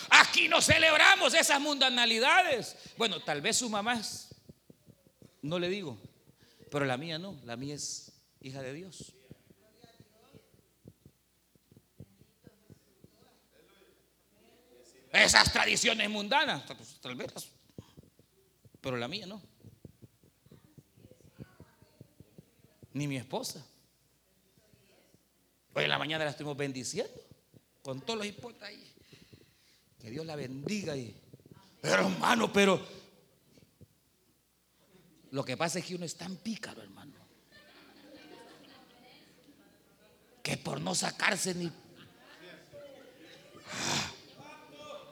Aquí 0.09 0.49
no 0.49 0.63
celebramos 0.63 1.35
esas 1.35 1.61
mundanalidades. 1.61 2.75
Bueno, 2.97 3.23
tal 3.23 3.43
vez 3.43 3.59
su 3.59 3.69
mamá 3.69 4.01
no 5.43 5.59
le 5.59 5.69
digo, 5.69 6.01
pero 6.71 6.85
la 6.85 6.97
mía 6.97 7.19
no, 7.19 7.41
la 7.45 7.57
mía 7.57 7.75
es 7.75 8.13
hija 8.41 8.63
de 8.63 8.73
Dios. 8.73 9.15
Esas 15.13 15.53
tradiciones 15.53 16.09
mundanas, 16.11 16.65
tal 17.01 17.15
vez, 17.15 17.33
pero 18.81 18.97
la 18.97 19.09
mía 19.09 19.27
no. 19.27 19.43
Ni 22.93 23.09
mi 23.09 23.17
esposa. 23.17 23.65
Hoy 25.75 25.85
en 25.85 25.91
la 25.91 25.99
mañana 25.99 26.25
la 26.25 26.31
estuvimos 26.31 26.57
bendiciendo 26.57 27.13
con 27.83 28.01
todos 28.01 28.19
los 28.19 28.27
hipótesis 28.27 28.63
ahí. 28.63 28.93
Que 29.99 30.11
Dios 30.11 30.27
la 30.27 30.37
bendiga. 30.37 30.97
Y, 30.97 31.17
pero 31.81 32.07
hermano, 32.07 32.53
pero 32.53 32.81
lo 35.39 35.45
que 35.45 35.57
pasa 35.57 35.79
es 35.79 35.85
que 35.85 35.95
uno 35.95 36.05
es 36.05 36.17
tan 36.17 36.35
pícaro, 36.35 36.83
hermano. 36.83 37.15
Que 40.43 40.57
por 40.57 40.81
no 40.81 40.97
sacarse 40.97 41.55
ni... 41.55 41.67
Ah, 43.71 44.11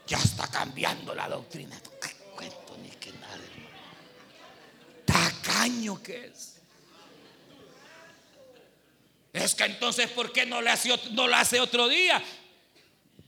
ya 0.04 0.18
está 0.18 0.48
cambiando 0.48 1.14
la 1.14 1.28
doctrina. 1.28 1.80
¿Qué 2.02 2.12
cuento 2.34 2.76
ni 2.82 2.90
que 2.90 3.12
nada, 3.12 3.36
hermano? 3.36 3.68
Tacaño 5.04 6.02
que 6.02 6.26
es. 6.26 6.56
Es 9.32 9.54
que 9.54 9.62
entonces, 9.62 10.10
¿por 10.10 10.32
qué 10.32 10.44
no 10.44 10.60
lo 10.60 10.68
hace, 10.72 10.90
no 11.12 11.26
hace 11.36 11.60
otro 11.60 11.86
día? 11.86 12.20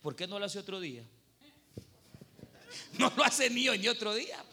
¿Por 0.02 0.16
qué 0.16 0.26
no 0.26 0.40
lo 0.40 0.46
hace 0.46 0.58
otro 0.58 0.80
día? 0.80 1.04
No 2.94 3.12
lo 3.16 3.22
hace 3.22 3.48
ni 3.50 3.68
hoy 3.68 3.78
ni 3.78 3.86
otro 3.86 4.12
día. 4.16 4.44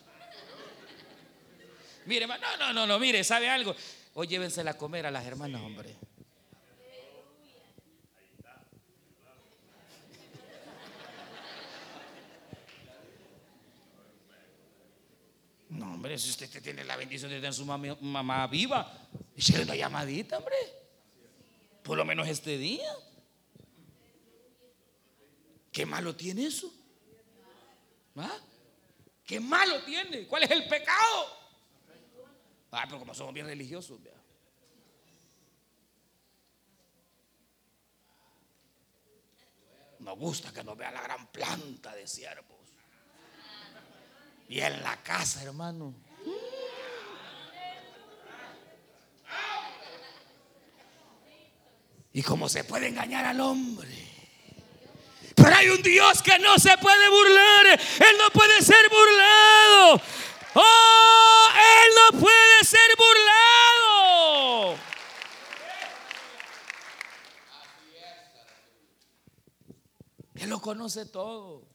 Mire, 2.05 2.27
no, 2.27 2.37
no, 2.59 2.73
no, 2.73 2.85
no, 2.85 2.99
mire, 2.99 3.23
¿sabe 3.23 3.49
algo? 3.49 3.75
Hoy 4.13 4.27
llévensela 4.27 4.71
a 4.71 4.77
comer 4.77 5.07
a 5.07 5.11
las 5.11 5.25
hermanas, 5.25 5.61
hombre. 5.61 5.95
No, 15.69 15.93
hombre, 15.93 16.17
si 16.17 16.29
usted 16.29 16.61
tiene 16.61 16.83
la 16.83 16.95
bendición 16.95 17.31
de 17.31 17.37
tener 17.37 17.53
su 17.53 17.65
mamá, 17.65 18.47
viva, 18.47 19.09
échale 19.35 19.63
una 19.63 19.75
llamadita, 19.75 20.37
hombre. 20.37 20.55
Por 21.83 21.97
lo 21.97 22.05
menos 22.05 22.27
este 22.27 22.57
día. 22.57 22.89
¿Qué 25.71 25.85
malo 25.85 26.15
tiene 26.15 26.45
eso? 26.45 26.71
¿Ah? 28.15 28.39
¿Qué 29.25 29.39
malo 29.39 29.83
tiene? 29.83 30.25
¿Cuál 30.27 30.43
es 30.43 30.51
el 30.51 30.67
pecado? 30.69 31.44
Ah, 32.77 32.83
pero 32.85 32.99
como 32.99 33.13
somos 33.13 33.33
bien 33.33 33.45
religiosos, 33.45 34.03
vea. 34.03 34.13
Nos 39.99 40.17
gusta 40.17 40.51
que 40.51 40.61
nos 40.61 40.77
vea 40.77 40.91
la 40.91 41.01
gran 41.01 41.27
planta 41.27 41.95
de 41.95 42.05
siervos. 42.05 42.59
Y 44.49 44.59
en 44.59 44.83
la 44.83 45.01
casa, 45.01 45.41
hermano. 45.41 45.95
Y 52.11 52.21
como 52.23 52.49
se 52.49 52.65
puede 52.65 52.89
engañar 52.89 53.25
al 53.25 53.39
hombre. 53.39 54.05
Pero 55.33 55.55
hay 55.55 55.69
un 55.69 55.81
Dios 55.81 56.21
que 56.21 56.39
no 56.39 56.59
se 56.59 56.77
puede 56.77 57.09
burlar. 57.09 57.79
Él 57.99 58.17
no 58.17 58.29
puede 58.31 58.61
ser 58.61 58.89
burlado. 58.89 60.01
¡Oh! 60.55 61.47
Él 61.55 61.91
no 62.13 62.19
puede 62.19 62.63
ser 62.63 62.95
burlado. 62.97 64.77
Él 70.35 70.49
lo 70.49 70.61
conoce 70.61 71.05
todo. 71.05 71.67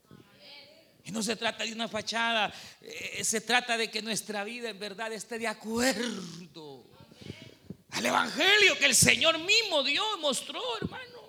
Y 1.05 1.12
no 1.12 1.23
se 1.23 1.37
trata 1.37 1.64
de 1.64 1.73
una 1.73 1.88
fachada, 1.88 2.53
eh, 2.83 3.25
se 3.25 3.40
trata 3.40 3.77
de 3.77 3.90
que 3.90 4.03
nuestra 4.03 4.45
vida 4.45 4.71
en 4.71 4.79
verdad 4.79 5.12
esté 5.12 5.38
de 5.38 5.49
acuerdo 5.49 6.85
al 7.90 8.07
Evangelio 8.07 8.79
que 8.79 8.87
el 8.87 8.95
Señor 8.95 9.38
mismo 9.38 9.83
dio 9.83 10.03
y 10.16 10.21
mostró, 10.21 10.62
hermano. 10.81 11.21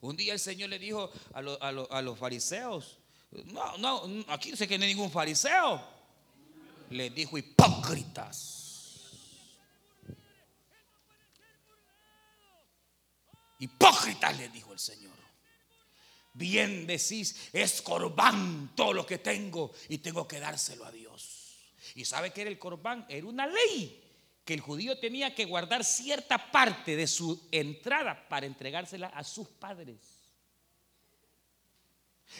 Un 0.00 0.16
día 0.16 0.34
el 0.34 0.40
Señor 0.40 0.68
le 0.68 0.78
dijo 0.78 1.10
a, 1.32 1.38
a 1.38 2.02
los 2.02 2.18
fariseos, 2.18 2.98
no, 3.44 3.76
no, 3.78 4.24
aquí 4.28 4.56
sé 4.56 4.66
que 4.66 4.78
no 4.78 4.84
hay 4.84 4.94
ningún 4.94 5.10
fariseo. 5.10 5.82
Le 6.90 7.10
dijo 7.10 7.36
hipócritas. 7.36 8.56
Hipócritas, 13.58 14.36
le 14.36 14.48
dijo 14.48 14.72
el 14.72 14.78
Señor. 14.78 15.16
Bien 16.34 16.86
decís, 16.86 17.48
es 17.52 17.80
corbán 17.80 18.72
todo 18.76 18.92
lo 18.92 19.06
que 19.06 19.18
tengo 19.18 19.72
y 19.88 19.98
tengo 19.98 20.28
que 20.28 20.38
dárselo 20.38 20.84
a 20.84 20.92
Dios. 20.92 21.56
¿Y 21.94 22.04
sabe 22.04 22.30
que 22.30 22.42
era 22.42 22.50
el 22.50 22.58
corbán? 22.58 23.06
Era 23.08 23.26
una 23.26 23.46
ley 23.46 24.02
que 24.44 24.54
el 24.54 24.60
judío 24.60 24.98
tenía 24.98 25.34
que 25.34 25.46
guardar 25.46 25.82
cierta 25.82 26.50
parte 26.52 26.94
de 26.94 27.06
su 27.06 27.48
entrada 27.50 28.28
para 28.28 28.46
entregársela 28.46 29.08
a 29.08 29.24
sus 29.24 29.48
padres. 29.48 30.15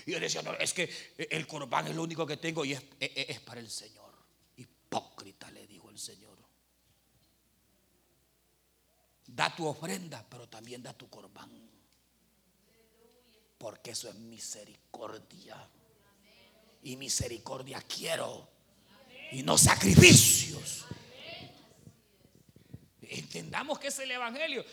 Y 0.04 0.12
yo 0.12 0.20
decía, 0.20 0.42
no, 0.42 0.52
es 0.54 0.72
que 0.72 0.90
el 1.16 1.46
corbán 1.46 1.86
es 1.86 1.94
lo 1.94 2.02
único 2.02 2.26
que 2.26 2.36
tengo 2.36 2.64
y 2.64 2.72
es, 2.72 2.82
es 3.00 3.40
para 3.40 3.60
el 3.60 3.70
Señor. 3.70 4.12
Hipócrita, 4.56 5.50
le 5.50 5.66
dijo 5.66 5.90
el 5.90 5.98
Señor. 5.98 6.36
Da 9.26 9.54
tu 9.54 9.66
ofrenda, 9.66 10.24
pero 10.28 10.48
también 10.48 10.82
da 10.82 10.92
tu 10.92 11.08
corbán. 11.08 11.50
Porque 13.58 13.90
eso 13.90 14.08
es 14.08 14.14
misericordia. 14.14 15.68
Y 16.82 16.96
misericordia 16.96 17.80
quiero. 17.82 18.48
Y 19.32 19.42
no 19.42 19.58
sacrificios. 19.58 20.84
Entendamos 23.02 23.78
que 23.78 23.88
es 23.88 23.98
el 23.98 24.10
Evangelio. 24.10 24.64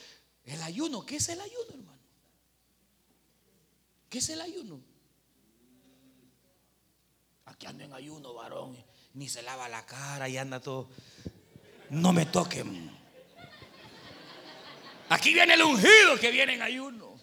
El 0.44 0.62
ayuno, 0.62 1.06
¿qué 1.06 1.18
es 1.18 1.30
el 1.30 1.40
ayuno, 1.40 1.74
hermano? 1.74 2.00
¿Qué 4.10 4.18
es 4.20 4.30
el 4.30 4.42
ayuno? 4.42 4.93
Aquí 7.46 7.66
ando 7.66 7.84
en 7.84 7.94
ayuno, 7.94 8.34
varón. 8.34 8.78
Ni 9.14 9.30
se 9.30 9.42
lava 9.42 9.70
la 9.70 9.86
cara 9.86 10.28
y 10.30 10.38
anda 10.38 10.60
todo. 10.60 10.90
No 11.90 12.14
me 12.14 12.26
toquen. 12.26 12.92
Aquí 15.10 15.34
viene 15.34 15.54
el 15.54 15.62
ungido 15.62 16.18
que 16.20 16.32
viene 16.32 16.56
en 16.56 16.62
ayuno. 16.62 17.14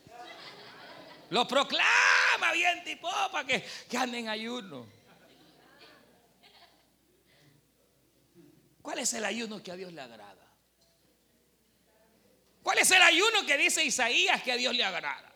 Lo 1.31 1.47
proclama 1.47 2.53
bien 2.53 2.85
tipo 2.85 3.09
que, 3.47 3.65
que 3.89 3.97
ande 3.97 4.19
en 4.19 4.29
ayuno. 4.29 4.87
¿Cuál 8.83 9.01
es 9.01 9.13
el 9.15 9.25
ayuno 9.25 9.63
que 9.63 9.73
a 9.73 9.77
Dios 9.77 9.93
le 9.93 10.01
agrada? 10.01 10.47
¿Cuál 12.63 12.79
es 12.79 12.91
el 12.91 13.03
ayuno 13.03 13.47
que 13.47 13.57
dice 13.57 13.85
Isaías 13.85 14.43
que 14.43 14.53
a 14.53 14.57
Dios 14.57 14.75
le 14.75 14.85
agrada? 14.85 15.33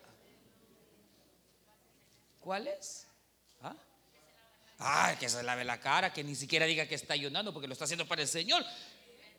¿Cuál 2.39 2.67
es? 2.67 3.04
¿Ah? 4.79 5.15
que 5.19 5.29
se 5.29 5.41
lave 5.41 5.63
la 5.63 5.79
cara, 5.79 6.11
que 6.11 6.23
ni 6.23 6.35
siquiera 6.35 6.65
diga 6.65 6.87
que 6.87 6.95
está 6.95 7.13
ayunando 7.13 7.53
porque 7.53 7.67
lo 7.67 7.73
está 7.73 7.85
haciendo 7.85 8.07
para 8.07 8.21
el 8.21 8.27
Señor. 8.27 8.65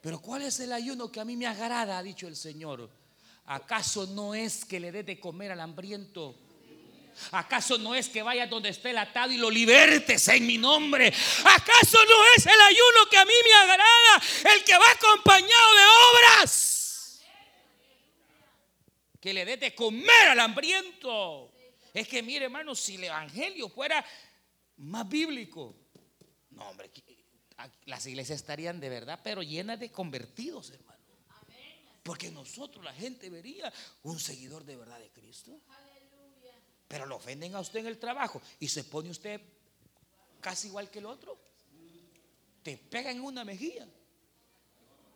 Pero 0.01 0.19
¿cuál 0.19 0.41
es 0.43 0.59
el 0.59 0.73
ayuno 0.73 1.11
que 1.11 1.19
a 1.19 1.25
mí 1.25 1.35
me 1.35 1.45
agrada? 1.45 1.97
Ha 1.97 2.03
dicho 2.03 2.27
el 2.27 2.35
Señor. 2.35 2.89
¿Acaso 3.45 4.07
no 4.07 4.35
es 4.35 4.65
que 4.65 4.79
le 4.79 4.91
dé 4.91 5.03
de 5.03 5.19
comer 5.19 5.51
al 5.51 5.59
hambriento? 5.61 6.35
¿Acaso 7.31 7.77
no 7.77 7.95
es 7.95 8.09
que 8.09 8.21
vaya 8.21 8.45
donde 8.45 8.69
esté 8.69 8.91
el 8.91 8.97
atado 8.97 9.31
y 9.31 9.37
lo 9.37 9.49
libertes 9.49 10.27
en 10.27 10.45
mi 10.45 10.57
nombre? 10.57 11.07
¿Acaso 11.07 11.97
no 12.07 12.23
es 12.35 12.45
el 12.45 12.61
ayuno 12.61 13.09
que 13.09 13.17
a 13.17 13.25
mí 13.25 13.33
me 13.43 13.53
agrada? 13.53 14.55
El 14.55 14.63
que 14.63 14.77
va 14.77 14.91
acompañado 14.91 15.75
de 15.75 15.83
obras 16.13 16.77
que 19.19 19.33
le 19.33 19.45
dé 19.45 19.57
de 19.57 19.75
comer 19.75 20.29
al 20.29 20.39
hambriento. 20.39 21.51
Es 21.93 22.07
que 22.07 22.21
mire, 22.21 22.45
hermano, 22.45 22.75
si 22.75 22.95
el 22.95 23.05
evangelio 23.05 23.67
fuera 23.69 24.05
más 24.77 25.07
bíblico, 25.07 25.75
no, 26.51 26.69
hombre, 26.69 26.91
las 27.85 28.05
iglesias 28.05 28.39
estarían 28.39 28.79
de 28.79 28.89
verdad, 28.89 29.19
pero 29.23 29.41
llenas 29.41 29.79
de 29.79 29.91
convertidos, 29.91 30.71
hermano. 30.71 30.97
Porque 32.03 32.31
nosotros, 32.31 32.85
la 32.85 32.93
gente 32.93 33.29
vería 33.29 33.71
un 34.03 34.17
seguidor 34.17 34.63
de 34.63 34.77
verdad 34.77 34.97
de 34.97 35.09
Cristo. 35.09 35.59
Pero 36.87 37.05
lo 37.05 37.17
ofenden 37.17 37.53
a 37.53 37.59
usted 37.59 37.81
en 37.81 37.87
el 37.87 37.99
trabajo 37.99 38.41
y 38.61 38.69
se 38.69 38.85
pone 38.85 39.09
usted 39.09 39.41
casi 40.39 40.67
igual 40.67 40.89
que 40.89 40.99
el 40.99 41.05
otro. 41.05 41.37
Te 42.63 42.77
pega 42.77 43.11
en 43.11 43.21
una 43.21 43.43
mejilla. 43.43 43.85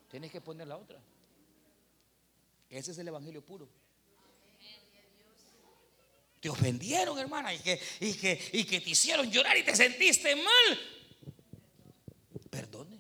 Tienes 0.10 0.32
que 0.32 0.42
poner 0.42 0.68
la 0.68 0.76
otra. 0.76 1.02
Ese 2.70 2.92
es 2.92 2.98
el 2.98 3.08
evangelio 3.08 3.46
puro. 3.46 3.70
Te 6.42 6.50
ofendieron, 6.50 7.20
hermana, 7.20 7.54
y 7.54 7.60
que, 7.60 7.80
y 8.00 8.14
que, 8.16 8.50
y 8.54 8.64
que 8.64 8.82
te 8.82 8.90
hicieron 8.90 9.32
llorar 9.32 9.56
y 9.58 9.64
te 9.64 9.76
sentiste 9.76 10.36
mal. 10.36 10.80
Perdone. 12.50 13.00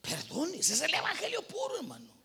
Perdone. 0.00 0.58
Ese 0.58 0.72
es 0.72 0.80
el 0.80 0.94
evangelio 0.94 1.42
puro, 1.42 1.76
hermano. 1.76 2.18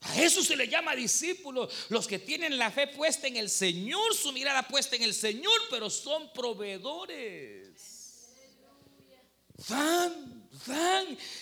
A 0.00 0.20
eso 0.20 0.42
se 0.42 0.56
le 0.56 0.68
llama 0.68 0.96
discípulos, 0.96 1.72
los 1.88 2.08
que 2.08 2.18
tienen 2.18 2.58
la 2.58 2.72
fe 2.72 2.88
puesta 2.88 3.28
en 3.28 3.36
el 3.36 3.48
Señor, 3.48 4.14
su 4.14 4.32
mirada 4.32 4.66
puesta 4.66 4.96
en 4.96 5.02
el 5.02 5.14
Señor, 5.14 5.54
pero 5.70 5.88
son 5.88 6.32
proveedores. 6.32 7.70
Van 9.68 10.33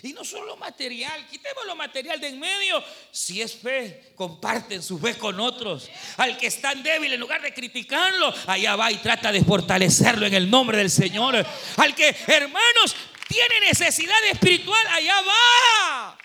Y 0.02 0.12
no 0.14 0.24
solo 0.24 0.56
material, 0.56 1.26
quitemos 1.28 1.66
lo 1.66 1.76
material 1.76 2.18
de 2.18 2.28
en 2.28 2.40
medio. 2.40 2.82
Si 3.10 3.42
es 3.42 3.54
fe, 3.54 4.12
comparten 4.16 4.82
su 4.82 4.98
fe 4.98 5.16
con 5.16 5.38
otros. 5.38 5.90
Al 6.16 6.38
que 6.38 6.46
está 6.46 6.74
débil, 6.74 7.12
en 7.12 7.20
lugar 7.20 7.42
de 7.42 7.52
criticarlo, 7.52 8.32
allá 8.46 8.74
va 8.74 8.90
y 8.90 8.96
trata 8.96 9.30
de 9.30 9.44
fortalecerlo 9.44 10.26
en 10.26 10.34
el 10.34 10.50
nombre 10.50 10.78
del 10.78 10.90
Señor. 10.90 11.36
Al 11.76 11.94
que, 11.94 12.16
hermanos, 12.26 12.96
tiene 13.28 13.60
necesidad 13.60 14.24
espiritual, 14.30 14.86
allá 14.88 15.20
va. 15.20 16.18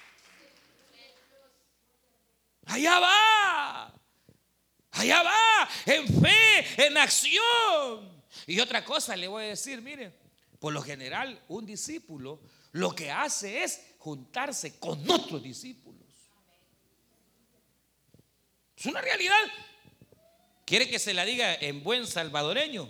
Allá 2.67 2.99
va. 2.99 3.93
Allá 4.91 5.23
va. 5.23 5.69
En 5.85 6.21
fe, 6.21 6.85
en 6.87 6.97
acción. 6.97 8.23
Y 8.45 8.59
otra 8.59 8.83
cosa 8.83 9.15
le 9.15 9.27
voy 9.27 9.43
a 9.43 9.47
decir, 9.49 9.81
miren, 9.81 10.13
por 10.59 10.73
lo 10.73 10.81
general, 10.81 11.39
un 11.49 11.65
discípulo 11.65 12.39
lo 12.77 12.93
que 12.93 13.11
hace 13.11 13.63
es 13.63 13.81
juntarse 13.97 14.79
con 14.79 15.09
otros 15.09 15.41
discípulos. 15.41 16.05
Es 18.77 18.85
una 18.85 19.01
realidad. 19.01 19.35
¿Quiere 20.63 20.87
que 20.87 20.99
se 20.99 21.13
la 21.13 21.25
diga 21.25 21.55
en 21.55 21.83
buen 21.83 22.05
salvadoreño? 22.05 22.87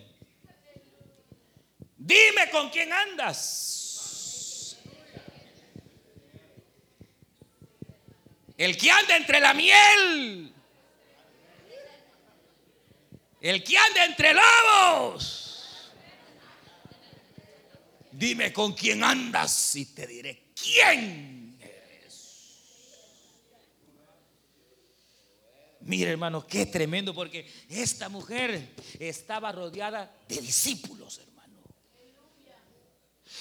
Dime 1.95 2.49
con 2.51 2.69
quién 2.69 2.91
andas. 2.91 4.77
El 8.57 8.75
que 8.77 8.91
anda 8.91 9.15
entre 9.15 9.39
la 9.39 9.53
miel. 9.53 10.53
El 13.39 13.63
que 13.63 13.77
anda 13.77 14.05
entre 14.05 14.33
lobos. 14.33 15.46
Dime 18.17 18.51
con 18.51 18.73
quién 18.73 19.03
andas 19.03 19.75
y 19.75 19.85
te 19.93 20.07
diré 20.07 20.45
quién 20.59 21.55
eres. 21.61 22.57
Mire 25.81 26.09
hermano, 26.09 26.47
qué 26.47 26.65
tremendo 26.65 27.13
porque 27.13 27.47
esta 27.69 28.09
mujer 28.09 28.73
estaba 28.97 29.51
rodeada 29.51 30.11
de 30.27 30.41
discípulos, 30.41 31.19
hermano. 31.19 31.61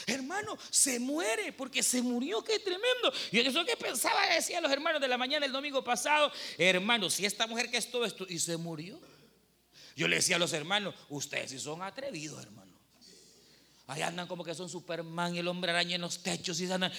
Hermano, 0.06 0.58
se 0.68 1.00
muere 1.00 1.54
porque 1.54 1.82
se 1.82 2.02
murió, 2.02 2.44
qué 2.44 2.58
tremendo. 2.58 3.10
Y 3.32 3.38
eso 3.38 3.64
que 3.64 3.78
pensaba, 3.78 4.26
decían 4.26 4.62
los 4.62 4.70
hermanos 4.70 5.00
de 5.00 5.08
la 5.08 5.16
mañana 5.16 5.46
el 5.46 5.52
domingo 5.52 5.82
pasado, 5.82 6.30
hermano, 6.58 7.08
si 7.08 7.24
esta 7.24 7.46
mujer 7.46 7.70
que 7.70 7.78
es 7.78 7.90
todo 7.90 8.04
esto 8.04 8.26
y 8.28 8.38
se 8.38 8.58
murió. 8.58 9.00
Yo 9.96 10.06
le 10.06 10.16
decía 10.16 10.36
a 10.36 10.38
los 10.38 10.52
hermanos, 10.52 10.94
ustedes 11.08 11.52
si 11.52 11.58
son 11.58 11.80
atrevidos, 11.80 12.42
hermano. 12.42 12.65
Ahí 13.88 14.02
andan 14.02 14.26
como 14.26 14.44
que 14.44 14.54
son 14.54 14.68
Superman 14.68 15.34
y 15.34 15.38
el 15.38 15.48
hombre 15.48 15.70
araña 15.70 15.94
en 15.94 16.00
los 16.00 16.22
techos 16.22 16.60
y 16.60 16.70
andan. 16.70 16.92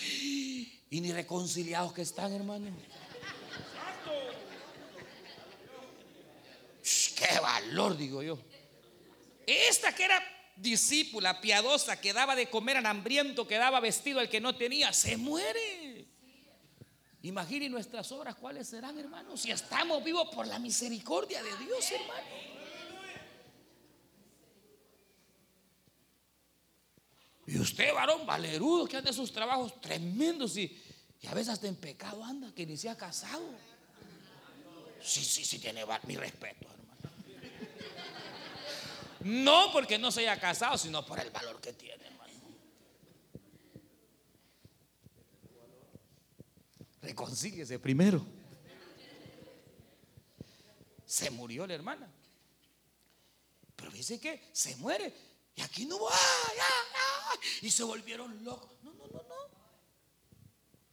Y 0.90 1.02
ni 1.02 1.12
reconciliados 1.12 1.92
que 1.94 2.02
están, 2.02 2.32
hermano. 2.34 2.72
¡Qué 7.16 7.40
valor, 7.40 7.98
digo 7.98 8.24
yo! 8.24 8.40
Esta 9.46 9.94
que 9.94 10.06
era 10.06 10.24
discípula, 10.56 11.42
piadosa, 11.42 12.00
que 12.00 12.14
daba 12.14 12.36
de 12.36 12.50
comer 12.50 12.78
al 12.78 12.86
hambriento, 12.86 13.48
que 13.48 13.58
daba 13.58 13.80
vestido 13.80 14.20
al 14.20 14.30
que 14.30 14.40
no 14.40 14.56
tenía, 14.56 14.94
se 14.94 15.18
muere. 15.18 16.08
Imaginen 17.24 17.72
nuestras 17.72 18.12
obras, 18.12 18.36
¿cuáles 18.36 18.68
serán, 18.68 18.98
hermanos? 18.98 19.42
Si 19.42 19.52
estamos 19.52 20.04
vivos 20.04 20.30
por 20.34 20.48
la 20.48 20.60
misericordia 20.60 21.44
de 21.44 21.58
Dios, 21.58 21.92
hermano. 21.92 22.57
Y 27.48 27.58
usted, 27.60 27.94
varón 27.94 28.26
valerudo, 28.26 28.86
que 28.86 28.98
anda 28.98 29.14
sus 29.14 29.32
trabajos 29.32 29.80
tremendos 29.80 30.58
y, 30.58 30.78
a 31.30 31.34
veces 31.34 31.54
hasta 31.54 31.68
en 31.68 31.78
pecado 31.78 32.24
anda, 32.24 32.54
que 32.54 32.66
ni 32.66 32.76
se 32.76 32.90
ha 32.90 32.98
casado. 32.98 33.42
Sí, 35.02 35.24
sí, 35.24 35.46
sí, 35.46 35.58
tiene 35.58 35.86
mi 36.06 36.18
respeto, 36.18 36.68
hermano. 36.70 36.88
No 39.22 39.72
porque 39.72 39.98
no 39.98 40.12
se 40.12 40.22
haya 40.22 40.38
casado, 40.40 40.78
sino 40.78 41.06
por 41.06 41.20
el 41.22 41.32
valor 41.32 41.62
que 41.62 41.72
tiene, 41.72 42.06
hermano. 42.06 42.34
Reconcíliese 47.02 47.80
primero. 47.80 48.26
se 51.06 51.30
murió 51.30 51.66
la 51.66 51.74
hermana. 51.74 52.12
Pero 53.78 53.90
dice 53.92 54.20
que 54.20 54.50
se 54.52 54.76
muere. 54.76 55.27
Y 55.58 55.62
aquí 55.64 55.86
no 55.86 56.00
va. 56.00 56.14
Y 57.62 57.72
se 57.72 57.84
volvieron 57.84 58.44
locos. 58.46 58.72
No, 58.84 58.94
no, 58.94 59.08
no, 59.08 59.24
no. 59.24 59.36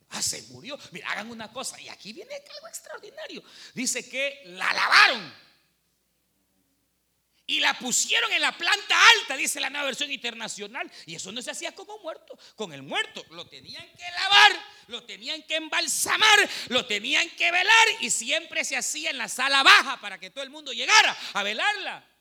Ah, 0.09 0.23
se 0.23 0.43
murió. 0.45 0.79
Mira, 0.91 1.11
hagan 1.11 1.31
una 1.31 1.53
cosa. 1.53 1.79
Y 1.81 1.89
aquí 1.91 2.15
viene 2.15 2.35
algo 2.35 2.69
extraordinario. 2.69 3.43
Dice 3.75 4.09
que 4.09 4.43
la 4.47 4.73
lavaron. 4.73 5.45
Y 7.47 7.61
la 7.61 7.79
pusieron 7.79 8.33
en 8.33 8.41
la 8.41 8.57
planta 8.57 8.97
alta, 9.11 9.37
dice 9.37 9.61
la 9.61 9.69
nueva 9.69 9.85
versión 9.85 10.11
internacional. 10.11 10.91
Y 11.05 11.15
eso 11.15 11.31
no 11.31 11.43
se 11.43 11.51
hacía 11.51 11.75
como 11.75 11.99
muerto. 11.99 12.39
Con 12.57 12.73
el 12.73 12.83
muerto 12.83 13.23
lo 13.33 13.47
tenían 13.47 13.87
que 13.93 14.11
lavar, 14.13 14.53
lo 14.87 15.05
tenían 15.05 15.43
que 15.43 15.57
embalsamar, 15.57 16.49
lo 16.69 16.87
tenían 16.87 17.29
que 17.31 17.53
velar. 17.53 17.89
Y 18.01 18.09
siempre 18.09 18.65
se 18.65 18.79
hacía 18.79 19.11
en 19.11 19.19
la 19.19 19.29
sala 19.29 19.63
baja 19.63 20.01
para 20.01 20.19
que 20.19 20.31
todo 20.31 20.43
el 20.43 20.49
mundo 20.49 20.73
llegara 20.73 21.15
a 21.35 21.43
velarla. 21.43 22.14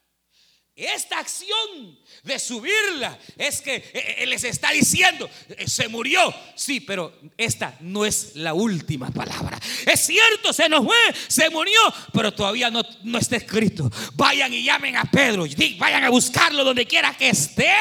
Esta 0.76 1.20
acción 1.20 2.00
de 2.24 2.40
subirla 2.40 3.20
es 3.38 3.62
que 3.62 3.76
eh, 3.76 4.16
eh, 4.18 4.26
les 4.26 4.44
está 4.44 4.72
diciendo, 4.72 5.30
eh, 5.50 5.68
se 5.68 5.88
murió, 5.88 6.34
sí, 6.56 6.80
pero 6.80 7.14
esta 7.38 7.78
no 7.82 8.06
es 8.06 8.36
la 8.38 8.56
última 8.56 9.12
palabra. 9.12 9.60
Es 9.86 10.00
cierto, 10.00 10.52
se 10.52 10.68
nos 10.70 10.84
fue, 10.84 10.98
se 11.28 11.52
murió, 11.52 11.80
pero 12.12 12.34
todavía 12.34 12.72
no, 12.72 12.82
no 13.04 13.20
está 13.20 13.36
escrito. 13.36 13.88
Vayan 14.16 14.52
y 14.52 14.64
llamen 14.64 14.98
a 14.98 15.06
Pedro, 15.06 15.46
vayan 15.78 16.06
a 16.06 16.10
buscarlo 16.10 16.64
donde 16.64 16.88
quiera 16.88 17.16
que 17.16 17.30
esté, 17.30 17.72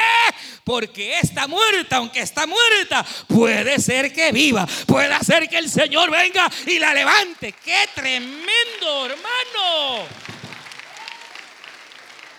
porque 0.63 1.17
está 1.17 1.47
muerta, 1.47 1.95
aunque 1.95 2.19
está 2.19 2.45
muerta, 2.45 3.03
puede 3.27 3.79
ser 3.79 4.13
que 4.13 4.31
viva, 4.31 4.67
puede 4.85 5.17
ser 5.23 5.49
que 5.49 5.57
el 5.57 5.67
Señor 5.67 6.11
venga 6.11 6.47
y 6.67 6.77
la 6.77 6.93
levante. 6.93 7.55
¡Qué 7.65 7.89
tremendo, 7.95 9.05
hermano! 9.07 10.22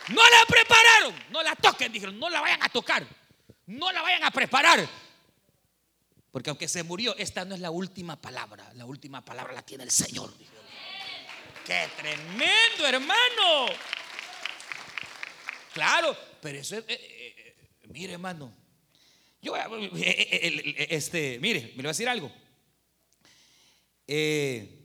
No 0.09 0.23
la 0.23 0.47
prepararon. 0.47 1.15
No 1.31 1.43
la 1.43 1.55
toquen, 1.57 1.93
dijeron. 1.93 2.19
No 2.19 2.29
la 2.29 2.41
vayan 2.41 2.63
a 2.63 2.69
tocar. 2.69 3.07
No 3.67 3.91
la 3.93 4.03
vayan 4.03 4.25
a 4.25 4.31
preparar. 4.31 4.87
Porque 6.31 6.51
aunque 6.51 6.69
se 6.69 6.83
murió, 6.83 7.15
esta 7.17 7.45
no 7.45 7.55
es 7.55 7.61
la 7.61 7.71
última 7.71 8.21
palabra. 8.21 8.71
La 8.75 8.85
última 8.85 9.25
palabra 9.25 9.55
la 9.55 9.63
tiene 9.63 9.85
el 9.85 9.91
Señor. 9.91 10.33
Qué 11.65 11.89
tremendo, 11.97 12.87
hermano. 12.87 13.67
Claro, 15.73 16.17
pero 16.41 16.59
eso 16.59 16.77
es, 16.77 16.85
eh, 16.87 16.87
eh, 16.89 17.35
eh, 17.39 17.87
mire, 17.89 18.13
hermano. 18.13 18.53
Yo, 19.41 19.55
este, 20.89 21.39
mire, 21.41 21.73
me 21.77 21.83
voy 21.83 21.87
a 21.87 21.89
decir 21.89 22.09
algo. 22.09 22.33
Eh, 24.07 24.84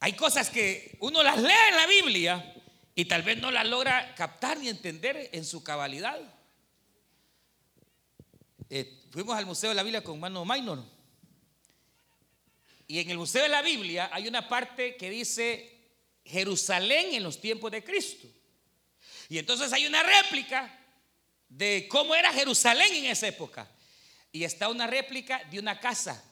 hay 0.00 0.12
cosas 0.12 0.50
que 0.50 0.96
uno 1.00 1.22
las 1.22 1.38
lee 1.38 1.68
en 1.70 1.76
la 1.76 1.86
Biblia 1.86 2.54
y 2.94 3.04
tal 3.06 3.22
vez 3.22 3.38
no 3.38 3.50
las 3.50 3.66
logra 3.66 4.14
captar 4.14 4.58
ni 4.58 4.68
entender 4.68 5.30
en 5.32 5.44
su 5.44 5.62
cabalidad. 5.62 6.20
Eh, 8.70 9.02
fuimos 9.10 9.36
al 9.36 9.46
Museo 9.46 9.70
de 9.70 9.74
la 9.74 9.82
Biblia 9.82 10.04
con 10.04 10.20
Mano 10.20 10.44
Minor. 10.44 10.84
Y 12.86 13.00
en 13.00 13.10
el 13.10 13.18
Museo 13.18 13.42
de 13.42 13.48
la 13.48 13.62
Biblia 13.62 14.08
hay 14.12 14.28
una 14.28 14.48
parte 14.48 14.96
que 14.96 15.10
dice 15.10 15.90
Jerusalén 16.24 17.14
en 17.14 17.22
los 17.22 17.40
tiempos 17.40 17.70
de 17.70 17.82
Cristo. 17.82 18.28
Y 19.28 19.38
entonces 19.38 19.72
hay 19.72 19.86
una 19.86 20.02
réplica 20.02 20.74
de 21.48 21.86
cómo 21.88 22.14
era 22.14 22.32
Jerusalén 22.32 22.94
en 22.94 23.06
esa 23.06 23.26
época. 23.26 23.68
Y 24.30 24.44
está 24.44 24.68
una 24.68 24.86
réplica 24.86 25.42
de 25.50 25.58
una 25.58 25.80
casa 25.80 26.22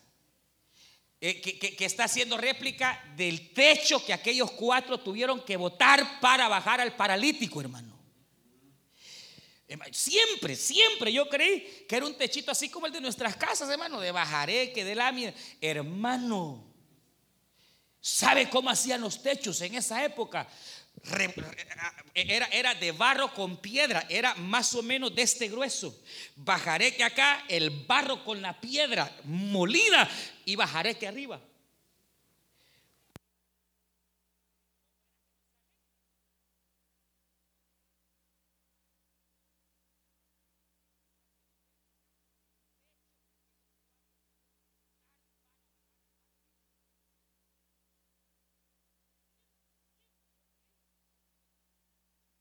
eh, 1.19 1.41
que, 1.41 1.85
está 1.85 2.05
haciendo 2.05 2.37
réplica 2.37 3.03
del 3.17 3.55
techo 3.55 4.05
que 4.05 4.13
aquellos 4.13 4.51
cuatro 4.51 5.01
tuvieron 5.01 5.43
que 5.43 5.57
botar 5.57 6.21
para 6.21 6.47
bajar 6.47 6.81
al 6.81 6.95
paralítico, 6.95 7.61
hermano. 7.61 7.97
Siempre, 9.91 10.55
siempre 10.55 11.13
yo 11.13 11.29
creí 11.29 11.87
que 11.89 11.97
era 11.97 12.07
un 12.07 12.17
techito 12.17 12.53
así 12.53 12.69
como 12.69 12.87
el 12.87 12.93
de 12.93 13.01
nuestras 13.01 13.35
casas, 13.35 13.69
hermano, 13.69 13.99
de 13.99 14.13
bajareque, 14.13 14.85
de 14.85 14.95
lámina. 14.95 15.35
Hermano, 15.61 16.63
¿sabe 18.01 18.49
cómo 18.49 18.71
hacían 18.71 19.01
los 19.01 19.21
techos 19.23 19.61
en 19.63 19.75
esa 19.75 20.05
época? 20.05 20.47
Era, 22.15 22.47
era 22.47 22.75
de 22.75 22.93
barro 22.93 23.33
con 23.35 23.57
piedra, 23.59 24.07
era 24.09 24.35
más 24.35 24.75
o 24.75 24.83
menos 24.83 25.15
de 25.15 25.23
este 25.23 25.49
grueso. 25.49 25.97
Bajaré 26.37 26.95
que 26.97 27.05
acá 27.05 27.45
el 27.49 27.71
barro 27.71 28.25
con 28.25 28.43
la 28.43 28.61
piedra 28.61 29.11
molida 29.25 30.09
y 30.45 30.57
bajaré 30.57 30.97
que 30.97 31.07
arriba. 31.07 31.41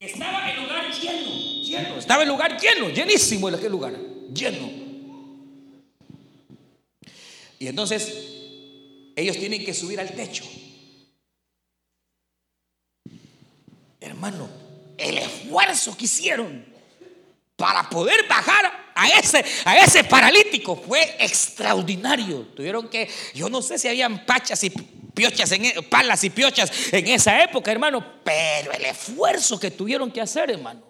Estaba 0.05 0.51
el 0.51 0.61
lugar 0.61 0.91
lleno, 0.91 1.63
lleno. 1.63 1.97
Estaba 1.97 2.23
el 2.23 2.29
lugar 2.29 2.59
lleno, 2.59 2.89
llenísimo 2.89 3.49
en 3.49 3.55
aquel 3.55 3.71
lugar, 3.71 3.93
lleno. 4.33 4.69
Y 7.57 7.67
entonces 7.67 8.35
ellos 9.15 9.37
tienen 9.37 9.65
que 9.65 9.73
subir 9.73 9.99
al 9.99 10.11
techo. 10.11 10.43
Hermano, 13.99 14.47
el 14.97 15.17
esfuerzo 15.17 15.97
que 15.97 16.05
hicieron 16.05 16.65
para 17.55 17.89
poder 17.89 18.27
bajar 18.27 18.91
a 18.93 19.07
ese, 19.09 19.43
a 19.65 19.77
ese 19.79 20.03
paralítico 20.03 20.75
fue 20.75 21.15
extraordinario. 21.19 22.41
Tuvieron 22.55 22.87
que, 22.89 23.09
yo 23.33 23.49
no 23.49 23.61
sé 23.61 23.79
si 23.79 23.87
habían 23.87 24.25
pachas 24.25 24.63
y 24.63 24.69
piochas, 25.15 25.51
en, 25.53 25.65
e, 25.65 25.81
palas 25.81 26.23
y 26.23 26.29
piochas 26.29 26.71
en 26.91 27.07
esa 27.07 27.43
época, 27.43 27.71
hermano, 27.71 28.05
pero 28.23 28.71
el 28.71 28.85
esfuerzo 28.85 29.59
que 29.59 29.71
tuvieron 29.71 30.11
que 30.11 30.21
hacer, 30.21 30.51
hermano. 30.51 30.83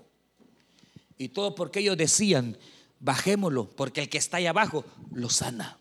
Y 1.17 1.29
todo 1.29 1.55
porque 1.55 1.79
ellos 1.79 1.95
decían, 1.95 2.57
bajémoslo, 2.99 3.69
porque 3.69 4.01
el 4.01 4.09
que 4.09 4.17
está 4.17 4.37
ahí 4.37 4.47
abajo 4.47 4.83
lo 5.13 5.29
sana. 5.29 5.77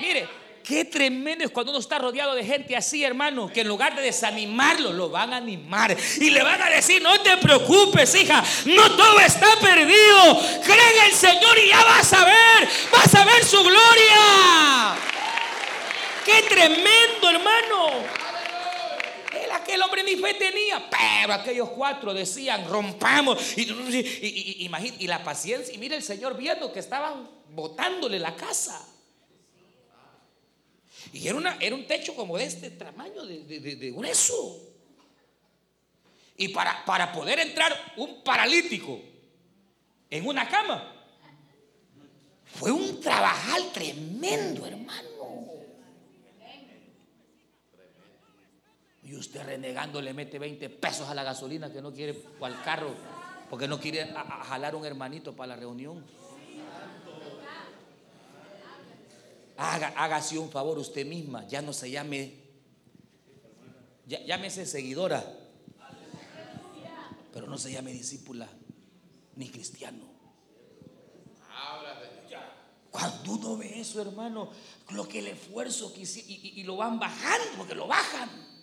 Mire, 0.00 0.28
qué 0.64 0.84
tremendo 0.84 1.44
es 1.44 1.50
cuando 1.50 1.70
uno 1.70 1.78
está 1.78 1.98
rodeado 1.98 2.34
de 2.34 2.44
gente 2.44 2.76
así, 2.76 3.04
hermano, 3.04 3.52
que 3.52 3.60
en 3.60 3.68
lugar 3.68 3.94
de 3.94 4.02
desanimarlo, 4.02 4.92
lo 4.92 5.08
van 5.08 5.32
a 5.32 5.36
animar 5.36 5.96
y 6.20 6.30
le 6.30 6.42
van 6.42 6.60
a 6.60 6.68
decir, 6.68 7.00
no 7.00 7.20
te 7.20 7.36
preocupes, 7.36 8.14
hija, 8.16 8.42
no 8.64 8.96
todo 8.96 9.20
está 9.20 9.48
perdido. 9.60 10.40
Cree 10.64 10.98
en 10.98 11.04
el 11.06 11.12
Señor 11.12 11.56
y 11.64 11.68
ya 11.68 11.84
vas 11.84 12.12
a 12.12 12.24
ver, 12.24 12.68
vas 12.90 13.14
a 13.14 13.24
ver 13.24 13.44
su 13.44 13.58
gloria. 13.58 15.15
¡Qué 16.26 16.42
tremendo, 16.48 17.30
hermano! 17.30 18.04
Él, 19.32 19.50
aquel 19.52 19.80
hombre 19.80 20.02
ni 20.02 20.16
fe 20.16 20.34
tenía, 20.34 20.90
pero 20.90 21.34
aquellos 21.34 21.68
cuatro 21.68 22.12
decían, 22.12 22.68
rompamos. 22.68 23.56
Y, 23.56 24.68
y, 24.98 25.06
la 25.06 25.22
paciencia, 25.22 25.72
y 25.72 25.78
mira 25.78 25.94
el 25.94 26.02
Señor 26.02 26.36
viendo 26.36 26.72
que 26.72 26.80
estaban 26.80 27.30
botándole 27.50 28.18
la 28.18 28.34
casa. 28.34 28.84
Y 31.12 31.28
era, 31.28 31.56
era 31.60 31.76
un 31.76 31.86
techo 31.86 32.12
como 32.16 32.36
de 32.36 32.44
este 32.44 32.70
tamaño, 32.70 33.24
de, 33.24 33.44
de, 33.44 33.90
grueso. 33.92 34.64
Y 36.36 36.48
para 36.48 37.12
poder 37.12 37.38
entrar 37.38 37.94
un 37.98 38.24
paralítico 38.24 39.00
en 40.10 40.26
una 40.26 40.48
cama, 40.48 40.92
fue 42.46 42.72
un 42.72 43.00
trabajal 43.00 43.70
tremendo, 43.70 44.66
hermano. 44.66 45.15
Y 49.06 49.14
usted 49.14 49.44
renegando 49.44 50.02
le 50.02 50.12
mete 50.12 50.38
20 50.38 50.68
pesos 50.68 51.08
a 51.08 51.14
la 51.14 51.22
gasolina 51.22 51.72
que 51.72 51.80
no 51.80 51.92
quiere 51.92 52.20
o 52.40 52.44
al 52.44 52.60
carro 52.62 52.94
porque 53.48 53.68
no 53.68 53.78
quiere 53.78 54.12
jalar 54.48 54.74
un 54.74 54.84
hermanito 54.84 55.34
para 55.34 55.48
la 55.48 55.56
reunión. 55.56 56.04
Haga, 59.56 59.94
hágase 59.96 60.38
un 60.38 60.50
favor 60.50 60.78
usted 60.78 61.06
misma, 61.06 61.46
ya 61.46 61.62
no 61.62 61.72
se 61.72 61.90
llame, 61.90 62.34
llámese 64.06 64.66
seguidora, 64.66 65.24
pero 67.32 67.46
no 67.46 67.56
se 67.56 67.72
llame 67.72 67.92
discípula 67.92 68.48
ni 69.36 69.48
cristiano. 69.48 70.04
Cuando 72.90 73.32
uno 73.32 73.56
ve 73.58 73.80
eso, 73.80 74.00
hermano, 74.00 74.50
lo 74.90 75.06
que 75.06 75.20
el 75.20 75.28
esfuerzo 75.28 75.92
que 75.92 76.02
y 76.02 76.62
lo 76.64 76.76
van 76.76 76.98
bajando, 76.98 77.46
porque 77.56 77.74
lo 77.74 77.86
bajan. 77.86 78.55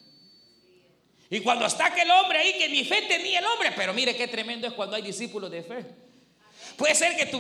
Y 1.30 1.40
cuando 1.40 1.66
está 1.66 1.88
aquel 1.88 2.10
hombre 2.12 2.40
ahí 2.40 2.58
que 2.58 2.70
ni 2.70 2.84
fe 2.84 3.04
tenía 3.08 3.40
el 3.40 3.46
hombre, 3.46 3.72
pero 3.76 3.94
mire 3.94 4.16
qué 4.16 4.28
tremendo 4.28 4.68
es 4.68 4.74
cuando 4.74 4.96
hay 4.96 5.02
discípulos 5.02 5.50
de 5.50 5.64
fe. 5.64 5.86
Puede 6.78 6.96
ser 6.96 7.16
que 7.16 7.28
tu, 7.28 7.40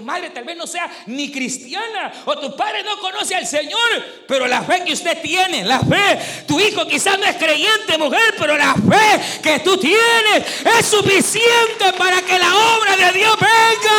madre 0.00 0.30
tal 0.30 0.44
vez 0.44 0.56
no 0.56 0.66
sea 0.66 0.90
ni 1.06 1.30
cristiana 1.30 2.10
o 2.24 2.38
tu 2.38 2.56
padre 2.56 2.82
no 2.82 2.98
conoce 2.98 3.34
al 3.34 3.46
Señor, 3.46 4.04
pero 4.26 4.46
la 4.46 4.62
fe 4.62 4.82
que 4.82 4.94
usted 4.94 5.20
tiene, 5.20 5.62
la 5.62 5.80
fe, 5.80 6.44
tu 6.46 6.58
hijo 6.58 6.86
quizás 6.86 7.18
no 7.18 7.26
es 7.26 7.36
creyente 7.36 7.98
mujer, 7.98 8.34
pero 8.38 8.56
la 8.56 8.74
fe 8.74 9.20
que 9.42 9.58
tú 9.60 9.76
tienes 9.76 10.64
es 10.64 10.86
suficiente 10.86 11.92
para 11.98 12.22
que 12.22 12.38
la 12.38 12.54
obra 12.54 12.96
de 12.96 13.12
Dios 13.18 13.36
venga. 13.38 13.96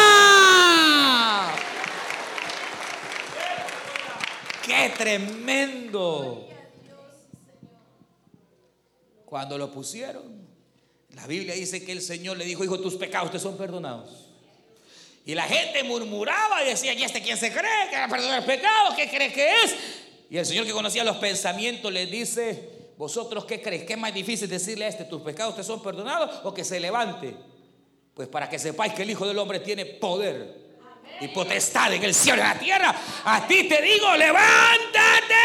¡Qué 4.65 4.91
tremendo! 4.97 6.46
Cuando 9.37 9.55
lo 9.59 9.69
pusieron, 9.71 10.23
la 11.13 11.27
Biblia 11.27 11.53
dice 11.53 11.85
que 11.85 11.91
el 11.91 12.01
Señor 12.01 12.37
le 12.37 12.43
dijo, 12.43 12.63
hijo, 12.63 12.79
tus 12.79 12.95
pecados 12.95 13.31
te 13.31 13.37
son 13.37 13.55
perdonados. 13.55 14.29
Y 15.27 15.35
la 15.35 15.43
gente 15.43 15.83
murmuraba 15.83 16.63
y 16.63 16.69
decía, 16.69 16.91
¿y 16.93 17.03
este 17.03 17.21
quién 17.21 17.37
se 17.37 17.51
cree 17.51 17.87
que 17.91 17.97
va 17.97 18.05
a 18.05 18.09
perdonar 18.09 18.43
pecados? 18.43 18.95
¿Qué 18.95 19.07
cree 19.07 19.31
que 19.31 19.47
es? 19.63 19.75
Y 20.31 20.37
el 20.39 20.45
Señor 20.47 20.65
que 20.65 20.71
conocía 20.71 21.03
los 21.03 21.17
pensamientos 21.17 21.93
le 21.93 22.07
dice, 22.07 22.89
¿vosotros 22.97 23.45
qué 23.45 23.61
crees? 23.61 23.83
¿Qué 23.83 23.93
es 23.93 23.99
más 23.99 24.11
difícil 24.11 24.49
decirle 24.49 24.85
a 24.85 24.87
este, 24.87 25.05
tus 25.05 25.21
pecados 25.21 25.55
te 25.55 25.63
son 25.63 25.83
perdonados 25.83 26.41
o 26.43 26.51
que 26.51 26.63
se 26.63 26.79
levante? 26.79 27.35
Pues 28.15 28.27
para 28.27 28.49
que 28.49 28.57
sepáis 28.57 28.95
que 28.95 29.03
el 29.03 29.11
Hijo 29.11 29.27
del 29.27 29.37
Hombre 29.37 29.59
tiene 29.59 29.85
poder 29.85 30.65
y 31.21 31.27
potestad 31.27 31.93
en 31.93 32.03
el 32.03 32.15
cielo 32.15 32.39
y 32.39 32.41
en 32.41 32.47
la 32.47 32.57
tierra, 32.57 32.95
a 33.23 33.47
ti 33.47 33.67
te 33.67 33.83
digo, 33.83 34.15
levántate. 34.15 35.37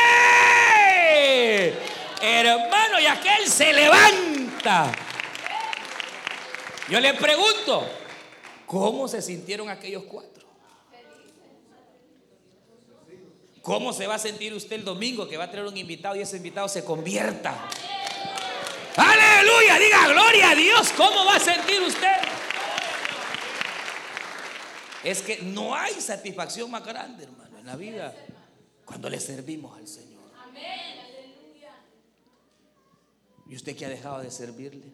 Hermano, 2.23 3.01
y 3.01 3.07
aquel 3.07 3.49
se 3.49 3.73
levanta. 3.73 4.93
Yo 6.89 7.01
le 7.01 7.15
pregunto, 7.15 7.85
¿cómo 8.65 9.09
se 9.09 9.21
sintieron 9.21 9.69
aquellos 9.69 10.05
cuatro? 10.05 10.47
¿Cómo 13.61 13.93
se 13.93 14.07
va 14.07 14.15
a 14.15 14.19
sentir 14.19 14.55
usted 14.55 14.77
el 14.77 14.85
domingo 14.85 15.29
que 15.29 15.37
va 15.37 15.45
a 15.45 15.51
tener 15.51 15.67
un 15.67 15.77
invitado 15.77 16.15
y 16.15 16.21
ese 16.21 16.37
invitado 16.37 16.69
se 16.69 16.85
convierta? 16.85 17.69
Aleluya, 18.97 19.79
diga 19.79 20.09
gloria 20.09 20.51
a 20.51 20.55
Dios. 20.55 20.93
¿Cómo 20.97 21.25
va 21.25 21.37
a 21.37 21.41
sentir 21.41 21.81
usted? 21.83 22.17
Es 25.03 25.23
que 25.23 25.39
no 25.39 25.75
hay 25.75 25.95
satisfacción 26.01 26.71
más 26.71 26.85
grande, 26.85 27.25
hermano, 27.25 27.59
en 27.59 27.67
la 27.67 27.75
vida 27.75 28.15
cuando 28.85 29.11
le 29.11 29.19
servimos 29.19 29.77
al 29.77 29.89
Señor. 29.89 30.13
¿Y 33.53 33.55
usted 33.55 33.77
que 33.77 33.85
ha 33.85 33.91
dejado 33.91 34.23
de 34.23 34.31
servirle? 34.31 34.87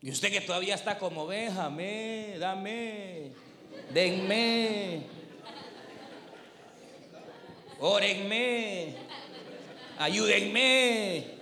Y 0.00 0.10
usted 0.10 0.30
que 0.30 0.40
todavía 0.40 0.74
está 0.74 0.98
como, 0.98 1.28
déjame, 1.28 2.36
dame, 2.38 3.32
denme, 3.92 5.02
órenme, 7.78 8.94
ayúdenme. 9.98 11.34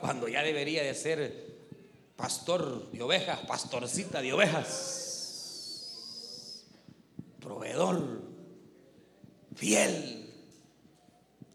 Cuando 0.00 0.26
ya 0.26 0.42
debería 0.42 0.82
de 0.82 0.94
ser 0.94 1.54
pastor 2.16 2.90
de 2.90 3.00
ovejas, 3.00 3.38
pastorcita 3.46 4.20
de 4.20 4.32
ovejas, 4.32 5.09
fiel 9.54 10.26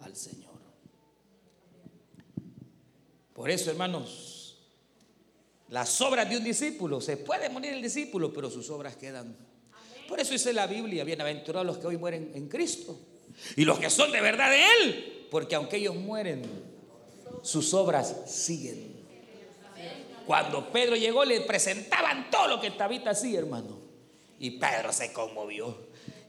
al 0.01 0.15
Señor. 0.15 0.53
Por 3.33 3.49
eso, 3.49 3.71
hermanos, 3.71 4.57
las 5.69 5.99
obras 6.01 6.29
de 6.29 6.37
un 6.37 6.43
discípulo, 6.43 7.01
se 7.01 7.17
puede 7.17 7.49
morir 7.49 7.73
el 7.73 7.81
discípulo, 7.81 8.31
pero 8.31 8.49
sus 8.49 8.69
obras 8.69 8.95
quedan. 8.95 9.35
Por 10.07 10.19
eso 10.19 10.31
dice 10.31 10.53
la 10.53 10.67
Biblia, 10.67 11.03
bienaventurados 11.03 11.65
los 11.65 11.77
que 11.79 11.87
hoy 11.87 11.97
mueren 11.97 12.31
en 12.35 12.47
Cristo 12.47 12.97
y 13.55 13.65
los 13.65 13.79
que 13.79 13.89
son 13.89 14.11
de 14.11 14.21
verdad 14.21 14.51
de 14.51 14.63
Él, 14.63 15.27
porque 15.31 15.55
aunque 15.55 15.77
ellos 15.77 15.95
mueren, 15.95 16.43
sus 17.41 17.73
obras 17.73 18.15
siguen. 18.27 18.95
Cuando 20.25 20.71
Pedro 20.71 20.95
llegó 20.95 21.25
le 21.25 21.41
presentaban 21.41 22.29
todo 22.29 22.47
lo 22.47 22.61
que 22.61 22.71
Tabita 22.71 23.11
hacía, 23.11 23.39
hermano. 23.39 23.79
Y 24.39 24.51
Pedro 24.51 24.91
se 24.91 25.13
conmovió 25.13 25.84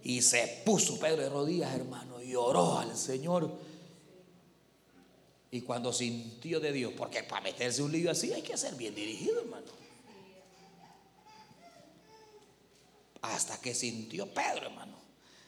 y 0.06 0.22
se 0.22 0.62
puso 0.64 1.00
Pedro 1.00 1.22
de 1.22 1.28
rodillas, 1.28 1.74
hermano, 1.74 2.22
y 2.22 2.36
oró 2.36 2.78
al 2.78 2.96
Señor 2.96 3.50
y 5.50 5.62
cuando 5.62 5.92
sintió 5.92 6.60
de 6.60 6.70
Dios, 6.70 6.92
porque 6.96 7.24
para 7.24 7.40
meterse 7.42 7.82
un 7.82 7.90
lío 7.90 8.12
así 8.12 8.32
hay 8.32 8.42
que 8.42 8.56
ser 8.56 8.76
bien 8.76 8.94
dirigido, 8.94 9.40
hermano. 9.40 9.66
Hasta 13.22 13.60
que 13.60 13.74
sintió 13.74 14.28
Pedro, 14.28 14.66
hermano. 14.66 14.96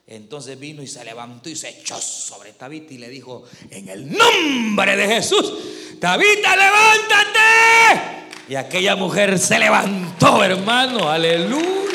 Entonces 0.09 0.59
vino 0.59 0.82
y 0.82 0.88
se 0.88 1.04
levantó 1.04 1.48
y 1.48 1.54
se 1.54 1.68
echó 1.68 2.00
sobre 2.00 2.52
Tabita 2.52 2.92
y 2.92 2.98
le 2.98 3.11
dijo, 3.11 3.44
en 3.70 3.88
el 3.88 4.11
nombre 4.11 4.96
de 4.96 5.06
Jesús, 5.06 5.52
Tabita, 6.00 6.56
levántate. 6.56 7.38
Y 8.48 8.56
aquella 8.56 8.96
mujer 8.96 9.38
se 9.38 9.56
levantó, 9.56 10.42
hermano, 10.42 11.09
aleluya. 11.09 11.88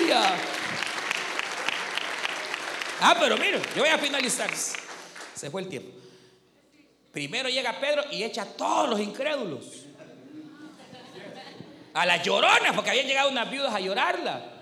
Ah, 3.06 3.18
pero 3.20 3.36
mire, 3.36 3.62
yo 3.76 3.82
voy 3.82 3.89
a 3.89 3.97
finalizar. 3.97 4.49
Se 5.36 5.51
fue 5.51 5.62
el 5.62 5.68
tiempo. 5.68 5.89
Primero 7.12 7.49
llega 7.49 7.78
Pedro 7.78 8.06
y 8.10 8.24
echa 8.24 8.43
a 8.43 8.45
todos 8.45 8.91
los 8.91 8.99
incrédulos. 9.01 9.66
A 11.93 12.06
las 12.06 12.24
lloronas, 12.26 12.74
porque 12.74 12.91
habían 12.91 13.06
llegado 13.06 13.30
unas 13.30 13.51
viudas 13.51 13.76
a 13.76 13.82
llorarla. 13.82 14.54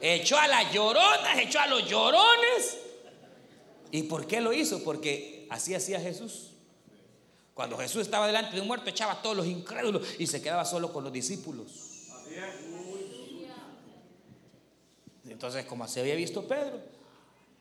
Echó 0.00 0.38
a 0.38 0.48
las 0.48 0.72
lloronas, 0.72 1.38
echó 1.38 1.60
a 1.60 1.66
los 1.66 1.86
llorones. 1.86 2.78
¿Y 3.90 4.04
por 4.04 4.26
qué 4.26 4.40
lo 4.40 4.54
hizo? 4.54 4.82
Porque 4.82 5.46
así 5.50 5.74
hacía 5.74 6.00
Jesús. 6.00 6.52
Cuando 7.52 7.76
Jesús 7.76 8.00
estaba 8.00 8.26
delante 8.26 8.54
de 8.54 8.62
un 8.62 8.66
muerto, 8.66 8.88
echaba 8.88 9.12
a 9.12 9.20
todos 9.20 9.36
los 9.36 9.46
incrédulos 9.46 10.08
y 10.18 10.26
se 10.26 10.40
quedaba 10.40 10.64
solo 10.64 10.90
con 10.90 11.04
los 11.04 11.12
discípulos. 11.12 11.88
Entonces, 15.38 15.66
como 15.66 15.86
se 15.86 16.00
había 16.00 16.16
visto 16.16 16.48
Pedro, 16.48 16.80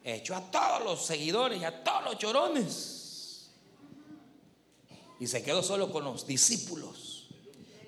echó 0.03 0.35
a 0.35 0.41
todos 0.49 0.83
los 0.83 1.05
seguidores 1.05 1.61
y 1.61 1.63
a 1.63 1.83
todos 1.83 2.05
los 2.05 2.17
llorones. 2.17 3.51
Y 5.19 5.27
se 5.27 5.43
quedó 5.43 5.61
solo 5.61 5.91
con 5.91 6.03
los 6.03 6.25
discípulos. 6.25 7.29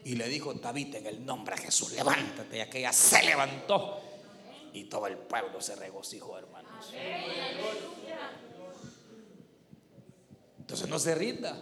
Y 0.04 0.14
le 0.14 0.28
dijo, 0.28 0.54
David, 0.54 0.94
en 0.94 1.08
el 1.08 1.26
nombre 1.26 1.56
de 1.56 1.64
Jesús, 1.64 1.94
levántate. 1.94 2.58
Y 2.58 2.60
aquella 2.60 2.94
se 2.94 3.24
levantó. 3.24 4.00
Y 4.74 4.84
todo 4.84 5.08
el 5.08 5.18
pueblo 5.18 5.60
se 5.60 5.76
regocijó, 5.76 6.38
hermanos. 6.38 6.94
Entonces 10.60 10.88
no 10.88 11.00
se 11.00 11.16
rinda. 11.16 11.60